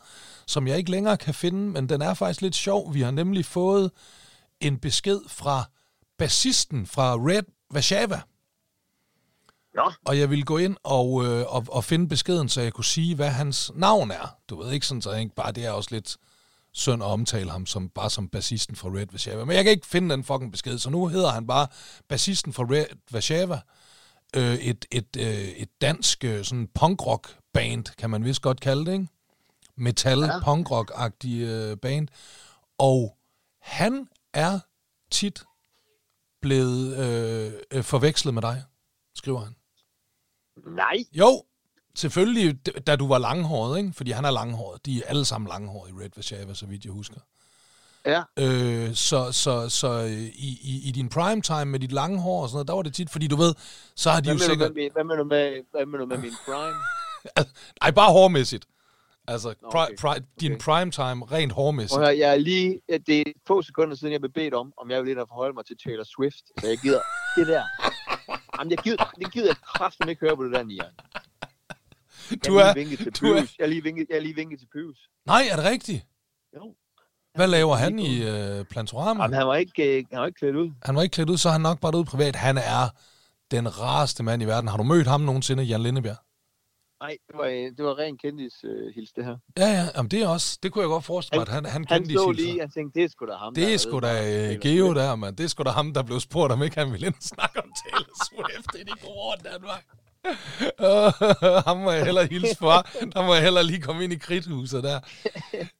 som 0.46 0.66
jeg 0.66 0.78
ikke 0.78 0.90
længere 0.90 1.16
kan 1.16 1.34
finde, 1.34 1.58
men 1.70 1.88
den 1.88 2.02
er 2.02 2.14
faktisk 2.14 2.40
lidt 2.42 2.54
sjov. 2.56 2.94
Vi 2.94 3.00
har 3.00 3.10
nemlig 3.10 3.44
fået 3.44 3.90
en 4.60 4.78
besked 4.78 5.20
fra 5.28 5.64
bassisten 6.18 6.86
fra 6.86 7.14
Red 7.16 7.42
Vashava, 7.70 8.20
Nå, 9.74 9.92
og 10.04 10.18
jeg 10.18 10.30
ville 10.30 10.44
gå 10.44 10.58
ind 10.58 10.76
og, 10.82 11.24
øh, 11.24 11.54
og, 11.54 11.64
og 11.68 11.84
finde 11.84 12.08
beskeden, 12.08 12.48
så 12.48 12.60
jeg 12.60 12.72
kunne 12.72 12.84
sige, 12.84 13.14
hvad 13.14 13.30
hans 13.30 13.72
navn 13.74 14.10
er. 14.10 14.36
Du 14.48 14.62
ved 14.62 14.72
ikke 14.72 14.86
sådan, 14.86 15.02
så 15.02 15.10
jeg 15.10 15.20
ikke 15.20 15.34
bare 15.34 15.52
det 15.52 15.64
er 15.64 15.70
også 15.70 15.88
lidt 15.92 16.16
synd 16.72 17.02
at 17.02 17.06
omtale 17.06 17.50
ham 17.50 17.66
som, 17.66 17.88
bare 17.88 18.10
som 18.10 18.28
bassisten 18.28 18.76
fra 18.76 18.88
Red 18.88 19.06
Vashava. 19.12 19.44
Men 19.44 19.56
jeg 19.56 19.64
kan 19.64 19.70
ikke 19.70 19.86
finde 19.86 20.10
den 20.10 20.24
fucking 20.24 20.52
besked, 20.52 20.78
så 20.78 20.90
nu 20.90 21.06
hedder 21.06 21.30
han 21.30 21.46
bare 21.46 21.66
bassisten 22.08 22.52
fra 22.52 22.62
Red 22.62 22.86
Vashava. 23.10 23.60
Øh, 24.36 24.54
et, 24.54 24.84
et, 24.90 25.16
øh, 25.18 25.48
et 25.48 25.68
dansk 25.80 26.24
øh, 26.24 26.44
sådan 26.44 26.68
punkrock 26.74 27.36
band, 27.52 27.84
kan 27.98 28.10
man 28.10 28.24
vist 28.24 28.42
godt 28.42 28.60
kalde 28.60 28.86
det, 28.86 28.92
ikke? 28.92 29.08
Metal, 29.76 30.18
ja. 30.18 30.26
Ja. 30.26 30.38
punkrock-agtig 30.38 31.40
øh, 31.40 31.76
band. 31.76 32.08
Og 32.78 33.16
han 33.60 34.08
er 34.32 34.60
tit 35.10 35.44
blevet 36.42 36.96
øh, 36.96 37.52
øh, 37.70 37.84
forvekslet 37.84 38.34
med 38.34 38.42
dig, 38.42 38.64
skriver 39.14 39.40
han. 39.40 39.56
Nej. 40.66 41.04
Jo, 41.12 41.42
selvfølgelig, 41.94 42.58
da 42.86 42.96
du 42.96 43.08
var 43.08 43.18
langhåret, 43.18 43.78
ikke? 43.78 43.92
Fordi 43.92 44.10
han 44.10 44.24
er 44.24 44.30
langhåret. 44.30 44.86
De 44.86 44.98
er 44.98 45.02
alle 45.06 45.24
sammen 45.24 45.48
langhåret 45.48 45.90
i 45.90 45.92
Red 45.92 46.10
Vashava, 46.16 46.54
så 46.54 46.66
vidt 46.66 46.84
jeg 46.84 46.92
husker. 46.92 47.20
Ja, 48.06 48.22
Øh, 48.38 48.94
så 48.94 49.32
så, 49.32 49.68
så 49.68 50.00
i, 50.34 50.58
i, 50.62 50.88
i 50.88 50.92
din 50.92 51.08
prime 51.08 51.40
time 51.42 51.64
med 51.64 51.80
dit 51.80 51.92
lange 51.92 52.20
hår 52.20 52.42
og 52.42 52.48
sådan 52.48 52.56
noget, 52.56 52.68
der 52.68 52.74
var 52.74 52.82
det 52.82 52.94
tit, 52.94 53.10
fordi 53.10 53.26
du 53.26 53.36
ved, 53.36 53.54
så 53.94 54.10
har 54.10 54.20
de 54.20 54.28
hvad 54.28 54.34
jo 54.34 54.44
sikkert... 54.44 54.74
med, 54.74 54.90
hvad, 54.92 55.04
mener 55.04 55.16
du 55.16 55.24
med, 55.24 55.60
hvad 55.70 55.86
mener 55.86 55.98
du 55.98 56.06
med 56.06 56.18
min 56.18 56.32
prime? 56.46 56.74
Ej, 57.82 57.90
bare 57.90 58.12
hårmæssigt. 58.12 58.66
Altså, 59.28 59.54
Nå, 59.62 59.70
pri, 59.70 59.82
okay. 59.82 59.96
pri, 59.96 60.20
din 60.40 60.52
Okay. 60.52 60.60
prime 60.64 60.90
time 60.90 61.24
rent 61.32 61.52
hårmæssigt. 61.52 62.00
At 62.00 62.06
høre, 62.06 62.18
jeg 62.18 62.30
er 62.30 62.36
lige, 62.36 62.80
det 63.06 63.20
er 63.20 63.24
få 63.46 63.62
sekunder 63.62 63.96
siden, 63.96 64.12
jeg 64.12 64.20
blev 64.20 64.32
bedt 64.32 64.54
om, 64.54 64.72
om 64.76 64.90
jeg 64.90 64.98
ville 65.00 65.10
ind 65.10 65.18
og 65.18 65.28
forholde 65.28 65.54
mig 65.54 65.66
til 65.66 65.76
Taylor 65.84 66.04
Swift. 66.04 66.44
Så 66.60 66.66
jeg 66.66 66.78
gider 66.78 67.00
det 67.36 67.46
der. 67.46 67.62
Jamen, 68.58 68.70
jeg 68.70 68.78
gider, 68.78 69.12
det 69.18 69.32
gider 69.32 69.46
jeg 69.46 69.56
kraften 69.56 70.08
ikke 70.08 70.20
høre 70.20 70.36
på 70.36 70.44
det 70.44 70.52
der, 70.52 70.62
Nian. 70.64 70.84
Jeg 72.30 72.44
Du 72.46 72.56
er... 72.56 72.74
lige 72.74 72.86
vinket 72.88 72.98
til 72.98 73.12
du 73.12 73.26
er- 73.34 73.38
Pyrus. 73.40 73.54
Jeg 73.58 73.64
har 73.64 73.68
lige 73.68 73.82
vinket, 73.82 74.06
jeg 74.10 74.22
lige 74.22 74.34
vinket 74.34 74.58
til 74.58 74.66
Pyrus. 74.72 74.98
Nej, 75.26 75.42
er 75.50 75.56
det 75.56 75.64
rigtigt? 75.64 76.06
Jo. 76.56 76.74
Hvad 77.34 77.46
laver 77.48 77.74
han 77.76 77.98
i 77.98 78.22
øh, 78.22 78.64
Plantorama? 78.64 79.22
Jamen, 79.22 79.34
han 79.38 79.46
var 79.46 79.54
ikke, 79.54 79.98
øh, 79.98 80.04
han 80.12 80.20
var 80.20 80.26
ikke 80.26 80.38
klædt 80.38 80.56
ud. 80.56 80.70
Han 80.84 80.96
var 80.96 81.02
ikke 81.02 81.14
klædt 81.14 81.30
ud, 81.30 81.36
så 81.36 81.48
er 81.48 81.52
han 81.52 81.60
nok 81.60 81.80
bare 81.80 81.96
ude 81.96 82.04
privat. 82.04 82.36
Han 82.36 82.58
er 82.58 82.88
den 83.50 83.80
rareste 83.80 84.22
mand 84.22 84.42
i 84.42 84.44
verden. 84.46 84.68
Har 84.68 84.76
du 84.76 84.82
mødt 84.82 85.06
ham 85.06 85.20
nogensinde, 85.20 85.62
Jan 85.62 85.82
Lindebjerg? 85.82 86.16
Nej, 87.04 87.16
det 87.28 87.36
var, 87.38 87.44
øh, 87.44 87.66
det 87.76 87.84
var 87.84 87.98
ren 87.98 88.18
kendis 88.18 88.54
øh, 88.64 88.94
hils, 88.94 89.12
det 89.12 89.24
her. 89.24 89.36
Ja, 89.58 89.66
ja, 89.78 89.84
jamen 89.96 90.10
det 90.10 90.22
er 90.22 90.28
også, 90.28 90.58
det 90.62 90.72
kunne 90.72 90.82
jeg 90.82 90.88
godt 90.88 91.04
forestille 91.04 91.38
mig, 91.38 91.48
at 91.48 91.54
han, 91.54 91.64
han 91.64 91.84
Han 91.88 92.04
så 92.04 92.08
hilser. 92.10 92.32
lige, 92.32 92.60
han 92.60 92.70
tænkte, 92.70 92.98
det 93.00 93.04
er 93.04 93.08
sgu 93.08 93.26
da 93.26 93.32
ham. 93.32 93.54
Det 93.54 93.66
der 93.66 93.74
er 93.74 93.78
sgu 93.78 94.00
da 94.00 94.12
øh, 94.52 94.60
Geo 94.60 94.94
der, 94.94 95.16
mand. 95.16 95.36
Det 95.36 95.44
er 95.44 95.48
sgu 95.48 95.62
da 95.62 95.70
ham, 95.70 95.94
der 95.94 96.02
blev 96.02 96.20
spurgt, 96.20 96.52
om 96.52 96.62
ikke 96.62 96.78
han 96.78 96.92
ville 96.92 97.06
ind 97.06 97.14
og 97.14 97.22
snakke 97.22 97.58
om 97.64 97.70
Taylor 97.82 98.14
Swift. 98.26 98.66
Det 98.72 98.80
er 98.80 98.84
de 98.84 99.00
gode 99.06 99.18
år, 99.28 99.34
Danmark. 99.52 99.84
Ham 101.66 101.76
må 101.76 101.90
jeg 101.90 102.04
hellere 102.04 102.26
hilse 102.26 102.56
for. 102.56 102.86
Der 103.14 103.26
må 103.26 103.34
jeg 103.34 103.42
hellere 103.42 103.64
lige 103.64 103.80
komme 103.80 104.04
ind 104.04 104.12
i 104.12 104.16
kridthuset 104.16 104.82
der. 104.84 105.00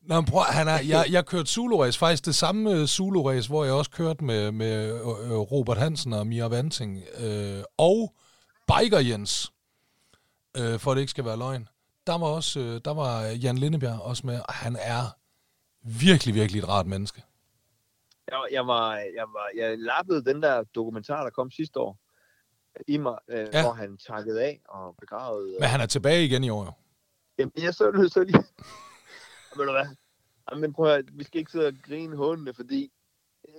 Nå, 0.09 0.15
men 0.15 0.25
prøv, 0.25 0.43
han 0.43 0.69
er, 0.69 0.79
jeg, 0.81 1.05
jeg 1.11 1.27
kørte 1.27 1.49
Zulu-race, 1.51 1.99
faktisk 1.99 2.25
det 2.27 2.35
samme 2.35 2.71
øh, 2.73 2.85
Zulu-race, 2.85 3.49
hvor 3.49 3.65
jeg 3.65 3.73
også 3.73 3.91
kørte 3.91 4.25
med, 4.25 4.53
med 4.53 5.01
Robert 5.53 5.79
Hansen 5.79 6.13
og 6.13 6.27
Mia 6.27 6.47
Vanting. 6.47 7.03
Øh, 7.21 7.63
og 7.79 8.15
Biker 8.73 8.99
Jens, 8.99 9.53
øh, 10.59 10.79
for 10.81 10.91
at 10.91 10.95
det 10.95 11.01
ikke 11.01 11.11
skal 11.11 11.25
være 11.25 11.37
løgn. 11.39 11.69
Der 12.07 12.19
var 12.19 12.27
også, 12.27 12.61
øh, 12.61 12.81
der 12.85 12.95
var 12.95 13.23
Jan 13.23 13.59
Lindebjerg 13.59 14.01
også 14.01 14.27
med, 14.27 14.41
og 14.49 14.55
han 14.55 14.77
er 14.81 15.05
virkelig, 15.83 16.35
virkelig 16.35 16.59
et 16.59 16.69
rart 16.69 16.87
menneske. 16.87 17.23
Jeg, 18.31 18.39
jeg, 18.53 18.67
var, 18.67 18.95
jeg, 18.95 19.25
var, 19.29 19.49
jeg 19.57 19.79
lappede 19.79 20.25
den 20.25 20.43
der 20.43 20.63
dokumentar, 20.63 21.23
der 21.23 21.31
kom 21.31 21.51
sidste 21.51 21.81
år, 21.81 21.99
i 22.89 22.97
mig, 22.97 23.19
øh, 23.29 23.39
Ja. 23.39 23.47
ja. 23.53 23.63
hvor 23.63 23.73
han 23.73 23.97
takkede 23.99 24.43
af 24.43 24.61
og 24.69 24.97
begravede. 25.01 25.57
Men 25.61 25.69
han 25.69 25.81
er 25.81 25.87
tilbage 25.87 26.25
igen 26.25 26.45
i 26.45 26.51
år, 26.51 26.65
jo. 26.65 26.73
Jamen, 27.39 27.53
jeg 27.57 27.75
så 27.75 27.91
det 27.91 28.13
så 28.13 28.25
lige. 28.25 28.39
Ved 29.57 29.67
du 29.67 29.73
hvad? 29.73 29.87
Jamen, 30.53 30.73
prøv 30.73 30.87
at, 30.87 30.93
høre, 30.93 31.05
vi 31.13 31.25
skal 31.25 31.39
ikke 31.39 31.53
sidde 31.53 31.67
og 31.67 31.73
grine 31.87 32.17
hundene, 32.17 32.55
fordi 32.55 32.93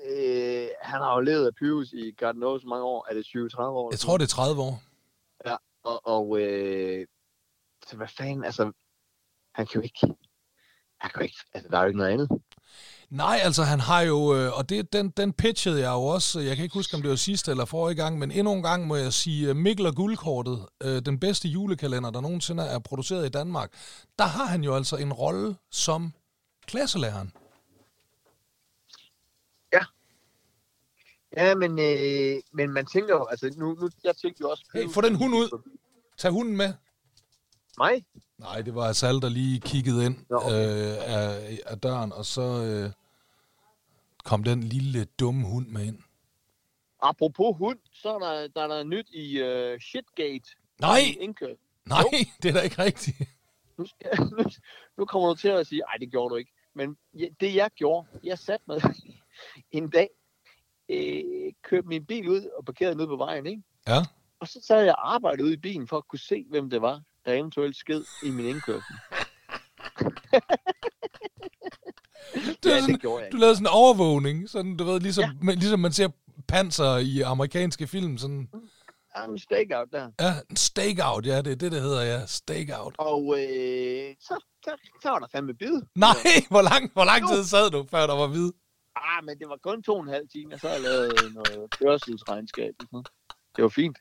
øh, 0.09 0.67
han 0.81 1.01
har 1.01 1.15
jo 1.15 1.19
levet 1.21 1.45
af 1.45 1.55
Pyrus 1.55 1.93
i 1.93 2.15
God 2.19 2.33
knows 2.33 2.63
mange 2.65 2.85
år. 2.85 3.07
Er 3.09 3.13
det 3.13 3.23
20-30 3.25 3.61
år? 3.61 3.91
Jeg 3.91 3.99
tror, 3.99 4.17
det 4.17 4.23
er 4.23 4.27
30 4.27 4.61
år. 4.61 4.81
Og, 5.85 6.07
og 6.07 6.39
øh, 6.41 7.07
så 7.87 7.95
hvad 7.95 8.07
fanden, 8.17 8.43
altså, 8.43 8.71
han 9.55 9.67
kan 9.67 9.75
jo 9.75 9.81
ikke, 9.81 9.99
han 11.01 11.11
kan 11.11 11.19
jo 11.19 11.23
ikke, 11.23 11.37
altså, 11.53 11.69
der 11.69 11.77
er 11.77 11.81
jo 11.81 11.87
ikke 11.87 11.97
noget 11.97 12.11
andet. 12.11 12.29
Nej, 13.09 13.39
altså 13.43 13.63
han 13.63 13.79
har 13.79 14.01
jo, 14.01 14.35
øh, 14.35 14.57
og 14.57 14.69
det, 14.69 14.93
den, 14.93 15.09
den 15.09 15.33
pitchede 15.33 15.79
jeg 15.79 15.91
jo 15.91 16.03
også, 16.03 16.39
jeg 16.39 16.55
kan 16.55 16.63
ikke 16.63 16.73
huske, 16.73 16.95
om 16.95 17.01
det 17.01 17.09
var 17.09 17.15
sidste 17.15 17.51
eller 17.51 17.65
forrige 17.65 17.95
gang, 17.95 18.19
men 18.19 18.31
endnu 18.31 18.53
en 18.53 18.63
gang 18.63 18.87
må 18.87 18.95
jeg 18.95 19.13
sige, 19.13 19.49
øh, 19.49 19.55
Mikkel 19.55 19.85
og 19.85 19.95
Guldkortet, 19.95 20.65
øh, 20.83 21.01
den 21.01 21.19
bedste 21.19 21.47
julekalender, 21.47 22.11
der 22.11 22.21
nogensinde 22.21 22.63
er 22.63 22.79
produceret 22.79 23.25
i 23.25 23.29
Danmark, 23.29 23.69
der 24.19 24.25
har 24.25 24.45
han 24.45 24.63
jo 24.63 24.75
altså 24.75 24.95
en 24.95 25.13
rolle 25.13 25.55
som 25.71 26.13
klasselæreren. 26.67 27.31
Ja, 31.35 31.55
men, 31.55 31.79
øh, 31.79 32.41
men 32.51 32.73
man 32.73 32.85
tænker 32.85 33.15
jo, 33.15 33.25
altså, 33.25 33.53
nu, 33.57 33.73
nu 33.73 33.89
jeg 34.03 34.15
tænkte 34.15 34.41
jo 34.41 34.49
også... 34.49 34.63
Hey, 34.73 34.89
få 34.89 35.01
den 35.01 35.15
hund 35.15 35.35
ud. 35.35 35.61
Tag 36.17 36.31
hunden 36.31 36.57
med. 36.57 36.73
Mig? 37.77 38.05
Nej, 38.37 38.61
det 38.61 38.75
var 38.75 38.89
Asal, 38.89 39.21
der 39.21 39.29
lige 39.29 39.59
kiggede 39.59 40.05
ind 40.05 40.17
Nå, 40.29 40.37
okay. 40.37 40.91
øh, 40.91 40.97
af, 40.97 41.59
af 41.65 41.79
døren, 41.79 42.13
og 42.13 42.25
så 42.25 42.41
øh, 42.41 42.91
kom 44.23 44.43
den 44.43 44.63
lille 44.63 45.05
dumme 45.05 45.45
hund 45.47 45.67
med 45.67 45.85
ind. 45.85 45.99
Apropos 47.01 47.57
hund, 47.57 47.79
så 47.91 48.09
er 48.09 48.19
der, 48.19 48.47
der, 48.47 48.61
er 48.61 48.67
der 48.67 48.83
nyt 48.83 49.09
i 49.09 49.41
uh, 49.41 49.79
Shitgate. 49.79 50.49
Nej, 50.79 50.97
I 50.97 51.11
Indkøb. 51.11 51.57
nej, 51.85 52.03
det 52.43 52.49
er 52.49 52.53
da 52.53 52.61
ikke 52.61 52.83
rigtigt. 52.83 53.17
Nu, 53.77 53.85
skal, 53.85 54.09
nu, 54.37 54.43
nu 54.97 55.05
kommer 55.05 55.29
du 55.29 55.35
til 55.35 55.47
at 55.47 55.67
sige, 55.67 55.79
nej, 55.79 55.97
det 55.99 56.11
gjorde 56.11 56.31
du 56.31 56.35
ikke. 56.35 56.51
Men 56.73 56.97
ja, 57.13 57.25
det 57.39 57.55
jeg 57.55 57.69
gjorde, 57.75 58.07
jeg 58.23 58.39
satte 58.39 58.63
mig 58.67 58.81
en 59.71 59.89
dag, 59.89 60.09
øh, 60.89 61.53
kørte 61.63 61.87
min 61.87 62.05
bil 62.05 62.29
ud 62.29 62.49
og 62.57 62.65
parkerede 62.65 62.93
den 62.93 63.01
ude 63.01 63.07
på 63.07 63.15
vejen, 63.15 63.45
ikke? 63.45 63.63
Ja. 63.87 63.97
Og 64.39 64.47
så 64.47 64.59
sad 64.67 64.83
jeg 64.83 64.95
og 64.95 65.13
arbejdede 65.13 65.43
ude 65.43 65.53
i 65.53 65.57
bilen 65.57 65.87
for 65.87 65.97
at 65.97 66.07
kunne 66.07 66.19
se, 66.19 66.45
hvem 66.49 66.69
det 66.69 66.81
var, 66.81 67.01
der 67.25 67.33
eventuelt 67.33 67.75
sked 67.75 68.03
i 68.23 68.29
min 68.29 68.45
indkørsel. 68.45 68.95
Det 72.35 72.71
ja, 72.71 72.79
sådan, 72.79 72.93
det 72.93 73.01
gjorde 73.01 73.23
jeg 73.23 73.31
Du 73.31 73.37
lavede 73.37 73.55
sådan 73.55 73.65
en 73.65 73.71
overvågning, 73.71 74.49
sådan, 74.49 74.77
du 74.77 74.83
ved, 74.83 74.99
ligesom, 74.99 75.23
ja. 75.23 75.29
man, 75.41 75.55
ligesom 75.55 75.79
man 75.79 75.91
ser 75.91 76.09
panser 76.47 76.97
i 76.97 77.21
amerikanske 77.21 77.87
film, 77.87 78.17
sådan, 78.17 78.49
er 79.15 79.23
en 79.23 79.39
stakeout 79.39 79.87
der. 79.91 80.11
ja, 80.19 80.33
en 80.49 80.55
stakeout, 80.55 81.25
ja, 81.25 81.37
det 81.37 81.51
er 81.51 81.55
det, 81.55 81.71
det 81.71 81.81
hedder, 81.81 82.01
ja, 82.01 82.25
stakeout. 82.25 82.95
Og 82.97 83.35
øh, 83.39 84.15
så, 84.19 84.35
så, 84.63 84.71
så 85.01 85.09
var 85.09 85.19
der 85.19 85.27
fandme 85.31 85.53
bid. 85.53 85.81
Nej, 85.95 86.15
hvor 86.53 86.61
lang, 86.61 86.91
hvor 86.93 87.05
lang 87.05 87.29
tid 87.29 87.43
sad 87.43 87.71
du, 87.71 87.85
før 87.91 88.07
der 88.07 88.15
var 88.15 88.27
hvid? 88.27 88.51
Ah, 88.95 89.23
men 89.23 89.39
det 89.39 89.49
var 89.49 89.57
kun 89.57 89.83
to 89.83 89.95
og 89.95 90.03
en 90.03 90.07
halv 90.07 90.27
time, 90.29 90.53
og 90.53 90.59
så 90.59 90.67
havde 90.67 90.81
jeg 90.81 90.91
lavet 90.91 91.33
noget 91.33 91.71
kørselsregnskab. 91.79 92.73
Det 93.55 93.63
var 93.63 93.69
fint. 93.69 93.97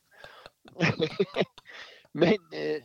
men, 2.22 2.38
øh, 2.54 2.80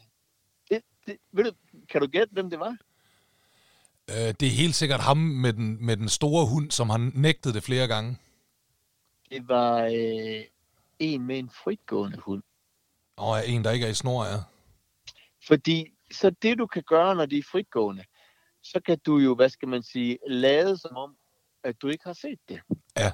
det, 0.70 0.82
det, 1.06 1.18
ved 1.32 1.44
du, 1.44 1.52
kan 1.90 2.02
du 2.02 2.08
gætte, 2.08 2.34
hvem 2.34 2.50
det 2.50 2.60
var? 2.60 2.78
Øh, 4.10 4.34
det 4.40 4.44
er 4.44 4.62
helt 4.64 4.76
sikkert 4.76 5.00
ham 5.00 5.18
med 5.18 5.54
den, 5.54 5.86
med 5.86 5.98
den 5.98 6.10
store 6.10 6.46
hund, 6.46 6.72
som 6.72 6.90
har 6.90 7.12
nægtet 7.14 7.54
det 7.54 7.64
flere 7.64 7.88
gange. 7.88 8.18
Det 9.30 9.48
var 9.48 9.84
øh, 9.84 10.44
en 11.00 11.26
med 11.26 11.40
en 11.40 11.50
fritgående 11.50 12.18
hund. 12.18 12.44
Og 13.16 13.50
en, 13.50 13.64
der 13.64 13.72
ikke 13.72 13.86
er 13.86 13.90
i 13.90 13.94
snor, 13.94 14.26
ja. 14.26 14.40
Fordi 15.48 15.86
så 16.12 16.30
det, 16.30 16.58
du 16.58 16.68
kan 16.68 16.84
gøre, 16.84 17.16
når 17.16 17.26
de 17.26 17.38
er 17.38 17.44
fritgående, 17.52 18.04
så 18.64 18.82
kan 18.86 19.00
du 19.06 19.18
jo, 19.18 19.36
hvad 19.36 19.50
skal 19.50 19.68
man 19.68 19.84
sige, 19.84 20.18
lade 20.28 20.78
som 20.78 20.98
om, 20.98 21.16
at 21.64 21.76
du 21.82 21.88
ikke 21.88 22.04
har 22.06 22.14
set 22.14 22.40
det. 22.50 22.60
Ja. 22.98 23.12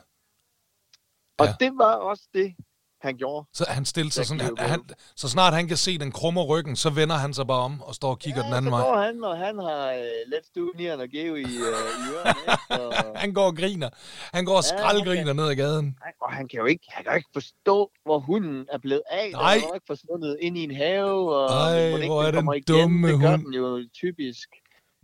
Og 1.39 1.45
Ja. 1.45 1.53
det 1.60 1.71
var 1.77 1.93
også 1.95 2.23
det, 2.34 2.55
han 3.01 3.17
gjorde. 3.17 3.47
Så 3.53 3.65
han 3.67 3.86
stiller 3.86 4.12
sig 4.12 4.25
sådan, 4.25 4.45
han, 4.58 4.58
han, 4.69 4.84
så 5.15 5.29
snart 5.29 5.53
han 5.53 5.67
kan 5.67 5.77
se 5.77 5.97
den 5.97 6.12
krummer 6.12 6.43
ryggen, 6.43 6.75
så 6.75 6.89
vender 6.89 7.15
han 7.15 7.34
sig 7.34 7.47
bare 7.47 7.60
om 7.62 7.81
og 7.81 7.95
står 7.95 8.10
og 8.10 8.19
kigger 8.19 8.43
den 8.43 8.53
anden 8.53 8.71
så 8.71 8.77
vej. 8.77 8.81
går 8.81 8.97
han, 8.97 9.23
og 9.23 9.38
han 9.38 9.60
har 9.60 9.93
uh, 9.93 10.31
Let's 10.31 10.51
Do 10.55 10.71
Nian 10.77 10.99
og 10.99 11.10
Geo 11.10 11.36
i, 11.36 11.43
uh, 11.43 11.49
i 11.51 11.58
ørerne. 11.62 12.86
Og, 12.86 13.17
Han 13.21 13.34
går 13.34 13.45
og 13.45 13.55
griner. 13.58 13.89
Han 14.34 14.45
går 14.45 14.58
og 14.58 14.63
Ja, 14.71 14.77
skraldgriner 14.77 15.34
ned 15.34 15.47
ad 15.49 15.55
gaden. 15.55 15.97
og 16.21 16.31
han 16.34 16.47
kan 16.47 16.60
jo 16.60 16.65
ikke, 16.65 16.86
han 16.89 17.03
kan 17.03 17.13
jo 17.13 17.17
ikke 17.17 17.29
forstå, 17.34 17.91
hvor 18.03 18.19
hunden 18.19 18.67
er 18.71 18.77
blevet 18.77 19.01
af. 19.12 19.23
Den 19.25 19.31
Nej. 19.34 19.55
er 19.55 19.60
jo 19.67 19.73
ikke 19.73 19.88
forsvundet 19.88 20.38
ind 20.41 20.58
i 20.58 20.63
en 20.63 20.75
have. 20.75 21.36
Og 21.36 21.49
Ej, 21.49 22.05
hvor 22.05 22.23
den 22.23 22.47
er 22.47 22.51
den 22.51 22.63
dumme 22.67 23.08
det 23.12 23.19
gør 23.21 23.29
hund. 23.31 23.45
den 23.45 23.53
jo 23.53 23.88
typisk. 23.93 24.49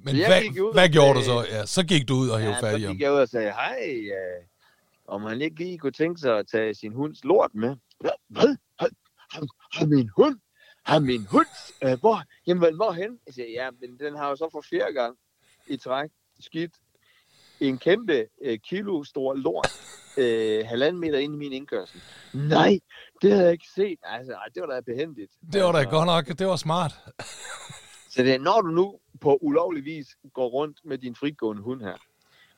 Men 0.04 0.18
jeg 0.18 0.28
hvad, 0.28 0.64
ud 0.64 0.74
hvad 0.74 0.90
gjorde 0.90 1.20
du 1.20 1.24
så? 1.24 1.46
Ja, 1.52 1.66
så 1.66 1.84
gik 1.86 2.08
du 2.08 2.16
ud 2.16 2.30
og 2.30 2.40
hævde 2.40 2.56
Ja, 2.56 2.62
fat 2.62 2.78
i 2.78 2.82
så 2.82 2.88
ham. 2.88 2.96
gik 2.96 3.02
jeg 3.02 3.12
ud 3.12 3.18
og 3.18 3.30
sagde, 3.30 3.52
hej, 3.52 4.00
uh, 4.10 4.46
om 5.16 5.24
han 5.24 5.42
ikke 5.42 5.56
lige 5.56 5.78
kunne 5.78 5.92
tænke 5.92 6.22
sig 6.22 6.38
at 6.38 6.48
tage 6.48 6.74
sin 6.74 6.94
hunds 6.94 7.24
lort 7.24 7.56
med. 7.56 7.76
Hvad? 8.30 8.56
Har, 8.80 8.90
har, 9.74 9.86
min 9.86 10.10
hund? 10.18 10.40
Har 10.86 11.00
min 11.00 11.26
hund? 11.26 11.48
Uh, 11.86 12.00
hvor? 12.00 12.24
Jamen, 12.48 12.76
hvorhen? 12.76 13.20
Jeg 13.26 13.34
siger, 13.34 13.50
ja, 13.50 13.70
men 13.82 14.00
den 14.00 14.16
har 14.18 14.30
jo 14.30 14.36
så 14.36 14.50
for 14.52 14.64
fjerde 14.70 14.94
gang 14.94 15.18
i 15.68 15.78
træk 15.78 16.10
skidt 16.40 16.72
en 17.60 17.78
kæmpe 17.78 18.26
uh, 18.48 18.56
kilo 18.70 19.04
stor 19.04 19.34
lort 19.34 19.72
uh, 20.18 20.68
halvanden 20.68 21.00
meter 21.00 21.20
ind 21.20 21.34
i 21.34 21.38
min 21.38 21.54
indkørsel. 21.54 22.02
Nej, 22.34 22.80
det 23.22 23.32
havde 23.32 23.44
jeg 23.44 23.52
ikke 23.52 23.68
set. 23.76 24.00
Altså, 24.04 24.34
ej, 24.34 24.46
det 24.56 24.62
var 24.62 24.68
da 24.68 24.82
behendigt. 24.82 25.32
Det 25.54 25.64
var 25.64 25.72
da 25.72 25.78
altså, 25.78 25.92
godt 25.92 26.06
nok, 26.06 26.40
det 26.40 26.48
var 26.48 26.56
smart. 26.56 26.92
Så 28.13 28.24
det 28.24 28.34
er, 28.34 28.39
når 28.39 28.62
du 28.62 28.67
nu 28.67 29.00
på 29.21 29.38
ulovlig 29.41 29.86
vis 29.86 30.08
går 30.34 30.47
rundt 30.47 30.78
med 30.86 30.97
din 30.97 31.15
frigående 31.15 31.62
hund 31.62 31.82
her, 31.82 31.95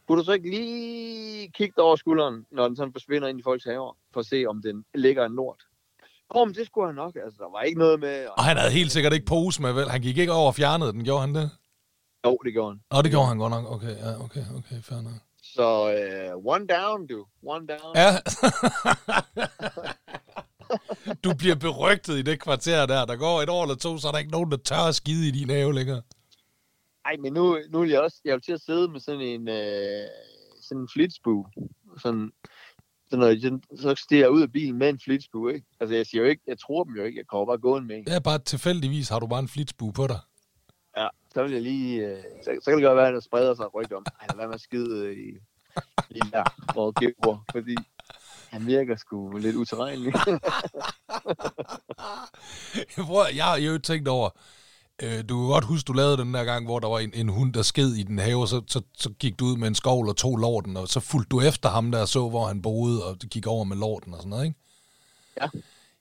kunne 0.08 0.20
du 0.20 0.26
så 0.26 0.32
ikke 0.32 0.50
lige 0.50 1.52
kigge 1.52 1.82
over 1.82 1.96
skulderen, 1.96 2.46
når 2.52 2.68
den 2.68 2.76
sådan 2.76 2.94
forsvinder 2.94 3.28
ind 3.28 3.40
i 3.40 3.44
folks 3.44 3.64
haver, 3.64 3.98
for 4.14 4.20
at 4.20 4.26
se, 4.26 4.46
om 4.46 4.62
den 4.62 4.86
ligger 4.96 5.26
en 5.26 5.36
lort? 5.36 5.64
Åh, 6.36 6.48
men 6.48 6.56
det 6.56 6.66
skulle 6.66 6.88
han 6.88 6.96
nok. 6.96 7.16
Altså, 7.16 7.38
der 7.40 7.52
var 7.52 7.62
ikke 7.62 7.80
noget 7.80 8.00
med... 8.00 8.28
Og 8.38 8.44
han 8.44 8.58
havde 8.58 8.72
helt 8.72 8.92
sikkert 8.92 9.14
ikke 9.14 9.26
pose 9.26 9.62
med, 9.62 9.74
vel? 9.74 9.90
Han 9.90 10.02
gik 10.02 10.18
ikke 10.18 10.32
over 10.32 10.48
og 10.48 10.56
fjernede 10.56 10.94
den, 10.94 11.04
gjorde 11.04 11.22
han 11.22 11.36
det? 11.36 11.50
Jo, 12.26 12.38
det 12.46 12.54
gjorde 12.54 12.70
han. 12.70 12.82
Nå, 12.92 13.02
det 13.02 13.12
gjorde 13.12 13.28
han 13.28 13.38
godt 13.38 13.52
nok. 13.52 13.72
Okay, 13.72 13.96
ja, 13.98 14.24
okay, 14.24 14.44
okay, 14.58 14.82
fair 14.82 15.02
nok. 15.02 15.14
Så 15.44 15.68
uh, 16.36 16.46
one 16.54 16.68
down, 16.68 17.08
du. 17.08 17.26
One 17.44 17.68
down. 17.68 17.96
Ja. 17.96 18.10
du 21.24 21.34
bliver 21.38 21.56
berygtet 21.56 22.18
i 22.18 22.22
det 22.22 22.40
kvarter 22.40 22.86
der. 22.86 23.06
Der 23.06 23.16
går 23.16 23.42
et 23.42 23.50
år 23.50 23.64
eller 23.64 23.76
to, 23.76 23.98
så 23.98 24.08
er 24.08 24.12
der 24.12 24.20
ikke 24.20 24.32
nogen, 24.32 24.52
der 24.52 24.58
tør 24.58 24.88
at 24.90 24.96
skide 24.96 25.28
i 25.28 25.32
din 25.32 25.50
have 25.50 25.74
længere. 25.74 26.02
Ej, 27.06 27.16
men 27.20 27.34
nu, 27.34 27.60
nu 27.70 27.80
vil 27.80 27.90
jeg 27.90 28.02
også... 28.02 28.18
Jeg 28.26 28.34
vil 28.34 28.42
til 28.42 28.52
at 28.52 28.62
sidde 28.62 28.88
med 28.88 29.00
sådan 29.00 29.22
en... 29.22 29.42
Uh, 29.48 30.10
sådan 30.62 30.82
en 30.82 30.90
flitsbue. 30.94 31.46
Sådan, 32.02 32.32
så 33.10 33.18
når 33.18 33.28
jeg, 33.28 33.60
så 33.80 33.96
stiger 33.96 34.22
jeg 34.22 34.32
ud 34.32 34.42
af 34.42 34.52
bilen 34.52 34.78
med 34.78 34.90
en 34.90 35.00
flitsbue, 35.00 35.54
ikke? 35.54 35.68
Altså, 35.80 35.96
jeg 35.96 36.06
siger 36.06 36.22
jo 36.22 36.30
ikke... 36.30 36.42
Jeg 36.48 36.60
tror 36.60 36.84
dem 36.84 36.96
jo 36.96 37.04
ikke. 37.04 37.18
Jeg 37.18 37.28
kommer 37.28 37.46
bare 37.46 37.58
gående 37.58 37.88
med 37.88 37.96
en. 37.96 38.04
Ja, 38.08 38.20
bare 38.20 38.40
tilfældigvis 38.40 39.10
har 39.10 39.20
du 39.20 39.28
bare 39.28 39.40
en 39.40 39.48
flitsbue 39.48 39.94
på 39.94 40.08
dig. 40.08 40.20
Ja, 40.98 41.08
så 41.34 41.44
vil 41.44 41.52
jeg 41.52 41.62
lige... 41.62 42.08
Øh, 42.08 42.24
så, 42.44 42.60
så 42.62 42.72
kan 42.72 42.78
det 42.78 42.86
godt 42.86 42.98
være, 42.98 43.08
at 43.08 43.14
der 43.14 43.20
spreder 43.20 43.56
sig 43.56 43.76
rygt 43.76 43.94
om. 43.94 44.06
Ej, 44.20 44.28
lad 44.30 44.38
være 44.38 44.48
med 44.48 44.56
at 44.56 44.62
skide 44.62 45.06
øh, 45.06 45.18
i, 45.18 45.30
i 46.10 46.20
der, 46.32 46.74
hvor 46.74 46.94
bor, 47.24 47.46
fordi 47.52 47.76
han 48.54 48.68
virker 48.68 48.96
sgu 48.96 49.38
lidt 49.38 49.56
uterrenelig. 49.56 50.14
Jeg, 52.98 53.06
prøver, 53.06 53.28
jeg 53.36 53.46
har 53.46 53.58
jo 53.58 53.78
tænkt 53.78 54.08
over, 54.08 54.30
øh, 55.02 55.24
du 55.30 55.40
kan 55.40 55.48
godt 55.48 55.66
huske, 55.66 55.88
du 55.88 55.94
lavede 55.94 56.18
den 56.18 56.34
der 56.34 56.44
gang, 56.44 56.66
hvor 56.66 56.80
der 56.80 56.88
var 56.88 57.00
en, 57.00 57.12
en 57.14 57.30
hund, 57.30 57.54
der 57.54 57.62
sked 57.62 57.94
i 57.94 58.04
den 58.04 58.20
have, 58.20 58.48
så, 58.48 58.62
så, 58.68 58.82
så 58.98 59.10
gik 59.10 59.40
du 59.40 59.46
ud 59.46 59.58
med 59.58 59.68
en 59.68 59.76
skovl 59.76 60.10
og 60.10 60.18
tog 60.18 60.38
lorten, 60.38 60.78
og 60.78 60.88
så 60.88 61.00
fulgte 61.00 61.30
du 61.30 61.42
efter 61.42 61.70
ham 61.70 61.92
der 61.92 62.02
og 62.02 62.08
så, 62.08 62.30
hvor 62.30 62.48
han 62.48 62.62
boede, 62.62 63.06
og 63.06 63.18
gik 63.18 63.48
over 63.48 63.64
med 63.64 63.78
lorten 63.78 64.14
og 64.14 64.20
sådan 64.20 64.30
noget, 64.30 64.46
ikke? 64.46 64.60
Ja. 65.42 65.48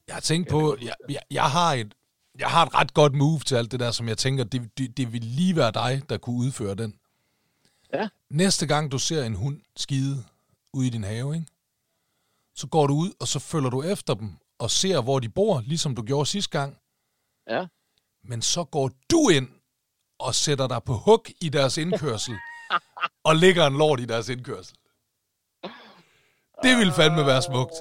Jeg 0.07 0.15
har 0.15 0.21
tænkt 0.21 0.49
på, 0.49 0.77
jeg, 0.83 0.95
jeg, 1.09 1.21
jeg, 1.31 1.51
har 1.51 1.73
et, 1.75 1.95
jeg 2.38 2.49
har 2.49 2.67
et 2.67 2.75
ret 2.75 2.95
godt 2.95 3.15
move 3.15 3.38
til 3.38 3.55
alt 3.55 3.73
det 3.73 3.81
der, 3.81 3.91
som 3.91 4.09
jeg 4.09 4.19
tænker, 4.19 4.45
det, 4.45 4.79
det, 4.79 4.97
det 4.97 5.12
vil 5.12 5.25
lige 5.25 5.57
være 5.57 5.73
dig, 5.73 6.03
der 6.09 6.19
kunne 6.19 6.37
udføre 6.37 6.75
den. 6.75 6.95
Ja. 7.95 8.09
Næste 8.31 8.67
gang, 8.67 8.93
du 8.93 8.99
ser 8.99 9.25
en 9.25 9.35
hund 9.35 9.61
skide 9.77 10.25
ude 10.73 10.87
i 10.87 10.91
din 10.91 11.05
have, 11.05 11.35
ikke? 11.35 11.47
Så 12.55 12.67
går 12.67 12.87
du 12.87 12.95
ud, 12.95 13.12
og 13.21 13.29
så 13.29 13.38
følger 13.38 13.71
du 13.71 13.83
efter 13.83 14.15
dem, 14.15 14.31
og 14.59 14.71
ser, 14.71 15.01
hvor 15.03 15.19
de 15.21 15.29
bor, 15.29 15.61
ligesom 15.67 15.95
du 15.95 16.03
gjorde 16.03 16.27
sidste 16.27 16.51
gang. 16.59 16.79
ja, 17.51 17.67
Men 18.25 18.43
så 18.43 18.65
går 18.65 18.91
du 19.11 19.29
ind 19.29 19.49
og 20.19 20.35
sætter 20.35 20.69
dig 20.69 20.83
på 20.83 20.95
hug 20.95 21.25
i 21.41 21.49
deres 21.49 21.77
indkørsel, 21.79 22.35
og 23.29 23.37
lægger 23.37 23.67
en 23.67 23.77
lort 23.79 24.01
i 24.01 24.05
deres 24.05 24.29
indkørsel. 24.29 24.77
Det 26.62 26.77
vil 26.79 26.93
fandme 26.93 27.27
være 27.27 27.43
smukt. 27.43 27.73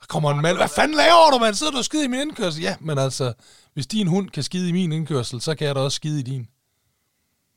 Der 0.00 0.06
kommer 0.08 0.30
en 0.30 0.42
mand. 0.42 0.56
Hvad 0.56 0.68
fanden 0.68 0.96
laver 0.96 1.30
du, 1.32 1.38
mand? 1.38 1.54
Sidder 1.54 1.72
du 1.72 1.78
og 1.78 1.84
skider 1.84 2.04
i 2.04 2.08
min 2.08 2.20
indkørsel? 2.20 2.62
Ja, 2.62 2.76
men 2.80 2.98
altså, 2.98 3.32
hvis 3.74 3.86
din 3.86 4.06
hund 4.06 4.30
kan 4.30 4.42
skide 4.42 4.68
i 4.68 4.72
min 4.72 4.92
indkørsel, 4.92 5.40
så 5.40 5.54
kan 5.54 5.66
jeg 5.66 5.74
da 5.74 5.80
også 5.80 5.96
skide 5.96 6.20
i 6.20 6.22
din. 6.22 6.48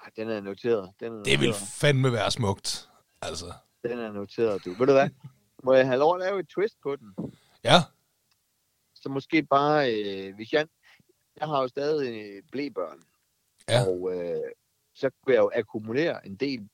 Ej, 0.04 0.10
den 0.16 0.30
er 0.30 0.42
noteret. 0.42 0.92
Den 1.00 1.08
er 1.08 1.10
noteret. 1.12 1.26
Det 1.26 1.40
vil 1.40 1.54
fandme 1.54 2.12
være 2.12 2.32
smukt. 2.32 2.90
Altså, 3.22 3.54
Den 3.84 4.00
er 4.00 4.12
noteret, 4.12 4.66
du. 4.66 4.70
Ved 4.70 4.88
du 4.88 4.94
hvad? 4.94 5.10
Må 5.64 5.74
jeg 5.74 5.86
have 5.86 6.00
lov 6.00 6.16
at 6.16 6.20
lave 6.22 6.40
et 6.40 6.48
twist 6.48 6.76
på 6.84 6.96
den? 6.96 7.16
ja. 7.64 7.80
Så 8.96 9.10
måske 9.10 9.44
bare, 9.44 9.94
øh, 9.94 10.36
hvis 10.36 10.54
jeg... 10.54 10.68
Jeg 11.40 11.48
har 11.48 11.62
jo 11.62 11.68
stadig 11.68 12.22
øh, 12.38 12.44
blæbørn. 12.52 13.00
Ja. 13.70 13.86
Og 13.88 14.14
øh, 14.16 14.42
så 14.96 15.10
kunne 15.10 15.34
jeg 15.36 15.40
jo 15.40 15.52
akkumulere 15.56 16.28
en 16.28 16.36
del 16.36 16.70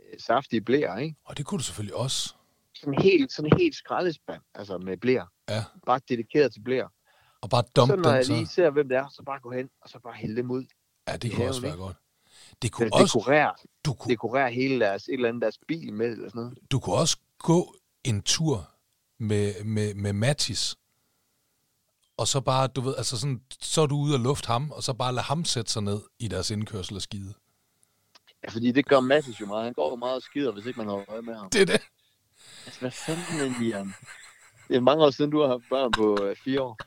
øh, 0.00 0.20
saftige 0.20 0.60
blæer, 0.60 0.96
ikke? 0.96 1.16
Og 1.24 1.36
det 1.38 1.46
kunne 1.46 1.58
du 1.58 1.64
selvfølgelig 1.64 1.94
også. 1.94 2.34
Sådan 2.74 3.02
helt, 3.02 3.32
sådan 3.32 3.58
helt 3.58 3.74
skraldespand, 3.74 4.42
altså 4.54 4.78
med 4.78 4.96
blæer. 4.96 5.26
Ja. 5.48 5.64
Bare 5.86 6.00
dedikeret 6.08 6.52
til 6.52 6.60
blæer. 6.60 6.88
Og 7.40 7.50
bare 7.50 7.62
Så 7.64 7.70
dumpe 7.76 7.96
når 7.96 8.02
den 8.02 8.16
jeg 8.16 8.24
så. 8.26 8.32
lige 8.32 8.46
ser, 8.46 8.70
hvem 8.70 8.88
det 8.88 8.98
er, 8.98 9.08
så 9.08 9.22
bare 9.22 9.40
gå 9.40 9.50
hen, 9.50 9.70
og 9.80 9.88
så 9.88 9.98
bare 9.98 10.12
hælde 10.14 10.36
dem 10.36 10.50
ud. 10.50 10.64
Ja, 11.08 11.16
det 11.16 11.30
kunne 11.30 11.36
haven, 11.36 11.48
også 11.48 11.60
være 11.60 11.72
ikke? 11.72 11.82
godt. 11.82 11.96
Det 12.62 12.70
Så 12.70 12.76
kunne 12.76 12.90
også, 12.92 13.18
dekorere, 13.18 13.54
du, 13.84 13.94
kunne, 13.94 14.10
dekorere 14.12 14.50
hele 14.52 14.80
deres, 14.80 15.08
et 15.08 15.14
eller 15.14 15.28
andet 15.28 15.42
deres 15.42 15.58
bil 15.68 15.92
med, 15.92 16.06
eller 16.12 16.28
sådan 16.28 16.40
noget. 16.42 16.58
du 16.70 16.80
kunne 16.80 16.96
også 16.96 17.18
gå 17.38 17.74
en 18.08 18.22
tur 18.22 18.70
med, 19.18 19.64
med, 19.64 19.94
med 19.94 20.12
Mattis, 20.12 20.76
og 22.16 22.28
så 22.28 22.40
bare, 22.40 22.66
du 22.66 22.80
ved, 22.80 22.94
altså 22.96 23.18
sådan, 23.18 23.40
så 23.60 23.82
er 23.82 23.86
du 23.86 23.96
ude 23.96 24.14
og 24.14 24.20
luft 24.20 24.46
ham, 24.46 24.70
og 24.70 24.82
så 24.82 24.92
bare 24.92 25.12
lade 25.12 25.24
ham 25.24 25.44
sætte 25.44 25.72
sig 25.72 25.82
ned 25.82 26.00
i 26.18 26.28
deres 26.28 26.50
indkørsel 26.50 26.96
og 26.96 27.02
skide. 27.02 27.34
Ja, 28.44 28.50
fordi 28.50 28.72
det 28.72 28.86
gør 28.86 29.00
Mattis 29.00 29.40
jo 29.40 29.46
meget. 29.46 29.64
Han 29.64 29.72
går 29.72 29.90
jo 29.90 29.96
meget 29.96 30.14
og 30.16 30.22
skider, 30.22 30.52
hvis 30.52 30.66
ikke 30.66 30.78
man 30.78 30.88
holder 30.88 31.10
øje 31.10 31.22
med 31.22 31.34
ham. 31.34 31.50
Det 31.50 31.60
er 31.62 31.66
det. 31.66 31.80
Altså, 32.66 32.80
hvad 32.80 32.90
fanden 32.90 33.40
er 33.54 33.60
Lian? 33.60 33.94
Det 34.68 34.76
er 34.76 34.80
mange 34.80 35.04
år 35.04 35.10
siden, 35.10 35.30
du 35.30 35.40
har 35.40 35.48
haft 35.48 35.62
børn 35.70 35.92
på 35.92 36.24
øh, 36.24 36.36
fire 36.44 36.62
år. 36.62 36.78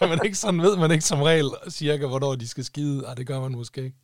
Men 0.08 0.20
ikke 0.24 0.36
sådan 0.38 0.62
ved 0.62 0.76
man 0.76 0.90
ikke 0.90 1.04
som 1.04 1.22
regel 1.22 1.50
cirka, 1.70 2.06
hvornår 2.06 2.34
de 2.34 2.48
skal 2.48 2.64
skide. 2.64 3.04
Ej, 3.06 3.14
det 3.14 3.26
gør 3.26 3.40
man 3.40 3.52
måske 3.52 3.84
ikke. 3.84 3.96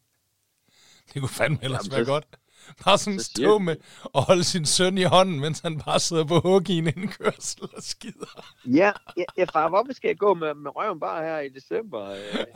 Det 1.14 1.22
kunne 1.22 1.28
fandme 1.28 1.58
ellers 1.62 1.82
Jamen, 1.84 1.92
være 1.96 2.04
så- 2.04 2.12
godt. 2.12 2.26
Bare 2.84 2.98
sådan 2.98 3.20
så 3.20 3.24
stå 3.24 3.58
med 3.58 3.76
og 4.02 4.22
holde 4.22 4.44
sin 4.44 4.66
søn 4.66 4.98
i 4.98 5.02
hånden, 5.02 5.40
mens 5.40 5.60
han 5.60 5.78
bare 5.78 6.00
sidder 6.00 6.24
på 6.24 6.40
hug 6.40 6.70
i 6.70 6.78
en 6.78 6.86
indkørsel 6.86 7.62
og 7.62 7.82
skider. 7.82 8.52
Ja, 8.66 8.92
ja, 9.16 9.24
ja 9.36 9.44
far, 9.44 9.68
hvorfor 9.68 9.92
skal 9.92 10.08
jeg 10.08 10.18
gå 10.18 10.34
med, 10.34 10.54
med 10.54 10.70
røven 10.76 11.00
bare 11.00 11.24
her 11.24 11.38
i 11.38 11.48
december? 11.48 12.10
Øh, 12.10 12.46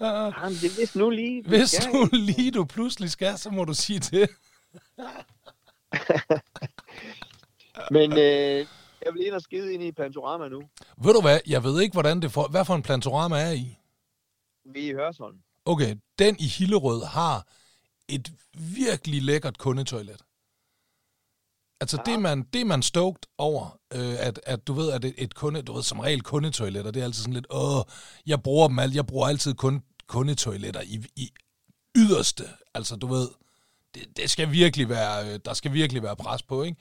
jamen, 0.42 0.58
det 0.62 0.78
vist 0.78 0.96
nu 0.96 1.10
lige. 1.10 1.44
vi 1.44 1.48
Hvis 1.48 1.70
skal, 1.70 1.92
du 1.92 2.04
ikke? 2.04 2.16
lige 2.32 2.50
du 2.50 2.64
pludselig 2.64 3.10
skal, 3.10 3.38
så 3.38 3.50
må 3.50 3.64
du 3.64 3.74
sige 3.74 3.98
det. 4.00 4.30
Men 7.90 8.12
øh, 8.12 8.66
jeg 9.04 9.14
vil 9.14 9.26
ind 9.26 9.34
og 9.34 9.42
skide 9.42 9.74
ind 9.74 9.82
i 9.82 9.92
Pantorama 9.92 10.48
nu. 10.48 10.62
Ved 11.04 11.14
du 11.14 11.20
hvad, 11.20 11.40
jeg 11.46 11.64
ved 11.64 11.80
ikke, 11.80 11.92
hvordan 11.92 12.22
det 12.22 12.32
for, 12.32 12.48
hvad 12.48 12.64
for 12.64 12.74
en 12.74 12.82
plantorama 12.82 13.40
er 13.40 13.52
i. 13.52 13.78
Vi 14.64 14.86
er 14.86 14.90
i 14.90 14.94
Hørsholm. 14.94 15.36
Okay, 15.64 15.96
den 16.18 16.36
i 16.38 16.46
Hillerød 16.46 17.04
har 17.04 17.46
et 18.14 18.32
virkelig 18.54 19.22
lækkert 19.22 19.58
kundetoilet. 19.58 20.20
Altså 21.80 21.96
Ja. 21.96 22.02
det 22.02 22.14
er 22.14 22.18
man, 22.18 22.42
det 22.52 22.66
man 22.66 22.82
stoked 22.82 23.22
over, 23.38 23.78
øh, 23.94 24.14
at, 24.18 24.40
at 24.46 24.66
du 24.66 24.72
ved, 24.72 24.90
at 24.92 25.04
et, 25.04 25.14
et 25.18 25.34
kunde, 25.34 25.62
du 25.62 25.72
ved, 25.72 25.82
som 25.82 26.00
regel 26.00 26.22
kundetoiletter, 26.22 26.90
det 26.90 27.00
er 27.00 27.04
altid 27.04 27.22
sådan 27.22 27.34
lidt, 27.34 27.46
åh, 27.50 27.82
jeg 28.26 28.42
bruger 28.42 28.68
dem 28.68 28.78
alt, 28.78 28.94
jeg 28.94 29.06
bruger 29.06 29.28
altid 29.28 29.54
kun 29.54 29.82
kundetoiletter 30.06 30.80
i, 30.80 31.04
i 31.16 31.30
yderste, 31.96 32.44
altså 32.74 32.96
du 32.96 33.06
ved, 33.06 33.28
det, 33.94 34.16
det 34.16 34.30
skal 34.30 34.52
virkelig 34.52 34.88
være, 34.88 35.32
øh, 35.34 35.40
der 35.44 35.54
skal 35.54 35.72
virkelig 35.72 36.02
være 36.02 36.16
pres 36.16 36.42
på, 36.42 36.62
ikke? 36.62 36.80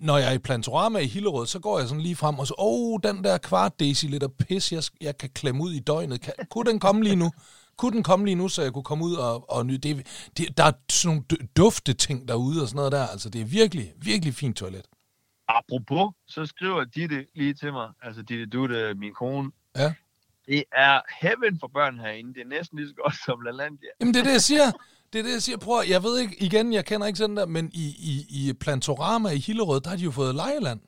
Når 0.00 0.18
jeg 0.18 0.28
er 0.28 0.32
i 0.32 0.38
Plantorama 0.38 0.98
i 0.98 1.06
Hillerød, 1.06 1.46
så 1.46 1.58
går 1.58 1.78
jeg 1.78 1.88
sådan 1.88 2.02
lige 2.02 2.16
frem 2.16 2.38
og 2.38 2.46
så, 2.46 2.54
åh, 2.58 3.00
den 3.02 3.24
der 3.24 3.38
kvart 3.38 3.80
deciliter 3.80 4.28
pis, 4.28 4.72
jeg, 4.72 4.82
jeg 5.00 5.18
kan 5.18 5.30
klemme 5.30 5.62
ud 5.62 5.72
i 5.72 5.78
døgnet, 5.78 6.20
kan, 6.20 6.32
kunne 6.50 6.70
den 6.70 6.80
komme 6.80 7.02
lige 7.04 7.16
nu? 7.16 7.30
Kunne 7.76 7.92
den 7.92 8.02
komme 8.02 8.24
lige 8.24 8.34
nu, 8.34 8.48
så 8.48 8.62
jeg 8.62 8.72
kunne 8.72 8.84
komme 8.84 9.04
ud 9.04 9.14
og, 9.14 9.50
og 9.50 9.66
nyde 9.66 9.78
det, 9.78 10.06
det? 10.38 10.56
Der 10.56 10.64
er 10.64 10.72
sådan 10.90 11.16
nogle 11.16 11.48
dufte 11.56 11.92
ting 11.92 12.28
derude 12.28 12.62
og 12.62 12.68
sådan 12.68 12.76
noget 12.76 12.92
der, 12.92 13.06
altså 13.06 13.30
det 13.30 13.40
er 13.40 13.44
virkelig, 13.44 13.92
virkelig 13.96 14.34
fint 14.34 14.56
toilet. 14.56 14.86
Apropos, 15.48 16.14
så 16.26 16.46
skriver 16.46 16.84
Ditte 16.84 17.26
lige 17.34 17.54
til 17.54 17.72
mig, 17.72 17.88
altså 18.02 18.22
Ditte 18.22 18.46
Dutte, 18.46 18.94
min 18.94 19.14
kone. 19.14 19.50
Ja. 19.76 19.94
Det 20.46 20.64
er 20.72 21.00
heaven 21.20 21.58
for 21.60 21.70
børn 21.74 21.98
herinde. 21.98 22.34
Det 22.34 22.40
er 22.40 22.46
næsten 22.46 22.78
lige 22.78 22.88
så 22.88 22.94
godt 22.94 23.14
som 23.26 23.40
LaLandia. 23.40 23.88
Jamen 24.00 24.14
det 24.14 24.20
er 24.20 24.24
det, 24.24 24.32
jeg 24.32 24.42
siger. 24.42 24.72
Det 25.12 25.18
er 25.18 25.22
det, 25.22 25.32
jeg 25.32 25.42
siger. 25.42 25.58
Prøv, 25.58 25.82
jeg 25.88 26.02
ved 26.02 26.18
ikke, 26.18 26.42
igen, 26.42 26.72
jeg 26.72 26.84
kender 26.84 27.06
ikke 27.06 27.16
sådan 27.16 27.36
der, 27.36 27.46
men 27.46 27.70
i, 27.74 27.86
i, 27.98 28.26
i 28.30 28.52
Plantorama 28.52 29.28
i 29.28 29.38
Hillerød, 29.38 29.80
der 29.80 29.90
har 29.90 29.96
de 29.96 30.02
jo 30.02 30.10
fået 30.10 30.34
lejeland. 30.34 30.80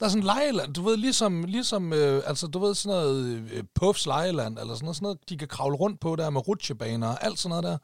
Der 0.00 0.06
er 0.06 0.10
sådan 0.10 0.22
en 0.22 0.26
lejeland, 0.26 0.74
du 0.74 0.82
ved, 0.82 0.96
ligesom, 0.96 1.44
ligesom 1.44 1.92
øh, 1.92 2.22
altså, 2.26 2.46
du 2.46 2.58
ved, 2.58 2.74
sådan 2.74 2.98
noget 2.98 3.50
øh, 3.52 3.64
Puffs 3.74 4.06
lejeland, 4.06 4.58
eller 4.58 4.74
sådan 4.74 4.84
noget, 4.84 4.96
sådan 4.96 5.04
noget, 5.04 5.28
de 5.28 5.38
kan 5.38 5.48
kravle 5.48 5.76
rundt 5.76 6.00
på 6.00 6.16
der 6.16 6.30
med 6.30 6.48
rutsjebaner 6.48 7.08
og 7.08 7.24
alt 7.24 7.38
sådan 7.38 7.48
noget 7.50 7.64
der. 7.64 7.78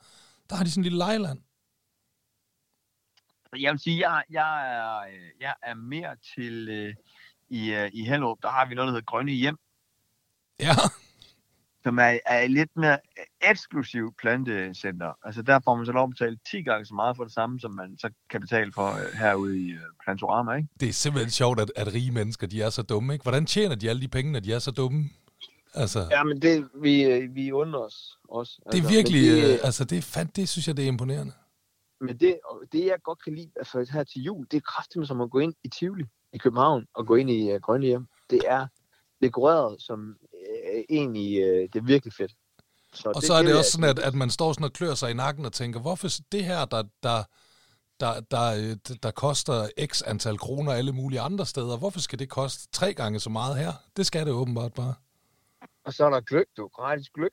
Der 0.50 0.56
har 0.56 0.64
de 0.64 0.70
sådan 0.70 0.80
en 0.80 0.84
lille 0.84 0.98
lejeland. 0.98 1.38
Jeg 3.56 3.72
vil 3.72 3.80
sige, 3.80 4.10
jeg, 4.10 4.24
jeg, 4.30 4.76
er, 4.76 4.98
øh, 4.98 5.30
jeg 5.40 5.54
er 5.62 5.74
mere 5.74 6.16
til 6.34 6.68
øh, 6.68 6.94
i, 7.48 7.72
øh, 7.72 7.90
i 7.92 8.04
Hellerup, 8.04 8.38
der 8.42 8.48
har 8.48 8.66
vi 8.66 8.74
noget, 8.74 8.86
der 8.88 8.92
hedder 8.92 9.10
Grønne 9.10 9.32
Hjem, 9.32 9.56
Ja, 10.60 10.74
som 11.84 11.98
er, 11.98 12.18
er 12.26 12.40
et 12.40 12.50
lidt 12.50 12.76
mere 12.76 12.98
eksklusiv 13.50 14.14
plantecenter. 14.18 15.12
Altså 15.24 15.42
der 15.42 15.60
får 15.64 15.76
man 15.76 15.86
så 15.86 15.92
lov 15.92 16.04
at 16.04 16.10
betale 16.10 16.38
10 16.50 16.62
gange 16.62 16.84
så 16.86 16.94
meget 16.94 17.16
for 17.16 17.24
det 17.24 17.32
samme, 17.32 17.60
som 17.60 17.74
man 17.74 17.98
så 17.98 18.10
kan 18.30 18.40
betale 18.40 18.72
for 18.72 18.86
øh, 18.86 19.18
herude 19.18 19.58
i 19.58 19.70
øh, 19.70 19.80
Plantorama, 20.04 20.52
ikke? 20.52 20.68
det 20.80 20.88
er 20.88 20.92
simpelthen 20.92 21.30
sjovt, 21.30 21.60
at, 21.60 21.72
at 21.76 21.94
rige 21.94 22.12
mennesker, 22.12 22.46
de 22.46 22.62
er 22.62 22.70
så 22.70 22.82
dumme, 22.82 23.12
ikke? 23.12 23.22
Hvordan 23.22 23.46
tjener 23.46 23.74
de 23.74 23.90
alle 23.90 24.02
de 24.02 24.08
penge, 24.08 24.32
når 24.32 24.40
de 24.40 24.52
er 24.52 24.58
så 24.58 24.70
dumme? 24.70 25.10
Altså, 25.74 26.06
Ja, 26.10 26.24
men 26.24 26.42
det, 26.42 26.68
vi, 26.74 27.04
øh, 27.04 27.34
vi 27.34 27.52
undrer 27.52 27.80
os 27.80 28.18
også. 28.28 28.60
det 28.66 28.72
er 28.72 28.76
altså, 28.76 28.90
virkelig, 28.90 29.22
det, 29.22 29.54
øh, 29.54 29.58
altså, 29.64 29.84
det 29.84 29.98
er 29.98 30.02
fandt, 30.02 30.36
det 30.36 30.48
synes 30.48 30.68
jeg, 30.68 30.76
det 30.76 30.84
er 30.84 30.88
imponerende. 30.88 31.32
men 32.00 32.16
det, 32.16 32.38
det, 32.72 32.86
jeg 32.86 32.96
godt 33.02 33.24
kan 33.24 33.34
lide 33.34 33.50
altså, 33.56 33.90
her 33.92 34.04
til 34.04 34.22
jul, 34.22 34.46
det 34.50 34.56
er 34.56 34.60
kraftigt 34.60 35.08
som 35.08 35.20
at 35.20 35.30
gå 35.30 35.38
ind 35.38 35.54
i 35.64 35.68
Tivoli 35.68 36.04
i 36.32 36.38
København 36.38 36.86
og 36.94 37.06
gå 37.06 37.14
ind 37.14 37.30
i 37.30 37.54
uh, 37.54 37.60
Grønne 37.60 37.86
Hjem. 37.86 38.06
Det 38.30 38.40
er 38.46 38.66
dekoreret 39.22 39.82
som 39.82 40.16
egentlig, 40.90 41.44
uh, 41.44 41.48
det 41.72 41.76
er 41.76 41.82
virkelig 41.82 42.12
fedt. 42.12 42.32
Så 42.92 43.12
Og 43.14 43.22
så 43.22 43.32
er 43.32 43.38
det 43.38 43.46
vil 43.46 43.56
også 43.56 43.70
sådan, 43.70 43.90
at, 43.90 43.98
at 43.98 44.14
man 44.14 44.30
står 44.30 44.52
sådan 44.52 44.64
og 44.64 44.72
klør 44.72 44.94
sig 44.94 45.10
i 45.10 45.14
nakken 45.14 45.44
og 45.44 45.52
tænker, 45.52 45.80
hvorfor 45.80 46.08
det 46.32 46.44
her, 46.44 46.64
der, 46.64 46.82
der, 47.02 47.22
der, 48.00 48.20
der, 48.20 48.54
øh, 48.54 48.96
der 49.02 49.10
koster 49.10 49.68
x 49.86 50.02
antal 50.06 50.38
kroner 50.38 50.72
alle 50.72 50.92
mulige 50.92 51.20
andre 51.20 51.46
steder, 51.46 51.76
hvorfor 51.78 52.00
skal 52.00 52.18
det 52.18 52.28
koste 52.28 52.68
tre 52.72 52.94
gange 52.94 53.20
så 53.20 53.30
meget 53.30 53.56
her? 53.58 53.72
Det 53.96 54.06
skal 54.06 54.26
det 54.26 54.32
åbenbart 54.32 54.72
bare. 54.74 54.94
Og 55.84 55.92
så 55.94 56.04
er 56.06 56.10
der 56.10 56.20
gløk, 56.20 56.46
du. 56.56 56.66
Gratis 56.68 57.08
gløk. 57.14 57.32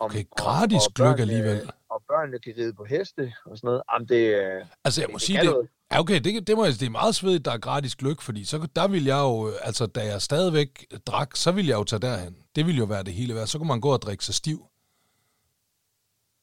Om, 0.00 0.10
Okay, 0.10 0.24
gratis 0.36 0.82
gløgg 0.94 1.08
børnene- 1.18 1.20
alligevel. 1.20 1.70
Og 1.90 2.02
børnene 2.08 2.38
kan 2.38 2.54
ride 2.58 2.74
på 2.74 2.84
heste 2.84 3.34
og 3.44 3.56
sådan 3.58 3.68
noget. 3.68 3.82
Jamen, 3.92 4.08
det, 4.08 4.34
øh, 4.34 4.66
Altså, 4.84 5.00
jeg 5.00 5.08
må 5.12 5.18
det 5.18 5.22
sige, 5.22 5.38
det, 5.38 5.44
noget. 5.50 5.68
Ja, 5.92 6.00
okay, 6.00 6.20
det, 6.20 6.46
det, 6.46 6.56
må 6.56 6.64
jeg, 6.64 6.72
det 6.72 6.86
er 6.86 6.90
meget 6.90 7.14
svedigt, 7.14 7.44
der 7.44 7.52
er 7.52 7.58
gratis 7.58 7.96
gløk, 7.96 8.20
fordi 8.20 8.44
så, 8.44 8.68
der 8.76 8.88
vil 8.88 9.04
jeg 9.04 9.18
jo, 9.18 9.52
altså 9.62 9.86
da 9.86 10.04
jeg 10.04 10.22
stadigvæk 10.22 10.86
drak, 11.06 11.36
så 11.36 11.52
ville 11.52 11.68
jeg 11.68 11.76
jo 11.76 11.84
tage 11.84 12.00
derhen. 12.00 12.36
Det 12.56 12.66
ville 12.66 12.78
jo 12.78 12.84
være 12.84 13.02
det 13.02 13.14
hele 13.14 13.34
værd. 13.34 13.46
Så 13.46 13.58
kunne 13.58 13.68
man 13.68 13.80
gå 13.80 13.92
og 13.92 14.02
drikke 14.02 14.24
sig 14.24 14.34
stiv. 14.34 14.66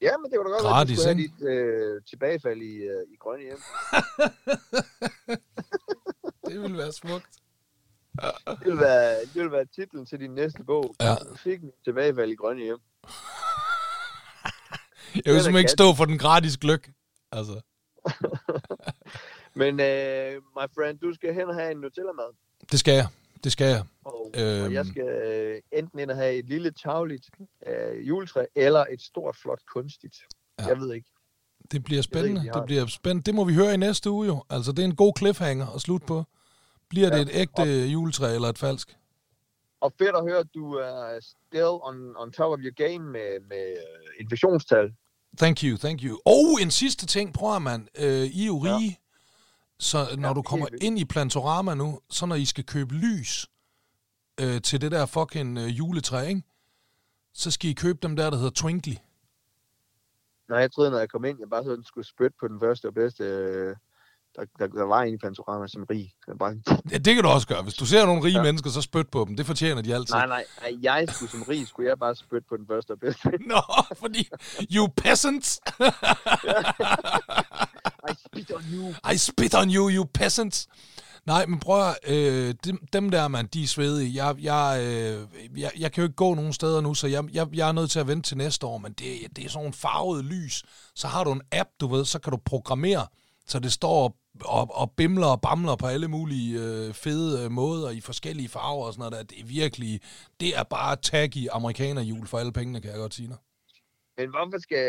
Ja, 0.00 0.16
men 0.16 0.30
det 0.30 0.38
var 0.38 0.44
da 0.44 0.50
godt, 0.50 0.62
Gratis, 0.62 1.06
at 1.06 1.16
du 1.16 1.22
skulle 1.22 1.22
have 1.22 1.22
dit 1.22 1.42
øh, 1.96 2.02
tilbagefald 2.08 2.62
i, 2.62 2.76
øh, 2.76 3.02
i 3.12 3.16
Grønne 3.16 3.44
Hjem. 3.44 3.58
Det 6.46 6.62
ville 6.62 6.78
være 6.78 6.92
smukt. 6.92 7.26
Det 8.62 8.66
vil 8.66 8.80
være, 8.80 9.20
det 9.20 9.42
vil 9.42 9.52
være 9.52 9.66
titlen 9.74 10.06
til 10.06 10.20
din 10.20 10.30
næste 10.30 10.64
bog. 10.64 10.94
Ja. 11.00 11.14
Fik 11.36 11.62
mit 11.62 11.74
tilbagefald 11.84 12.30
i 12.30 12.34
Grønne 12.34 12.62
Hjem. 12.62 12.78
Jeg 15.24 15.34
vil 15.34 15.42
simpelthen 15.42 15.56
ikke 15.56 15.70
stå 15.70 15.94
for 15.94 16.04
den 16.04 16.18
gratis 16.18 16.56
gløk. 16.56 16.90
Altså, 17.32 17.60
Men 19.56 19.80
øh, 19.80 20.32
my 20.56 20.66
friend, 20.74 20.98
du 20.98 21.14
skal 21.14 21.34
hen 21.34 21.48
og 21.48 21.54
have 21.54 21.70
en 21.72 21.76
Nutella-mad. 21.80 22.32
det 22.70 22.80
skal 22.80 22.94
jeg. 22.94 23.06
Det 23.44 23.52
skal 23.52 23.66
jeg. 23.66 23.82
Og, 24.04 24.32
Øhm. 24.38 24.64
og 24.64 24.72
jeg 24.72 24.86
skal 24.86 25.08
øh, 25.08 25.60
enten 25.72 25.98
ind 25.98 26.10
og 26.10 26.16
have 26.16 26.34
et 26.34 26.44
lille 26.48 26.70
tagligt 26.70 27.26
øh, 27.66 28.08
juletræ, 28.08 28.44
eller 28.54 28.84
et 28.92 29.02
stort, 29.02 29.36
flot 29.42 29.60
kunstigt. 29.74 30.16
Ja. 30.58 30.66
Jeg 30.66 30.80
ved 30.80 30.94
ikke. 30.94 31.08
Det 31.72 31.84
bliver 31.84 31.98
ikke, 31.98 32.02
spændende. 32.04 32.40
de 32.40 32.46
har 32.46 32.52
Det 32.52 32.66
bliver 32.66 32.86
spændende. 32.86 33.22
Det 33.26 33.34
må 33.34 33.44
vi 33.44 33.54
høre 33.54 33.74
i 33.74 33.76
næste 33.76 34.10
uge 34.10 34.26
jo. 34.26 34.44
Altså, 34.50 34.72
det 34.72 34.78
er 34.78 34.84
en 34.84 34.94
god 34.96 35.12
cliffhanger 35.18 35.66
at 35.74 35.80
slutte 35.80 36.06
på. 36.06 36.24
Bliver 36.88 37.10
det 37.10 37.16
Ja. 37.16 37.22
et 37.22 37.30
ægte 37.32 37.86
juletræ 37.86 38.34
eller 38.34 38.48
et 38.48 38.58
falsk? 38.58 38.96
Og 39.80 39.92
fedt 39.98 40.16
at 40.16 40.22
høre, 40.22 40.38
at 40.38 40.46
du 40.54 40.72
er 40.74 41.18
still 41.22 41.64
on, 41.88 42.16
on 42.16 42.32
top 42.32 42.52
of 42.52 42.58
your 42.58 42.74
game 42.74 43.10
med, 43.12 43.40
med 43.48 43.70
øh, 43.70 44.20
infektionstal. 44.20 44.92
Thank 45.38 45.62
you, 45.64 45.76
thank 45.76 46.00
you. 46.02 46.18
Og 46.24 46.62
en 46.62 46.70
sidste 46.70 47.06
ting, 47.06 47.34
prøver 47.34 47.58
man. 47.58 47.88
Øh, 47.98 48.06
I 48.24 48.42
er 48.42 48.46
jo 48.46 48.62
Ja. 48.64 48.78
Så 49.78 50.16
når 50.18 50.32
du 50.32 50.42
kommer 50.42 50.66
ind 50.80 50.98
i 50.98 51.04
Plantorama 51.04 51.74
nu, 51.74 52.00
så 52.10 52.26
når 52.26 52.34
I 52.34 52.44
skal 52.44 52.64
købe 52.64 52.94
lys 52.94 53.46
øh, 54.40 54.60
til 54.62 54.80
det 54.80 54.92
der 54.92 55.06
fucking 55.06 55.58
øh, 55.58 55.78
juletræ, 55.78 56.28
ikke? 56.28 56.42
så 57.32 57.50
skal 57.50 57.70
I 57.70 57.72
købe 57.72 57.98
dem 58.02 58.16
der, 58.16 58.30
der 58.30 58.36
hedder 58.36 58.50
Twinkly. 58.50 58.94
Nej, 60.48 60.58
jeg 60.58 60.72
troede, 60.72 60.90
når 60.90 60.98
jeg 60.98 61.10
kom 61.10 61.24
ind, 61.24 61.38
jeg 61.40 61.50
bare 61.50 61.64
sådan 61.64 61.84
skulle 61.84 62.06
spytte 62.06 62.36
på 62.40 62.48
den 62.48 62.60
første 62.60 62.86
og 62.86 62.94
bedste, 62.94 63.24
øh, 63.24 63.76
der, 64.36 64.44
der, 64.58 64.66
der 64.66 64.84
var 64.84 65.02
inde 65.02 65.14
i 65.14 65.18
Pantorama 65.18 65.66
som 65.68 65.84
rig. 65.90 66.12
Bare, 66.38 66.56
Ja, 66.92 66.98
det 66.98 67.14
kan 67.14 67.24
du 67.24 67.28
også 67.28 67.48
gøre. 67.48 67.62
Hvis 67.62 67.74
du 67.74 67.86
ser 67.86 68.06
nogle 68.06 68.24
rige 68.24 68.36
ja. 68.36 68.42
Mennesker, 68.42 68.70
så 68.70 68.82
spyt 68.82 69.08
på 69.10 69.24
dem. 69.28 69.36
Det 69.36 69.46
fortjener 69.46 69.82
de 69.82 69.94
altid. 69.94 70.14
nej, 70.14 70.26
nej, 70.26 70.44
nej, 70.60 70.78
jeg 70.82 71.06
skulle 71.08 71.30
som 71.30 71.42
rig, 71.42 71.68
skulle 71.68 71.88
jeg 71.88 71.98
bare 71.98 72.14
spytte 72.14 72.46
på 72.48 72.56
den 72.56 72.66
første 72.66 72.90
og 72.90 73.00
bedste. 73.00 73.30
Nå, 73.52 73.62
fordi 73.96 74.28
you 74.76 74.88
peasants. 74.96 75.60
I 78.10 78.14
spit 78.26 78.50
on 78.50 78.62
you. 78.72 78.94
I 79.12 79.16
spit 79.16 79.54
on 79.54 79.74
you, 79.74 79.90
you 79.90 80.04
peasants. 80.04 80.68
Nej, 81.26 81.46
men 81.46 81.60
prøv 81.60 81.88
at, 81.88 81.98
øh, 82.08 82.54
dem, 82.64 82.86
dem 82.92 83.10
der, 83.10 83.28
man, 83.28 83.46
de 83.46 83.62
er 83.62 83.66
svedige. 83.66 84.24
Jeg, 84.24 84.36
jeg, 84.42 84.80
øh, 84.82 85.60
jeg, 85.60 85.70
jeg 85.78 85.92
kan 85.92 86.02
jo 86.02 86.06
ikke 86.06 86.16
gå 86.16 86.34
nogen 86.34 86.52
steder 86.52 86.80
nu, 86.80 86.94
så 86.94 87.06
jeg, 87.06 87.24
jeg, 87.32 87.48
jeg 87.52 87.68
er 87.68 87.72
nødt 87.72 87.90
til 87.90 88.00
at 88.00 88.06
vente 88.06 88.28
til 88.28 88.36
næste 88.36 88.66
år, 88.66 88.78
men 88.78 88.92
det, 88.92 89.36
det 89.36 89.44
er 89.44 89.48
sådan 89.48 89.58
nogle 89.58 89.72
farvede 89.72 90.22
lys. 90.22 90.64
Så 90.94 91.08
har 91.08 91.24
du 91.24 91.32
en 91.32 91.42
app, 91.52 91.68
du 91.80 91.86
ved, 91.86 92.04
så 92.04 92.18
kan 92.18 92.30
du 92.30 92.38
programmere, 92.44 93.06
så 93.46 93.58
det 93.58 93.72
står 93.72 94.16
og, 94.44 94.80
og, 94.80 94.90
bimler 94.90 95.26
og 95.26 95.40
bamler 95.40 95.76
på 95.76 95.86
alle 95.86 96.08
mulige 96.08 96.60
øh, 96.60 96.94
fede 96.94 97.44
øh, 97.44 97.50
måder 97.50 97.90
i 97.90 98.00
forskellige 98.00 98.48
farver 98.48 98.86
og 98.86 98.92
sådan 98.92 99.10
noget 99.10 99.12
der. 99.12 99.34
Det 99.36 99.40
er 99.40 99.46
virkelig, 99.46 100.00
det 100.40 100.58
er 100.58 100.62
bare 100.62 100.96
taggy 100.96 101.48
amerikanerjul 101.52 102.26
for 102.26 102.38
alle 102.38 102.52
pengene, 102.52 102.80
kan 102.80 102.90
jeg 102.90 102.98
godt 102.98 103.14
sige 103.14 103.28
dig. 103.28 103.36
Men 104.18 104.30
hvorfor 104.30 104.58
skal... 104.62 104.86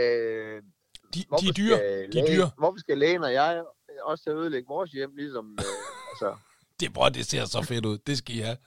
De, 1.13 1.23
Hvorfor 1.27 1.41
de 1.41 1.49
er 1.49 1.53
dyre, 1.53 1.77
skal 1.77 2.11
de 2.13 2.19
er 2.19 2.35
dyre. 2.35 2.51
Hvorfor 2.57 2.79
skal 2.79 2.97
lægen 2.97 3.23
og 3.23 3.33
jeg 3.33 3.63
også 4.03 4.29
ødelægge 4.29 4.67
vores 4.67 4.91
hjem, 4.91 5.15
ligesom... 5.15 5.57
Øh, 5.59 5.65
altså, 6.11 6.35
Det, 6.79 6.93
bror, 6.93 7.09
det 7.09 7.25
ser 7.25 7.45
så 7.45 7.61
fedt 7.61 7.85
ud. 7.85 7.97
Det 7.97 8.17
skal 8.17 8.35
I 8.35 8.39
have. 8.39 8.57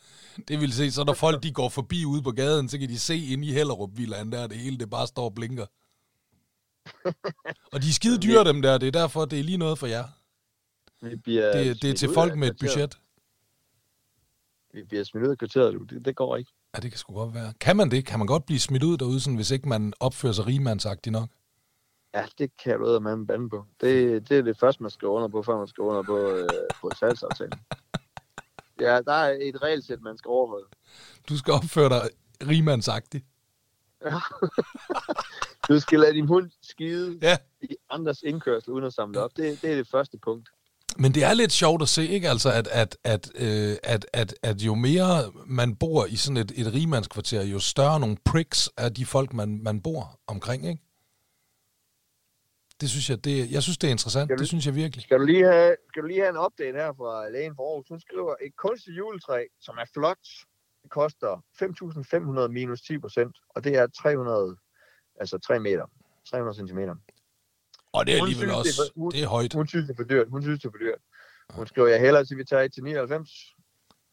Det 0.49 0.61
vil 0.61 0.73
se, 0.73 0.91
så 0.91 1.05
når 1.05 1.13
folk 1.13 1.43
de 1.43 1.53
går 1.53 1.69
forbi 1.69 2.05
ude 2.05 2.23
på 2.23 2.31
gaden, 2.31 2.69
så 2.69 2.79
kan 2.79 2.89
de 2.89 2.99
se 2.99 3.17
ind 3.19 3.45
i 3.45 3.53
hellerup 3.53 3.91
villaen 3.97 4.33
der, 4.33 4.47
det 4.47 4.57
hele 4.57 4.79
det 4.79 4.91
bare 4.91 5.07
står 5.07 5.25
og 5.25 5.35
blinker. 5.35 5.67
Og 7.73 7.83
de 7.83 7.89
er 7.89 7.93
skide 7.93 8.19
dyre, 8.19 8.45
dem 8.45 8.63
der. 8.63 8.79
Det 8.79 8.87
er 8.87 8.93
derfor, 8.93 9.25
det 9.25 9.41
er 9.41 9.43
lige 9.43 9.59
noget 9.59 9.79
for 9.79 9.87
jer. 9.87 10.05
Vi 11.01 11.17
bliver 11.17 11.53
Det, 11.57 11.83
det 11.83 11.91
er 11.91 11.95
til 11.95 12.09
ud 12.09 12.15
folk 12.15 12.37
med 12.37 12.49
et 12.49 12.57
budget. 12.61 12.99
Vi 14.73 14.83
bliver 14.85 15.05
smidt 15.05 15.25
ud 15.27 15.31
af 15.31 15.39
kvarteret. 15.39 15.91
Det, 15.91 16.05
det 16.05 16.17
går 16.17 16.37
ikke. 16.37 16.51
Ja, 16.75 16.81
det 16.81 16.91
kan 16.91 16.99
sgu 16.99 17.15
godt 17.15 17.35
være. 17.35 17.53
Kan 17.61 17.77
man 17.77 17.91
det? 17.91 18.07
Kan 18.07 18.19
man 18.19 18.27
godt 18.27 18.47
blive 18.47 18.61
smidt 18.61 18.83
ud 18.83 18.97
derude, 18.99 19.21
sådan, 19.21 19.37
hvis 19.37 19.51
ikke 19.51 19.69
man 19.69 19.93
opfører 20.01 20.33
sig 20.33 20.47
rigmandsagtigt 20.47 21.13
nok? 21.13 21.29
Ja, 22.15 22.27
det 22.39 22.51
kan 22.57 22.79
du 22.79 23.01
med 23.01 23.13
en 23.13 23.27
bande 23.27 23.49
på. 23.51 23.65
Det, 23.81 24.29
det 24.29 24.39
er 24.39 24.43
det 24.43 24.59
første, 24.59 24.83
man 24.83 24.91
skal 24.91 25.09
under 25.09 25.29
på, 25.29 25.43
før 25.43 25.59
man 25.59 25.67
skal 25.69 25.83
under 25.83 26.03
på, 26.03 26.31
øh, 26.31 26.49
på 26.81 26.91
salgsaftalen. 26.99 27.53
Ja, 28.81 29.01
der 29.01 29.13
er 29.13 29.39
et 29.41 29.63
regelsæt, 29.63 30.01
man 30.03 30.19
skal 30.19 30.29
overholde. 30.29 30.67
Du 31.29 31.39
skal 31.39 31.53
opføre 31.53 31.89
dig 31.89 32.01
rigmandsagtigt. 32.49 33.25
Du 35.69 35.81
skal 35.81 36.01
lade 36.01 36.13
din 36.15 36.27
hund 36.27 36.51
skide 36.63 37.19
Ja. 37.23 37.37
i 37.63 37.77
andres 37.91 38.23
indkørsel, 38.23 38.71
uden 38.71 38.85
at 38.85 38.93
samle 38.93 39.21
op. 39.21 39.31
Det, 39.37 39.63
det 39.63 39.73
er 39.73 39.77
det 39.77 39.89
første 39.89 40.19
punkt. 40.19 40.49
Men 41.03 41.13
det 41.15 41.25
er 41.25 41.35
lidt 41.35 41.53
sjovt 41.53 41.83
at 41.83 41.89
se, 41.89 42.07
ikke? 42.09 42.29
Altså, 42.29 42.53
at, 42.53 42.67
at, 42.83 42.97
at, 43.05 43.31
øh, 43.35 43.77
at, 43.95 44.07
at, 44.13 44.35
at 44.43 44.57
jo 44.63 44.75
mere 44.75 45.33
man 45.47 45.77
bor 45.77 46.07
i 46.07 46.17
sådan 46.17 46.37
et, 46.37 46.53
et 46.57 46.75
rigmandskvarter, 46.75 47.43
jo 47.45 47.59
større 47.59 48.01
nogle 48.01 48.17
pricks 48.25 48.71
er 48.77 48.89
de 48.89 49.07
folk, 49.07 49.33
man, 49.33 49.61
man 49.63 49.81
bor 49.83 50.21
omkring, 50.27 50.69
ikke? 50.69 50.83
Det 52.81 52.91
synes 52.91 53.11
jeg, 53.11 53.25
det, 53.25 53.51
jeg 53.51 53.63
synes, 53.63 53.79
det 53.79 53.87
er 53.89 53.91
interessant. 53.91 54.27
Skal 54.29 54.37
du- 54.37 54.41
Det 54.41 54.49
synes 54.49 54.67
jeg 54.67 54.75
virkelig. 54.75 55.03
Skal 55.03 55.19
du 55.21 55.25
lige 55.25 55.45
have, 55.45 55.77
skal 55.89 56.03
du 56.03 56.07
lige 56.07 56.21
have 56.21 56.31
en 56.31 56.37
update 56.47 56.79
her 56.79 56.93
fra 56.93 57.29
lægen 57.31 57.55
for 57.57 57.63
Aarhus? 57.71 57.89
Hun 57.89 58.01
skriver, 58.01 58.35
et 58.43 58.57
kunstigt 58.57 58.97
juletræ, 58.97 59.45
som 59.61 59.75
er 59.79 59.85
flot, 59.95 60.19
det 60.83 60.91
koster 60.91 61.43
5.500 62.47 62.49
minus 62.53 62.81
10 62.83 62.99
procent, 62.99 63.37
og 63.49 63.65
det 63.65 63.77
er 63.77 63.87
300, 63.87 64.57
altså 65.21 65.39
3 65.39 65.61
meter. 65.61 65.87
300 66.31 66.57
centimeter. 66.57 66.95
Og 67.93 68.07
det 68.07 68.15
er 68.15 68.19
Hun 68.21 68.29
alligevel 68.29 68.49
synes, 68.49 68.59
også, 68.59 68.71
det 68.73 68.79
er 68.79 68.93
for- 68.95 69.01
hun- 69.01 69.11
det 69.13 69.23
er 69.23 69.27
højt. 69.27 69.53
Hun 69.53 69.69
synes, 69.69 69.87
det 69.87 69.93
er 69.93 69.97
for 69.97 70.09
dyrt. 70.09 70.27
Hun 70.31 70.43
synes, 70.43 70.61
det 70.61 70.67
er 70.69 70.73
for 70.73 70.79
dyrt. 70.79 71.01
Hun 71.51 71.67
skriver, 71.67 71.89
jeg 71.89 72.01
hellere 72.01 72.25
til, 72.25 72.37
vi 72.37 72.45
tager 72.45 72.63
et 72.63 72.73
til 72.75 72.83
99, 72.85 73.31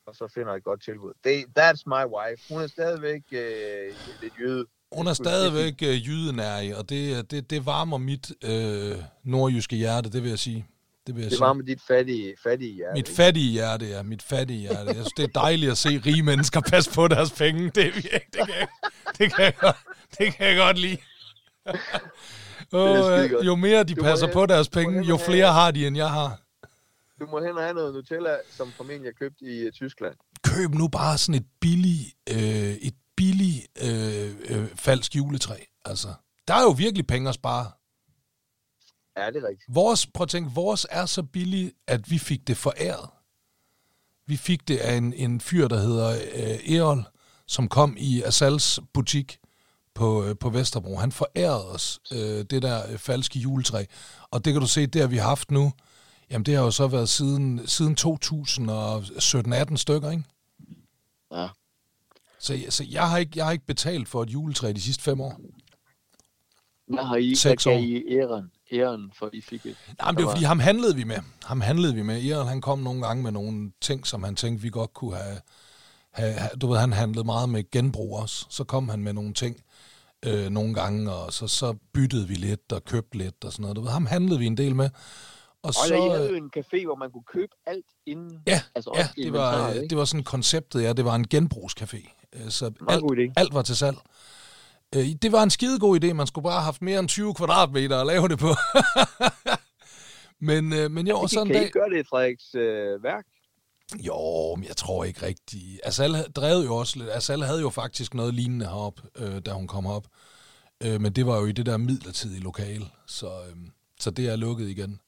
og 0.08 0.16
så 0.16 0.32
finder 0.34 0.50
jeg 0.52 0.58
et 0.58 0.64
godt 0.64 0.84
tilbud. 0.84 1.14
Det, 1.24 1.46
that's 1.60 1.84
my 1.86 2.04
wife. 2.18 2.54
Hun 2.54 2.62
er 2.64 2.68
stadigvæk 2.68 3.22
øh, 3.32 3.94
lidt 4.22 4.34
jøde. 4.42 4.66
Hun 4.92 5.08
er 5.08 5.14
sige. 5.14 5.26
stadigvæk 5.26 5.74
øh, 5.84 6.08
jydenærig, 6.08 6.76
og 6.78 6.90
det, 6.90 7.32
det, 7.32 7.50
det 7.50 7.66
varmer 7.66 7.98
mit 7.98 8.32
øh, 8.44 8.96
nordjyske 9.24 9.76
hjerte, 9.76 10.10
det 10.10 10.24
vil 10.24 10.30
jeg 10.30 10.40
sige. 10.40 10.66
Det 11.08 11.16
vil 11.16 11.22
jeg 11.22 11.30
Det 11.30 11.38
sige. 11.38 11.46
var 11.46 11.54
med 11.54 11.66
dit 11.66 11.82
fattige, 11.88 12.36
fattige 12.44 12.74
hjerte. 12.74 12.94
Mit 12.94 13.08
ikke? 13.10 13.16
fattige 13.16 13.52
hjerte, 13.52 13.86
ja. 13.86 14.04
Mit 14.04 14.22
fattige 14.24 14.60
hjerte. 14.60 14.86
Jeg 14.88 14.96
synes, 14.96 15.14
det 15.18 15.24
er 15.24 15.40
dejligt 15.42 15.72
at 15.72 15.78
se 15.78 15.90
rige 16.06 16.24
mennesker 16.24 16.62
passe 16.62 16.92
på 16.96 17.08
deres 17.08 17.32
penge. 17.32 17.64
Det, 17.66 17.76
det, 17.76 18.04
kan, 18.04 18.50
jeg, 18.60 18.68
det, 19.18 19.34
kan, 19.34 19.54
jeg, 19.62 19.74
det 20.18 20.34
kan 20.34 20.48
jeg 20.48 20.58
godt 20.58 20.78
lide. 20.78 20.98
Godt. 22.72 23.46
jo 23.46 23.56
mere 23.56 23.84
de 23.84 23.96
Du 23.96 24.02
passer 24.04 24.26
hen- 24.28 24.34
på 24.34 24.46
deres 24.46 24.70
penge, 24.70 25.02
jo 25.04 25.14
og 25.14 25.20
have- 25.20 25.26
flere 25.26 25.54
har 25.54 25.72
de, 25.72 25.88
end 25.88 25.98
jeg 25.98 26.10
har. 26.12 26.42
du 27.20 27.26
må 27.32 27.40
hen 27.40 27.58
og 27.58 27.64
have 27.64 27.74
noget 27.74 27.94
Nutella, 27.94 28.36
som 28.52 28.72
formentlig 28.72 29.10
er 29.10 29.14
købt 29.20 29.42
i 29.42 29.66
uh, 29.68 29.72
Tyskland. 29.72 30.16
Køb 30.44 30.74
nu 30.74 30.88
bare 30.88 31.18
sådan 31.18 31.42
et 31.42 31.46
billigt, 31.62 32.14
øh, 32.30 32.38
et 32.74 32.94
billigt 33.18 33.68
øh, 33.82 34.36
øh, 34.50 34.68
falsk 34.76 35.16
juletræ. 35.16 35.56
Altså, 35.86 36.08
der 36.48 36.54
er 36.54 36.62
jo 36.62 36.70
virkelig 36.70 37.08
penge 37.08 37.30
at 37.30 37.36
spare. 37.36 37.72
Ja, 39.18 39.28
det 39.32 39.44
er 39.44 39.48
rigtigt. 39.48 39.76
Vores, 39.76 40.08
prøv 40.08 40.24
at 40.24 40.30
tænke, 40.30 40.52
vores 40.56 40.88
er 40.90 41.06
så 41.06 41.24
billigt, 41.24 41.74
at 41.88 42.12
vi 42.12 42.18
fik 42.18 42.48
det 42.48 42.58
foræret. 42.58 43.10
Vi 44.28 44.38
fik 44.38 44.68
det 44.68 44.78
af 44.78 44.94
en, 44.96 45.14
en 45.14 45.42
fyr, 45.42 45.68
der 45.68 45.78
hedder 45.80 46.10
øh, 46.36 46.76
Erol, 46.76 47.04
som 47.48 47.68
kom 47.68 47.96
i 48.00 48.22
Asals 48.22 48.80
butik 48.94 49.38
på, 49.98 50.24
øh, 50.26 50.36
på 50.40 50.50
Vesterbro. 50.50 50.96
Han 50.96 51.12
forærede 51.12 51.68
os 51.68 52.00
øh, 52.12 52.46
det 52.50 52.62
der 52.62 52.92
øh, 52.92 52.98
falske 52.98 53.40
juletræ. 53.40 53.86
Og 54.32 54.46
det 54.46 54.54
kan 54.54 54.62
du 54.62 54.68
se, 54.68 54.88
det 54.88 55.02
har 55.02 55.08
vi 55.08 55.18
haft 55.18 55.52
nu. 55.52 55.74
Jamen, 56.32 56.46
det 56.46 56.56
har 56.56 56.64
jo 56.64 56.72
så 56.72 56.88
været 56.88 57.10
siden, 57.10 57.68
siden 57.68 57.98
2017-18 58.00 59.76
stykker, 59.76 60.12
ikke? 60.12 60.24
Ja. 61.32 61.48
Så, 62.40 62.60
så 62.70 62.86
jeg, 62.90 63.10
har 63.10 63.18
ikke, 63.18 63.32
jeg 63.36 63.46
har 63.46 63.52
ikke 63.52 63.66
betalt 63.66 64.08
for 64.08 64.24
et 64.24 64.30
juletræ 64.30 64.72
de 64.72 64.82
sidste 64.82 65.04
fem 65.04 65.22
år. 65.22 65.40
Hvad 66.88 67.04
har 67.04 67.16
I, 67.16 67.36
Seks 67.36 67.66
år. 67.66 67.72
I 67.72 68.04
æren, 68.10 68.52
æren, 68.72 69.12
for 69.20 69.30
I 69.34 69.42
fik 69.42 69.66
et? 69.66 69.78
Nej, 70.02 70.12
men 70.12 70.18
det 70.18 70.26
var 70.26 70.32
fordi, 70.32 70.44
ham 70.44 70.60
handlede 70.60 70.96
vi 70.96 71.04
med. 71.04 71.18
Ham 71.44 71.62
handlede 71.62 71.96
vi 71.96 72.02
med. 72.02 72.26
Erik, 72.26 72.48
han 72.48 72.62
kom 72.62 72.80
nogle 72.80 73.08
gange 73.08 73.24
med 73.24 73.32
nogle 73.32 73.72
ting, 73.82 74.08
som 74.08 74.24
han 74.24 74.36
tænkte, 74.36 74.62
vi 74.62 74.70
godt 74.70 74.94
kunne 74.94 75.16
have... 75.16 75.40
have, 76.12 76.34
have 76.34 76.50
du 76.62 76.68
ved, 76.68 76.78
han 76.78 76.94
handlede 76.94 77.26
meget 77.26 77.50
med 77.50 77.72
genbrug 77.72 78.20
også. 78.20 78.46
Så 78.50 78.64
kom 78.64 78.90
han 78.90 79.00
med 79.00 79.14
nogle 79.14 79.34
ting 79.34 79.64
øh, 80.26 80.50
nogle 80.50 80.74
gange, 80.74 81.12
og 81.12 81.34
så, 81.34 81.48
så 81.48 81.76
byttede 81.94 82.28
vi 82.28 82.34
lidt 82.34 82.72
og 82.72 82.86
købte 82.86 83.18
lidt 83.18 83.44
og 83.46 83.52
sådan 83.52 83.62
noget. 83.62 83.76
Du 83.76 83.82
ved, 83.82 83.90
ham 83.90 84.06
handlede 84.06 84.40
vi 84.40 84.46
en 84.46 84.58
del 84.58 84.76
med. 84.76 84.90
Og 85.64 85.68
Og 85.68 85.74
så, 85.74 85.96
I 85.96 86.10
havde 86.10 86.26
øh, 86.26 86.32
jo 86.32 86.36
en 86.36 86.52
café, 86.58 86.86
hvor 86.86 86.96
man 86.96 87.12
kunne 87.12 87.24
købe 87.34 87.52
alt 87.66 87.86
inden. 88.06 88.42
ja, 88.48 88.62
altså 88.76 88.92
ja 88.96 89.24
det, 89.24 89.34
var, 89.34 89.70
øh, 89.70 89.76
ikke? 89.76 89.88
det 89.88 89.98
var 89.98 90.06
sådan 90.06 90.24
konceptet, 90.24 90.82
ja. 90.84 90.94
Det 90.94 91.06
var 91.06 91.16
en 91.16 91.26
genbrugscafé. 91.34 92.30
Øh, 92.36 92.50
Så 92.50 92.72
alt, 92.90 93.32
alt 93.38 93.54
var 93.54 93.62
til 93.62 93.76
salg. 93.76 93.98
Det 94.94 95.32
var 95.32 95.44
en 95.44 95.50
skidegod 95.50 96.04
idé. 96.04 96.14
Man 96.14 96.28
skulle 96.28 96.44
bare 96.44 96.54
have 96.54 96.64
haft 96.64 96.82
mere 96.82 97.00
end 97.00 97.08
20 97.08 97.34
kvadratmeter 97.34 97.98
at 98.02 98.08
lave 98.08 98.28
det 98.28 98.40
på. 98.40 98.48
men, 100.50 100.70
men 100.94 101.08
jo, 101.08 101.16
og 101.16 101.22
Kan, 101.22 101.30
så 101.30 101.42
en 101.42 101.48
kan 101.48 101.56
dag... 101.56 101.68
I 101.68 101.70
gøre 101.70 101.90
det 101.90 102.00
i 102.00 102.04
Frederiks 102.10 102.56
øh, 102.56 103.04
værk? 103.04 103.26
Jo, 103.96 104.56
men 104.56 104.66
jeg 104.68 104.78
tror 104.78 105.04
ikke 105.04 105.26
rigtigt. 105.26 105.82
Asal 105.84 106.14
drev 106.36 106.58
jo 106.66 106.76
også 106.76 107.00
lidt. 107.00 107.10
Asal 107.10 107.44
havde 107.44 107.62
jo 107.62 107.70
faktisk 107.70 108.14
noget 108.14 108.34
lignende 108.34 108.66
herop, 108.66 109.02
øh, 109.16 109.42
da 109.42 109.52
hun 109.52 109.68
kom 109.68 109.86
op. 109.86 110.08
Øh, 110.82 111.02
men 111.02 111.14
det 111.14 111.26
var 111.28 111.40
jo 111.40 111.46
i 111.46 111.52
det 111.52 111.66
der 111.66 111.78
midlertidige 111.78 112.42
lokale, 112.42 112.86
så, 113.06 113.28
øh, 113.28 113.56
så 114.00 114.12
det 114.12 114.30
er 114.30 114.36
lukket 114.36 114.70
igen. 114.70 115.00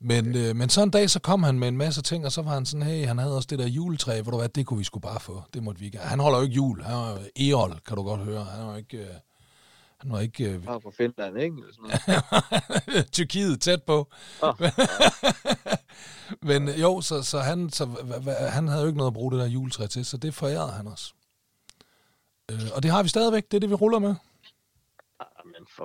Men, 0.00 0.36
øh, 0.36 0.56
men 0.56 0.68
så 0.68 0.82
en 0.82 0.90
dag, 0.90 1.10
så 1.10 1.20
kom 1.20 1.42
han 1.42 1.58
med 1.58 1.68
en 1.68 1.76
masse 1.76 2.02
ting, 2.02 2.26
og 2.26 2.32
så 2.32 2.42
var 2.42 2.50
han 2.50 2.66
sådan, 2.66 2.86
hey, 2.86 3.06
han 3.06 3.18
havde 3.18 3.36
også 3.36 3.46
det 3.50 3.58
der 3.58 3.66
juletræ, 3.66 4.20
hvor 4.20 4.30
du 4.30 4.38
hvad, 4.38 4.48
det 4.48 4.66
kunne 4.66 4.78
vi 4.78 4.84
sgu 4.84 4.98
bare 4.98 5.20
få. 5.20 5.42
Det 5.54 5.62
måtte 5.62 5.80
vi 5.80 5.86
ikke. 5.86 5.98
Han 5.98 6.20
holder 6.20 6.38
jo 6.38 6.44
ikke 6.44 6.54
jul. 6.56 6.82
Han 6.82 6.94
er 6.94 7.10
jo 7.10 7.18
Eol, 7.36 7.80
kan 7.86 7.96
du 7.96 8.02
godt 8.02 8.20
høre. 8.20 8.44
Han 8.44 8.66
jo 8.66 8.76
ikke... 8.76 8.98
Øh, 8.98 9.06
han 9.98 10.12
var 10.12 10.20
ikke 10.20 10.44
øh, 10.44 10.64
Bare 10.64 10.80
fra 10.80 10.90
Finland, 10.90 11.38
ikke? 11.38 11.56
Eller 11.56 11.74
sådan 11.74 12.22
noget. 12.94 13.10
Tyrkiet 13.12 13.60
tæt 13.60 13.82
på. 13.82 14.08
Åh, 14.42 14.54
Men 16.42 16.68
øh, 16.68 16.80
jo, 16.80 17.00
så, 17.00 17.22
så, 17.22 17.38
han, 17.40 17.70
så 17.70 17.88
han 18.48 18.68
havde 18.68 18.80
jo 18.82 18.86
ikke 18.86 18.98
noget 18.98 19.10
at 19.10 19.14
bruge 19.14 19.32
det 19.32 19.40
der 19.40 19.46
juletræ 19.46 19.86
til, 19.86 20.04
så 20.04 20.16
det 20.16 20.34
forærede 20.34 20.72
han 20.72 20.86
os. 20.86 21.14
Øh, 22.50 22.60
og 22.74 22.82
det 22.82 22.90
har 22.90 23.02
vi 23.02 23.08
stadigvæk, 23.08 23.44
det 23.50 23.56
er 23.56 23.60
det, 23.60 23.70
vi 23.70 23.74
ruller 23.74 23.98
med. 23.98 24.14
ah, 25.20 25.26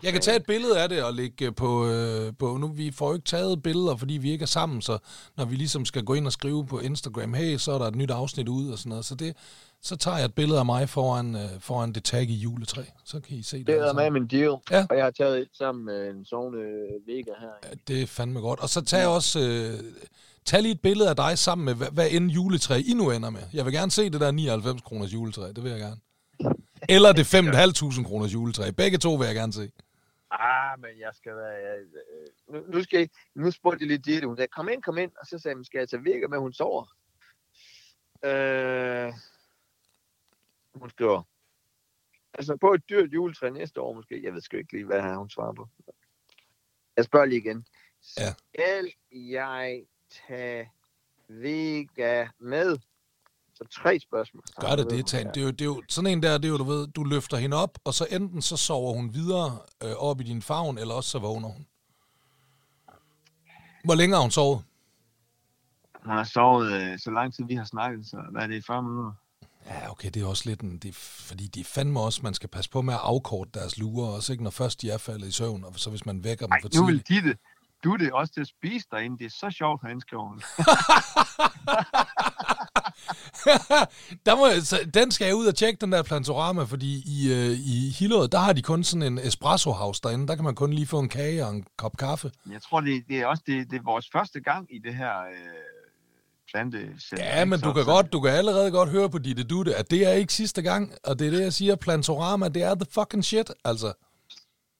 Jeg 0.03 0.11
kan 0.13 0.21
tage 0.21 0.37
et 0.37 0.45
billede 0.45 0.81
af 0.81 0.89
det 0.89 1.03
og 1.03 1.13
lægge 1.13 1.51
på, 1.51 1.87
øh, 1.87 2.33
på 2.39 2.57
nu 2.57 2.67
vi 2.67 2.91
får 2.91 3.07
jo 3.07 3.13
ikke 3.13 3.25
taget 3.25 3.63
billeder, 3.63 3.95
fordi 3.95 4.13
vi 4.13 4.31
ikke 4.31 4.43
er 4.43 4.47
sammen, 4.47 4.81
så 4.81 4.97
når 5.37 5.45
vi 5.45 5.55
ligesom 5.55 5.85
skal 5.85 6.03
gå 6.03 6.13
ind 6.13 6.25
og 6.25 6.33
skrive 6.33 6.65
på 6.65 6.79
Instagram, 6.79 7.33
hey, 7.33 7.57
så 7.57 7.71
er 7.71 7.77
der 7.77 7.87
et 7.87 7.95
nyt 7.95 8.11
afsnit 8.11 8.47
ud 8.49 8.69
og 8.71 8.77
sådan 8.77 8.89
noget, 8.89 9.05
så 9.05 9.15
det, 9.15 9.35
så 9.83 9.95
tager 9.95 10.17
jeg 10.17 10.25
et 10.25 10.35
billede 10.35 10.59
af 10.59 10.65
mig 10.65 10.89
foran, 10.89 11.35
øh, 11.35 11.59
foran 11.59 11.93
det 11.93 12.03
tag 12.03 12.21
i 12.21 12.33
juletræ, 12.33 12.83
så 13.05 13.19
kan 13.19 13.37
I 13.37 13.43
se 13.43 13.57
det. 13.57 13.67
Det 13.67 13.75
er 13.75 13.93
med 13.93 14.09
min 14.09 14.27
deal. 14.27 14.57
Ja. 14.71 14.85
Og 14.89 14.97
jeg 14.97 15.03
har 15.03 15.11
taget 15.11 15.39
et 15.39 15.49
sammen 15.53 15.85
med 15.85 16.09
en 16.09 16.25
sovende 16.25 16.59
Vega 17.05 17.31
her. 17.39 17.53
Ja, 17.63 17.69
det 17.87 18.01
er 18.01 18.07
fandme 18.07 18.39
godt. 18.39 18.59
Og 18.59 18.69
så 18.69 18.85
tag 18.85 19.07
også, 19.07 19.39
øh, 19.39 19.93
tag 20.45 20.61
lige 20.61 20.71
et 20.71 20.81
billede 20.81 21.09
af 21.09 21.15
dig 21.15 21.37
sammen 21.37 21.65
med, 21.65 21.75
hvad, 21.75 21.87
hvad 21.91 22.11
end 22.11 22.31
juletræ 22.31 22.75
I 22.85 22.93
nu 22.93 23.11
ender 23.11 23.29
med. 23.29 23.41
Jeg 23.53 23.65
vil 23.65 23.73
gerne 23.73 23.91
se 23.91 24.09
det 24.09 24.21
der 24.21 24.31
99 24.31 24.81
kroners 24.81 25.13
juletræ, 25.13 25.47
det 25.47 25.63
vil 25.63 25.71
jeg 25.71 25.79
gerne. 25.79 26.01
Eller 26.89 27.11
det 27.11 27.33
5.500 27.33 28.03
kroners 28.03 28.33
juletræ. 28.33 28.71
Begge 28.71 28.97
to 28.97 29.13
vil 29.13 29.25
jeg 29.25 29.35
gerne 29.35 29.53
se. 29.53 29.71
Ah, 30.31 30.79
men 30.79 30.89
jeg 30.99 31.11
skal 31.13 31.35
være... 31.35 31.57
Jeg, 31.67 31.75
øh, 31.79 32.53
nu, 32.53 32.77
nu, 32.77 32.83
skal 32.83 32.99
jeg, 32.99 33.09
nu 33.35 33.51
spurgte 33.51 33.77
jeg 33.81 33.87
lige 33.87 33.97
Ditte, 33.97 34.27
hun 34.27 34.37
sagde, 34.37 34.47
kom 34.47 34.69
ind, 34.69 34.81
kom 34.81 34.97
ind. 34.97 35.11
Og 35.21 35.27
så 35.27 35.39
sagde 35.39 35.55
hun, 35.55 35.65
skal 35.65 35.79
jeg 35.79 35.89
tage 35.89 36.03
Vega 36.03 36.27
med, 36.27 36.37
hun 36.37 36.53
sover? 36.53 36.85
Øh, 38.25 39.13
hun 40.75 40.89
skriver, 40.89 41.21
altså 42.33 42.57
på 42.61 42.73
et 42.73 42.89
dyrt 42.89 43.13
juletræ 43.13 43.49
næste 43.49 43.81
år 43.81 43.93
måske. 43.93 44.23
Jeg 44.23 44.33
ved 44.33 44.41
sgu 44.41 44.57
ikke 44.57 44.73
lige, 44.73 44.85
hvad 44.85 45.15
hun 45.15 45.29
svarer 45.29 45.53
på. 45.53 45.69
Jeg 46.97 47.05
spørger 47.05 47.25
lige 47.25 47.41
igen. 47.41 47.65
Ja. 48.17 48.33
Skal 48.33 48.93
jeg 49.11 49.83
tage 50.27 50.71
Vega 51.27 52.27
med? 52.39 52.77
Så 53.55 53.63
tre 53.71 53.99
spørgsmål. 53.99 54.43
Gør 54.59 54.75
det 54.75 54.89
det, 54.89 55.07
Tan. 55.07 55.27
Det 55.27 55.37
er, 55.37 55.41
jo, 55.41 55.51
det 55.51 55.61
er 55.61 55.65
jo 55.65 55.81
sådan 55.89 56.09
en 56.09 56.23
der, 56.23 56.37
det 56.37 56.45
er 56.45 56.49
jo, 56.49 56.57
du 56.57 56.63
ved, 56.63 56.87
du 56.87 57.03
løfter 57.03 57.37
hende 57.37 57.57
op, 57.57 57.79
og 57.83 57.93
så 57.93 58.07
enten 58.11 58.41
så 58.41 58.57
sover 58.57 58.93
hun 58.93 59.13
videre 59.13 59.59
øh, 59.83 59.91
op 59.97 60.21
i 60.21 60.23
din 60.23 60.41
favn, 60.41 60.77
eller 60.77 60.93
også 60.93 61.09
så 61.09 61.19
vågner 61.19 61.47
hun. 61.47 61.67
Hvor 63.85 63.95
længe 63.95 64.15
har 64.15 64.21
hun 64.21 64.31
sovet? 64.31 64.63
Hun 66.03 66.17
har 66.17 66.23
sovet 66.23 66.71
øh, 66.73 66.99
så 66.99 67.11
lang 67.11 67.33
tid, 67.33 67.45
vi 67.45 67.55
har 67.55 67.65
snakket, 67.65 68.07
så 68.07 68.17
hvad 68.31 68.41
er 68.41 68.47
det, 68.47 68.65
40 68.65 68.83
minutter? 68.83 69.13
Ja, 69.65 69.91
okay, 69.91 70.09
det 70.13 70.21
er 70.21 70.25
også 70.25 70.49
lidt 70.49 70.61
en... 70.61 70.77
Det 70.77 70.89
er, 70.89 70.93
fordi 70.99 71.47
de 71.47 71.63
fandme 71.63 71.99
også, 71.99 72.19
man 72.23 72.33
skal 72.33 72.49
passe 72.49 72.69
på 72.69 72.81
med 72.81 72.93
at 72.93 72.99
afkorte 73.03 73.51
deres 73.53 73.77
lurer, 73.77 74.07
også 74.07 74.31
ikke 74.31 74.43
når 74.43 74.51
først 74.51 74.81
de 74.81 74.89
er 74.89 74.97
faldet 74.97 75.27
i 75.27 75.31
søvn, 75.31 75.63
og 75.63 75.73
så 75.75 75.89
hvis 75.89 76.05
man 76.05 76.23
vækker 76.23 76.45
dem 76.45 76.51
Ej, 76.51 76.61
for 76.61 76.69
nu 76.75 76.85
vil 76.85 77.03
tidligt. 77.03 77.25
Ditte, 77.25 77.37
du 77.83 77.93
er 77.93 77.97
det 77.97 78.11
også 78.11 78.33
til 78.33 78.41
at 78.41 78.47
spise 78.47 78.87
derinde. 78.91 79.17
Det 79.17 79.25
er 79.25 79.29
så 79.29 79.49
sjovt, 79.51 79.81
han 79.87 80.01
skriver 80.01 80.39
der 84.25 84.35
må, 84.35 84.61
så, 84.61 84.89
den 84.93 85.11
skal 85.11 85.25
jeg 85.25 85.35
ud 85.35 85.45
og 85.45 85.55
tjekke, 85.55 85.81
den 85.81 85.91
der 85.91 86.03
Plantorama, 86.03 86.63
fordi 86.63 87.03
i, 87.05 87.33
øh, 87.33 87.51
i 87.51 87.89
Hillerød, 87.99 88.27
der 88.27 88.39
har 88.39 88.53
de 88.53 88.61
kun 88.61 88.83
sådan 88.83 89.03
en 89.03 89.17
espresso 89.17 89.71
house 89.71 90.01
derinde. 90.03 90.27
Der 90.27 90.35
kan 90.35 90.45
man 90.45 90.55
kun 90.55 90.73
lige 90.73 90.87
få 90.87 90.99
en 90.99 91.09
kage 91.09 91.45
og 91.45 91.51
en 91.51 91.65
kop 91.77 91.97
kaffe. 91.97 92.31
Jeg 92.51 92.61
tror, 92.61 92.81
det, 92.81 93.03
det 93.07 93.17
er 93.19 93.25
også 93.25 93.43
det, 93.45 93.71
det 93.71 93.77
er 93.77 93.83
vores 93.83 94.09
første 94.11 94.41
gang 94.41 94.75
i 94.75 94.79
det 94.79 94.95
her 94.95 95.21
øh, 95.21 95.82
plante. 96.53 96.77
Ja, 97.17 97.45
men 97.45 97.59
du 97.59 97.73
kan 97.73 97.85
godt, 97.85 98.13
du 98.13 98.21
kan 98.21 98.31
allerede 98.31 98.71
godt 98.71 98.89
høre 98.89 99.09
på 99.09 99.17
dit 99.17 99.49
dutte, 99.49 99.75
at 99.75 99.91
det 99.91 100.07
er 100.07 100.11
ikke 100.11 100.33
sidste 100.33 100.61
gang, 100.61 100.93
og 101.03 101.19
det 101.19 101.27
er 101.27 101.31
det, 101.31 101.41
jeg 101.41 101.53
siger, 101.53 101.75
Plantorama, 101.75 102.47
det 102.49 102.63
er 102.63 102.75
the 102.75 102.85
fucking 102.91 103.25
shit, 103.25 103.51
altså. 103.65 103.93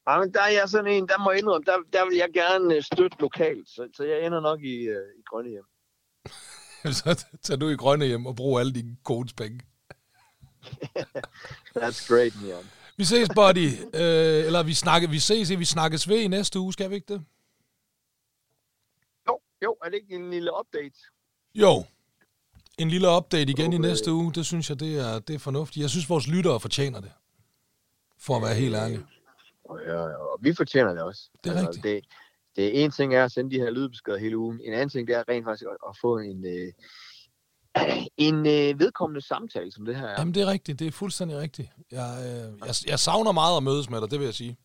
Ja, 0.08 0.20
men 0.20 0.34
der 0.34 0.42
er 0.42 0.50
jeg 0.50 0.70
sådan 0.70 0.92
en, 0.92 1.08
der 1.08 1.24
må 1.24 1.32
indrømme, 1.32 1.66
der, 1.66 1.78
der 1.94 2.06
vil 2.06 2.18
jeg 2.18 2.30
gerne 2.34 2.76
øh, 2.76 2.84
støtte 2.84 3.18
lokalt, 3.20 3.70
så, 3.70 3.88
så 3.96 4.04
jeg 4.04 4.26
ender 4.26 4.40
nok 4.40 4.62
i, 4.62 4.76
øh, 4.76 5.08
i 5.20 5.22
Grønne 5.30 5.50
hjem. 5.50 5.64
Så 7.02 7.26
tager 7.42 7.58
du 7.58 7.70
i 7.70 7.76
grønne 7.76 8.06
hjem 8.06 8.26
og 8.26 8.36
bruger 8.36 8.60
alle 8.60 8.74
dine 8.74 8.98
kodes 9.04 9.34
penge. 9.34 9.60
That's 11.78 12.08
great, 12.08 12.34
Neon. 12.44 12.66
Vi 12.98 13.04
ses, 13.04 13.30
buddy. 13.36 13.68
Øh, 13.94 14.46
eller 14.46 14.64
vi, 14.64 14.74
snakke, 14.74 15.10
vi 15.10 15.20
ses, 15.20 15.60
vi 15.60 15.66
snakkes 15.66 16.10
ved 16.10 16.20
i 16.20 16.28
næste 16.28 16.60
uge, 16.60 16.74
skal 16.74 16.90
vi 16.90 16.96
ikke 16.96 17.14
det? 17.14 17.26
Jo, 19.28 19.40
jo, 19.64 19.78
er 19.84 19.90
det 19.90 19.96
ikke 19.96 20.16
en 20.16 20.30
lille 20.30 20.52
update? 20.60 21.00
Jo. 21.56 21.86
En 22.78 22.90
lille 22.90 23.08
update 23.18 23.52
igen 23.52 23.74
i 23.74 23.76
Okay. 23.76 23.88
næste 23.88 24.12
uge, 24.12 24.34
det 24.34 24.46
synes 24.46 24.70
jeg, 24.70 24.80
det 24.80 25.00
er, 25.00 25.20
det 25.20 25.36
er 25.36 25.40
fornuftigt. 25.40 25.82
Jeg 25.82 25.90
synes, 25.90 26.10
vores 26.10 26.28
lyttere 26.28 26.60
fortjener 26.60 27.00
det. 27.00 27.12
For 28.20 28.36
at 28.36 28.42
være 28.42 28.56
helt 28.56 28.76
ærlig. 28.76 29.00
Ja, 29.88 30.00
og 30.02 30.40
vi 30.42 30.54
fortjener 30.54 30.94
det 30.94 31.02
også. 31.02 31.30
Det 31.44 31.52
er 31.58 31.62
rigtigt. 31.62 31.84
Det, 31.84 32.06
det 32.56 32.66
er 32.80 32.86
en 32.86 32.92
ting 32.92 33.16
er 33.16 33.26
at 33.26 33.32
sende 33.32 33.52
de 33.52 33.60
her 33.60 33.70
lydbeskeder 33.72 34.18
hele 34.18 34.38
ugen. 34.38 34.60
En 34.64 34.74
anden 34.74 34.90
ting 34.90 35.08
det 35.08 35.16
er 35.16 35.24
rent 35.30 35.46
faktisk 35.46 35.64
at, 35.72 35.78
at 35.90 35.98
få 36.02 36.18
en, 36.18 36.46
øh, 36.46 36.74
en 38.28 38.36
øh, 38.36 38.80
vedkommende 38.80 39.22
samtale, 39.22 39.72
som 39.72 39.86
det 39.86 39.96
her 39.96 40.08
er. 40.08 40.16
Jamen, 40.20 40.34
det 40.34 40.42
er 40.42 40.48
rigtigt. 40.48 40.80
Det 40.80 40.88
er 40.88 40.92
fuldstændig 40.92 41.38
rigtigt. 41.38 41.70
Jeg, 41.92 42.18
øh, 42.20 42.60
jeg, 42.68 42.76
jeg 42.88 43.00
savner 43.00 43.32
meget 43.32 43.58
at 43.58 43.64
mødes 43.64 43.90
med 43.90 44.02
dig, 44.02 44.12
det 44.12 44.20
vil 44.20 44.26
jeg 44.26 44.34
sige. 44.34 44.58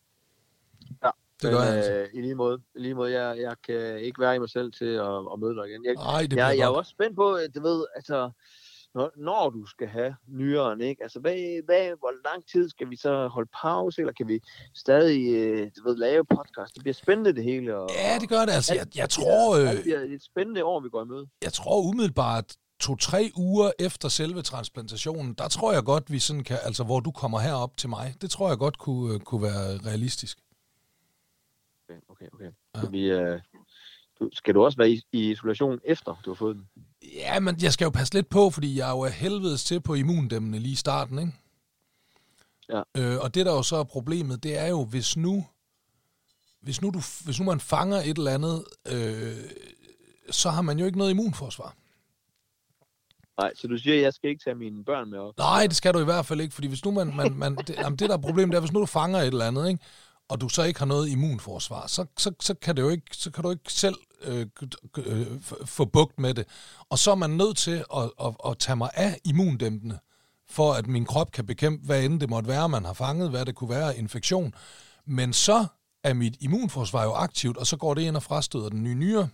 Ja, 1.03 1.09
Det 1.41 1.51
gør 1.51 1.61
jeg 1.61 1.75
altså. 1.75 1.93
øh, 1.93 2.07
I 2.13 2.21
lige 2.21 2.35
måde, 2.35 2.61
i 2.75 2.79
lige 2.79 2.93
måde 2.93 3.11
jeg, 3.11 3.39
jeg 3.39 3.55
kan 3.67 3.99
ikke 3.99 4.21
være 4.21 4.35
i 4.35 4.39
mig 4.39 4.49
selv 4.49 4.71
til 4.71 4.85
at, 4.85 5.17
at 5.33 5.39
møde 5.39 5.55
dig 5.55 5.69
igen. 5.69 5.85
Jeg, 5.85 5.93
Nej, 5.93 6.21
det 6.21 6.37
jeg, 6.37 6.57
jeg 6.57 6.65
er 6.65 6.67
også 6.67 6.91
spændt 6.91 7.15
på, 7.15 7.33
at 7.33 7.55
du 7.55 7.61
ved, 7.61 7.85
altså, 7.95 8.31
når, 8.95 9.11
når 9.17 9.49
du 9.49 9.65
skal 9.65 9.87
have 9.87 10.15
nyeren, 10.27 10.81
ikke? 10.81 11.03
Altså, 11.03 11.19
hvad, 11.19 11.65
hvad, 11.65 11.85
hvor 11.99 12.29
lang 12.29 12.43
tid 12.51 12.69
skal 12.69 12.89
vi 12.89 12.95
så 12.95 13.27
holde 13.27 13.49
pause, 13.61 14.01
eller 14.01 14.13
kan 14.13 14.27
vi 14.27 14.39
stadig, 14.75 15.33
øh, 15.33 15.71
du 15.77 15.89
ved, 15.89 15.95
lave 15.97 16.25
podcast? 16.25 16.73
Det 16.75 16.83
bliver 16.83 16.93
spændende 16.93 17.33
det 17.35 17.43
hele. 17.43 17.77
Og, 17.77 17.89
Ja, 17.95 18.17
det 18.19 18.29
gør 18.29 18.45
det. 18.45 18.51
Altså, 18.51 18.75
jeg, 18.75 18.97
jeg 18.97 19.09
tror, 19.09 19.57
øh, 19.57 19.69
alt 19.69 19.81
bliver 19.81 19.99
et 19.99 20.23
spændende 20.23 20.63
år, 20.63 20.79
vi 20.79 20.89
går 20.89 21.03
i 21.03 21.07
møde. 21.07 21.27
jeg 21.41 21.53
tror 21.53 21.81
umiddelbart 21.81 22.55
to-tre 22.79 23.31
uger 23.35 23.71
efter 23.79 24.09
selve 24.09 24.41
transplantationen, 24.41 25.33
der 25.33 25.47
tror 25.47 25.73
jeg 25.73 25.83
godt, 25.83 26.11
vi 26.11 26.19
sådan 26.19 26.43
kan, 26.43 26.57
altså 26.63 26.83
hvor 26.83 26.99
du 26.99 27.11
kommer 27.11 27.39
herop 27.39 27.77
til 27.77 27.89
mig, 27.89 28.15
det 28.21 28.31
tror 28.31 28.47
jeg 28.49 28.57
godt 28.57 28.77
kunne, 28.77 29.13
øh, 29.13 29.19
kunne 29.19 29.41
være 29.41 29.77
realistisk. 29.89 30.39
Okay, 32.21 32.27
okay. 32.33 32.51
Ja. 32.75 32.89
Vi, 32.89 33.03
øh, 33.03 33.39
Du, 34.19 34.29
skal 34.33 34.53
du 34.55 34.63
også 34.63 34.77
være 34.77 34.91
i, 34.91 35.01
i 35.11 35.31
isolation 35.31 35.79
efter, 35.85 36.21
du 36.25 36.29
har 36.29 36.35
fået 36.35 36.55
den? 36.55 36.67
Ja, 37.15 37.39
men 37.39 37.55
jeg 37.61 37.73
skal 37.73 37.85
jo 37.85 37.89
passe 37.89 38.13
lidt 38.13 38.29
på, 38.29 38.49
fordi 38.49 38.77
jeg 38.77 38.87
er 38.89 38.91
jo 38.91 39.05
helvedes 39.05 39.63
til 39.63 39.81
på 39.81 39.93
immundæmmende 39.93 40.59
lige 40.59 40.71
i 40.71 40.75
starten, 40.75 41.19
ikke? 41.19 41.31
Ja. 42.69 42.81
Øh, 42.97 43.19
og 43.19 43.35
det, 43.35 43.45
der 43.45 43.51
jo 43.51 43.63
så 43.63 43.75
er 43.75 43.83
problemet, 43.83 44.43
det 44.43 44.57
er 44.57 44.67
jo, 44.67 44.85
hvis 44.85 45.17
nu, 45.17 45.45
hvis 46.61 46.81
nu, 46.81 46.89
du, 46.89 46.99
hvis 47.25 47.39
nu 47.39 47.45
man 47.45 47.59
fanger 47.59 47.97
et 47.97 48.17
eller 48.17 48.31
andet, 48.31 48.65
øh, 48.87 49.37
så 50.29 50.49
har 50.49 50.61
man 50.61 50.79
jo 50.79 50.85
ikke 50.85 50.97
noget 50.97 51.11
immunforsvar. 51.11 51.75
Nej, 53.41 53.51
så 53.55 53.67
du 53.67 53.77
siger, 53.77 53.95
at 53.95 54.01
jeg 54.01 54.13
skal 54.13 54.29
ikke 54.29 54.43
tage 54.43 54.55
mine 54.55 54.83
børn 54.83 55.09
med 55.09 55.19
op? 55.19 55.37
Nej, 55.37 55.67
det 55.67 55.75
skal 55.75 55.93
du 55.93 55.99
i 55.99 56.03
hvert 56.03 56.25
fald 56.25 56.41
ikke, 56.41 56.53
fordi 56.53 56.67
hvis 56.67 56.85
nu 56.85 56.91
man, 56.91 57.15
man, 57.15 57.33
man 57.33 57.55
det, 57.55 57.75
jamen 57.77 57.99
det 57.99 58.09
der 58.09 58.17
er 58.17 58.21
problemet, 58.21 58.51
det 58.51 58.55
er, 58.55 58.61
hvis 58.61 58.71
nu 58.71 58.79
du 58.79 58.85
fanger 58.85 59.19
et 59.19 59.27
eller 59.27 59.47
andet, 59.47 59.69
ikke? 59.69 59.83
Og 60.29 60.41
du 60.41 60.49
så 60.49 60.63
ikke 60.63 60.79
har 60.79 60.85
noget 60.85 61.09
immunforsvar, 61.09 61.87
så, 61.87 62.05
så, 62.17 62.31
så, 62.39 62.53
kan, 62.53 62.75
det 62.75 62.81
jo 62.81 62.89
ikke, 62.89 63.05
så 63.11 63.31
kan 63.31 63.43
du 63.43 63.49
ikke 63.51 63.73
selv 63.73 63.95
øh, 64.21 64.47
øh, 64.97 65.27
få 65.65 65.85
bugt 65.85 66.19
med 66.19 66.33
det. 66.33 66.47
Og 66.89 66.99
så 66.99 67.11
er 67.11 67.15
man 67.15 67.29
nødt 67.29 67.57
til 67.57 67.83
at, 67.95 68.11
at, 68.25 68.35
at 68.47 68.57
tage 68.59 68.75
mig 68.75 68.89
af 68.93 69.19
immundæmpende, 69.25 69.99
for 70.49 70.73
at 70.73 70.87
min 70.87 71.05
krop 71.05 71.31
kan 71.31 71.45
bekæmpe, 71.45 71.85
hvad 71.85 72.03
end 72.03 72.19
det 72.19 72.29
måtte 72.29 72.49
være, 72.49 72.69
man 72.69 72.85
har 72.85 72.93
fanget, 72.93 73.29
hvad 73.29 73.45
det 73.45 73.55
kunne 73.55 73.69
være, 73.69 73.97
infektion. 73.97 74.53
Men 75.05 75.33
så 75.33 75.65
er 76.03 76.13
mit 76.13 76.37
immunforsvar 76.41 77.03
jo 77.03 77.11
aktivt, 77.11 77.57
og 77.57 77.67
så 77.67 77.77
går 77.77 77.93
det 77.93 78.01
ind 78.01 78.15
og 78.15 78.23
frastøder 78.23 78.69
den 78.69 78.83
nye 78.83 78.95
nyre. 78.95 79.29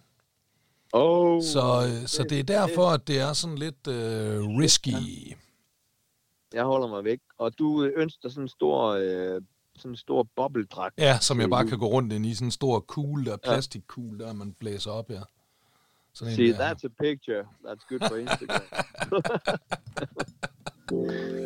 Oh, 0.94 1.42
Så, 1.42 1.88
øh, 1.88 2.08
så 2.08 2.24
det 2.24 2.40
er 2.40 2.44
derfor, 2.44 2.90
at 2.90 3.08
det 3.08 3.20
er 3.20 3.34
sådan 3.34 3.58
lidt 3.58 3.88
øh, 3.88 4.40
risky. 4.42 5.36
Jeg 6.54 6.64
holder 6.64 6.88
mig 6.88 7.04
væk. 7.04 7.20
Og 7.38 7.60
du 7.60 7.84
øh, 7.84 7.94
ønsker 7.96 8.30
sådan 8.30 8.44
en 8.44 8.50
stor, 8.50 8.90
øh, 8.90 9.42
sådan 9.78 9.92
en 9.92 9.96
stor 9.96 10.28
bobledragt. 10.36 10.94
Ja, 10.98 11.20
som 11.20 11.40
jeg 11.40 11.50
bare 11.50 11.68
kan 11.68 11.80
gå 11.80 11.86
rundt 11.86 12.14
ind 12.14 12.26
i 12.26 12.34
sådan 12.34 12.48
en 12.48 12.52
stor 12.52 12.80
kugle, 12.80 13.26
der 13.26 13.38
plastikkugle, 13.38 14.26
der 14.26 14.34
man 14.34 14.54
blæser 14.60 14.92
op, 14.92 15.10
ja. 15.10 15.20
Sådan 16.14 16.32
en 16.32 16.36
See, 16.36 16.54
der. 16.54 16.58
that's 16.60 16.86
a 16.86 16.90
picture. 17.04 17.44
That's 17.66 17.86
good 17.90 18.00
for 18.10 18.16
Instagram. 18.16 18.62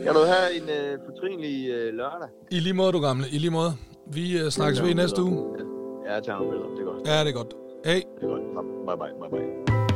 kan 0.04 0.14
du 0.14 0.20
have 0.20 0.56
en 0.62 0.70
øh, 0.70 1.00
fortrinlig 1.06 1.70
øh, 1.70 1.94
lørdag? 1.94 2.30
I 2.52 2.60
lige 2.60 2.74
måde, 2.74 2.92
du 2.92 3.00
gamle. 3.00 3.26
I 3.32 3.38
lige 3.38 3.52
måde. 3.52 3.72
Vi 4.14 4.40
øh, 4.40 4.50
snakkes 4.50 4.84
ved 4.84 4.96
næste 4.96 5.24
uge. 5.24 5.46
Ja, 6.08 6.14
jeg 6.14 6.24
tager 6.24 6.38
nogle 6.40 6.52
billeder. 6.52 6.70
Det 6.70 6.80
er 6.82 6.86
godt. 6.94 7.08
Ja, 7.08 7.20
det 7.20 7.28
er 7.30 7.34
godt. 7.34 7.54
Hej. 7.86 8.04
Det 8.16 8.24
er 8.24 8.28
godt. 8.28 8.42
Bye 8.88 8.98
bye. 8.98 9.30
Bye 9.30 9.40
bye. 9.66 9.89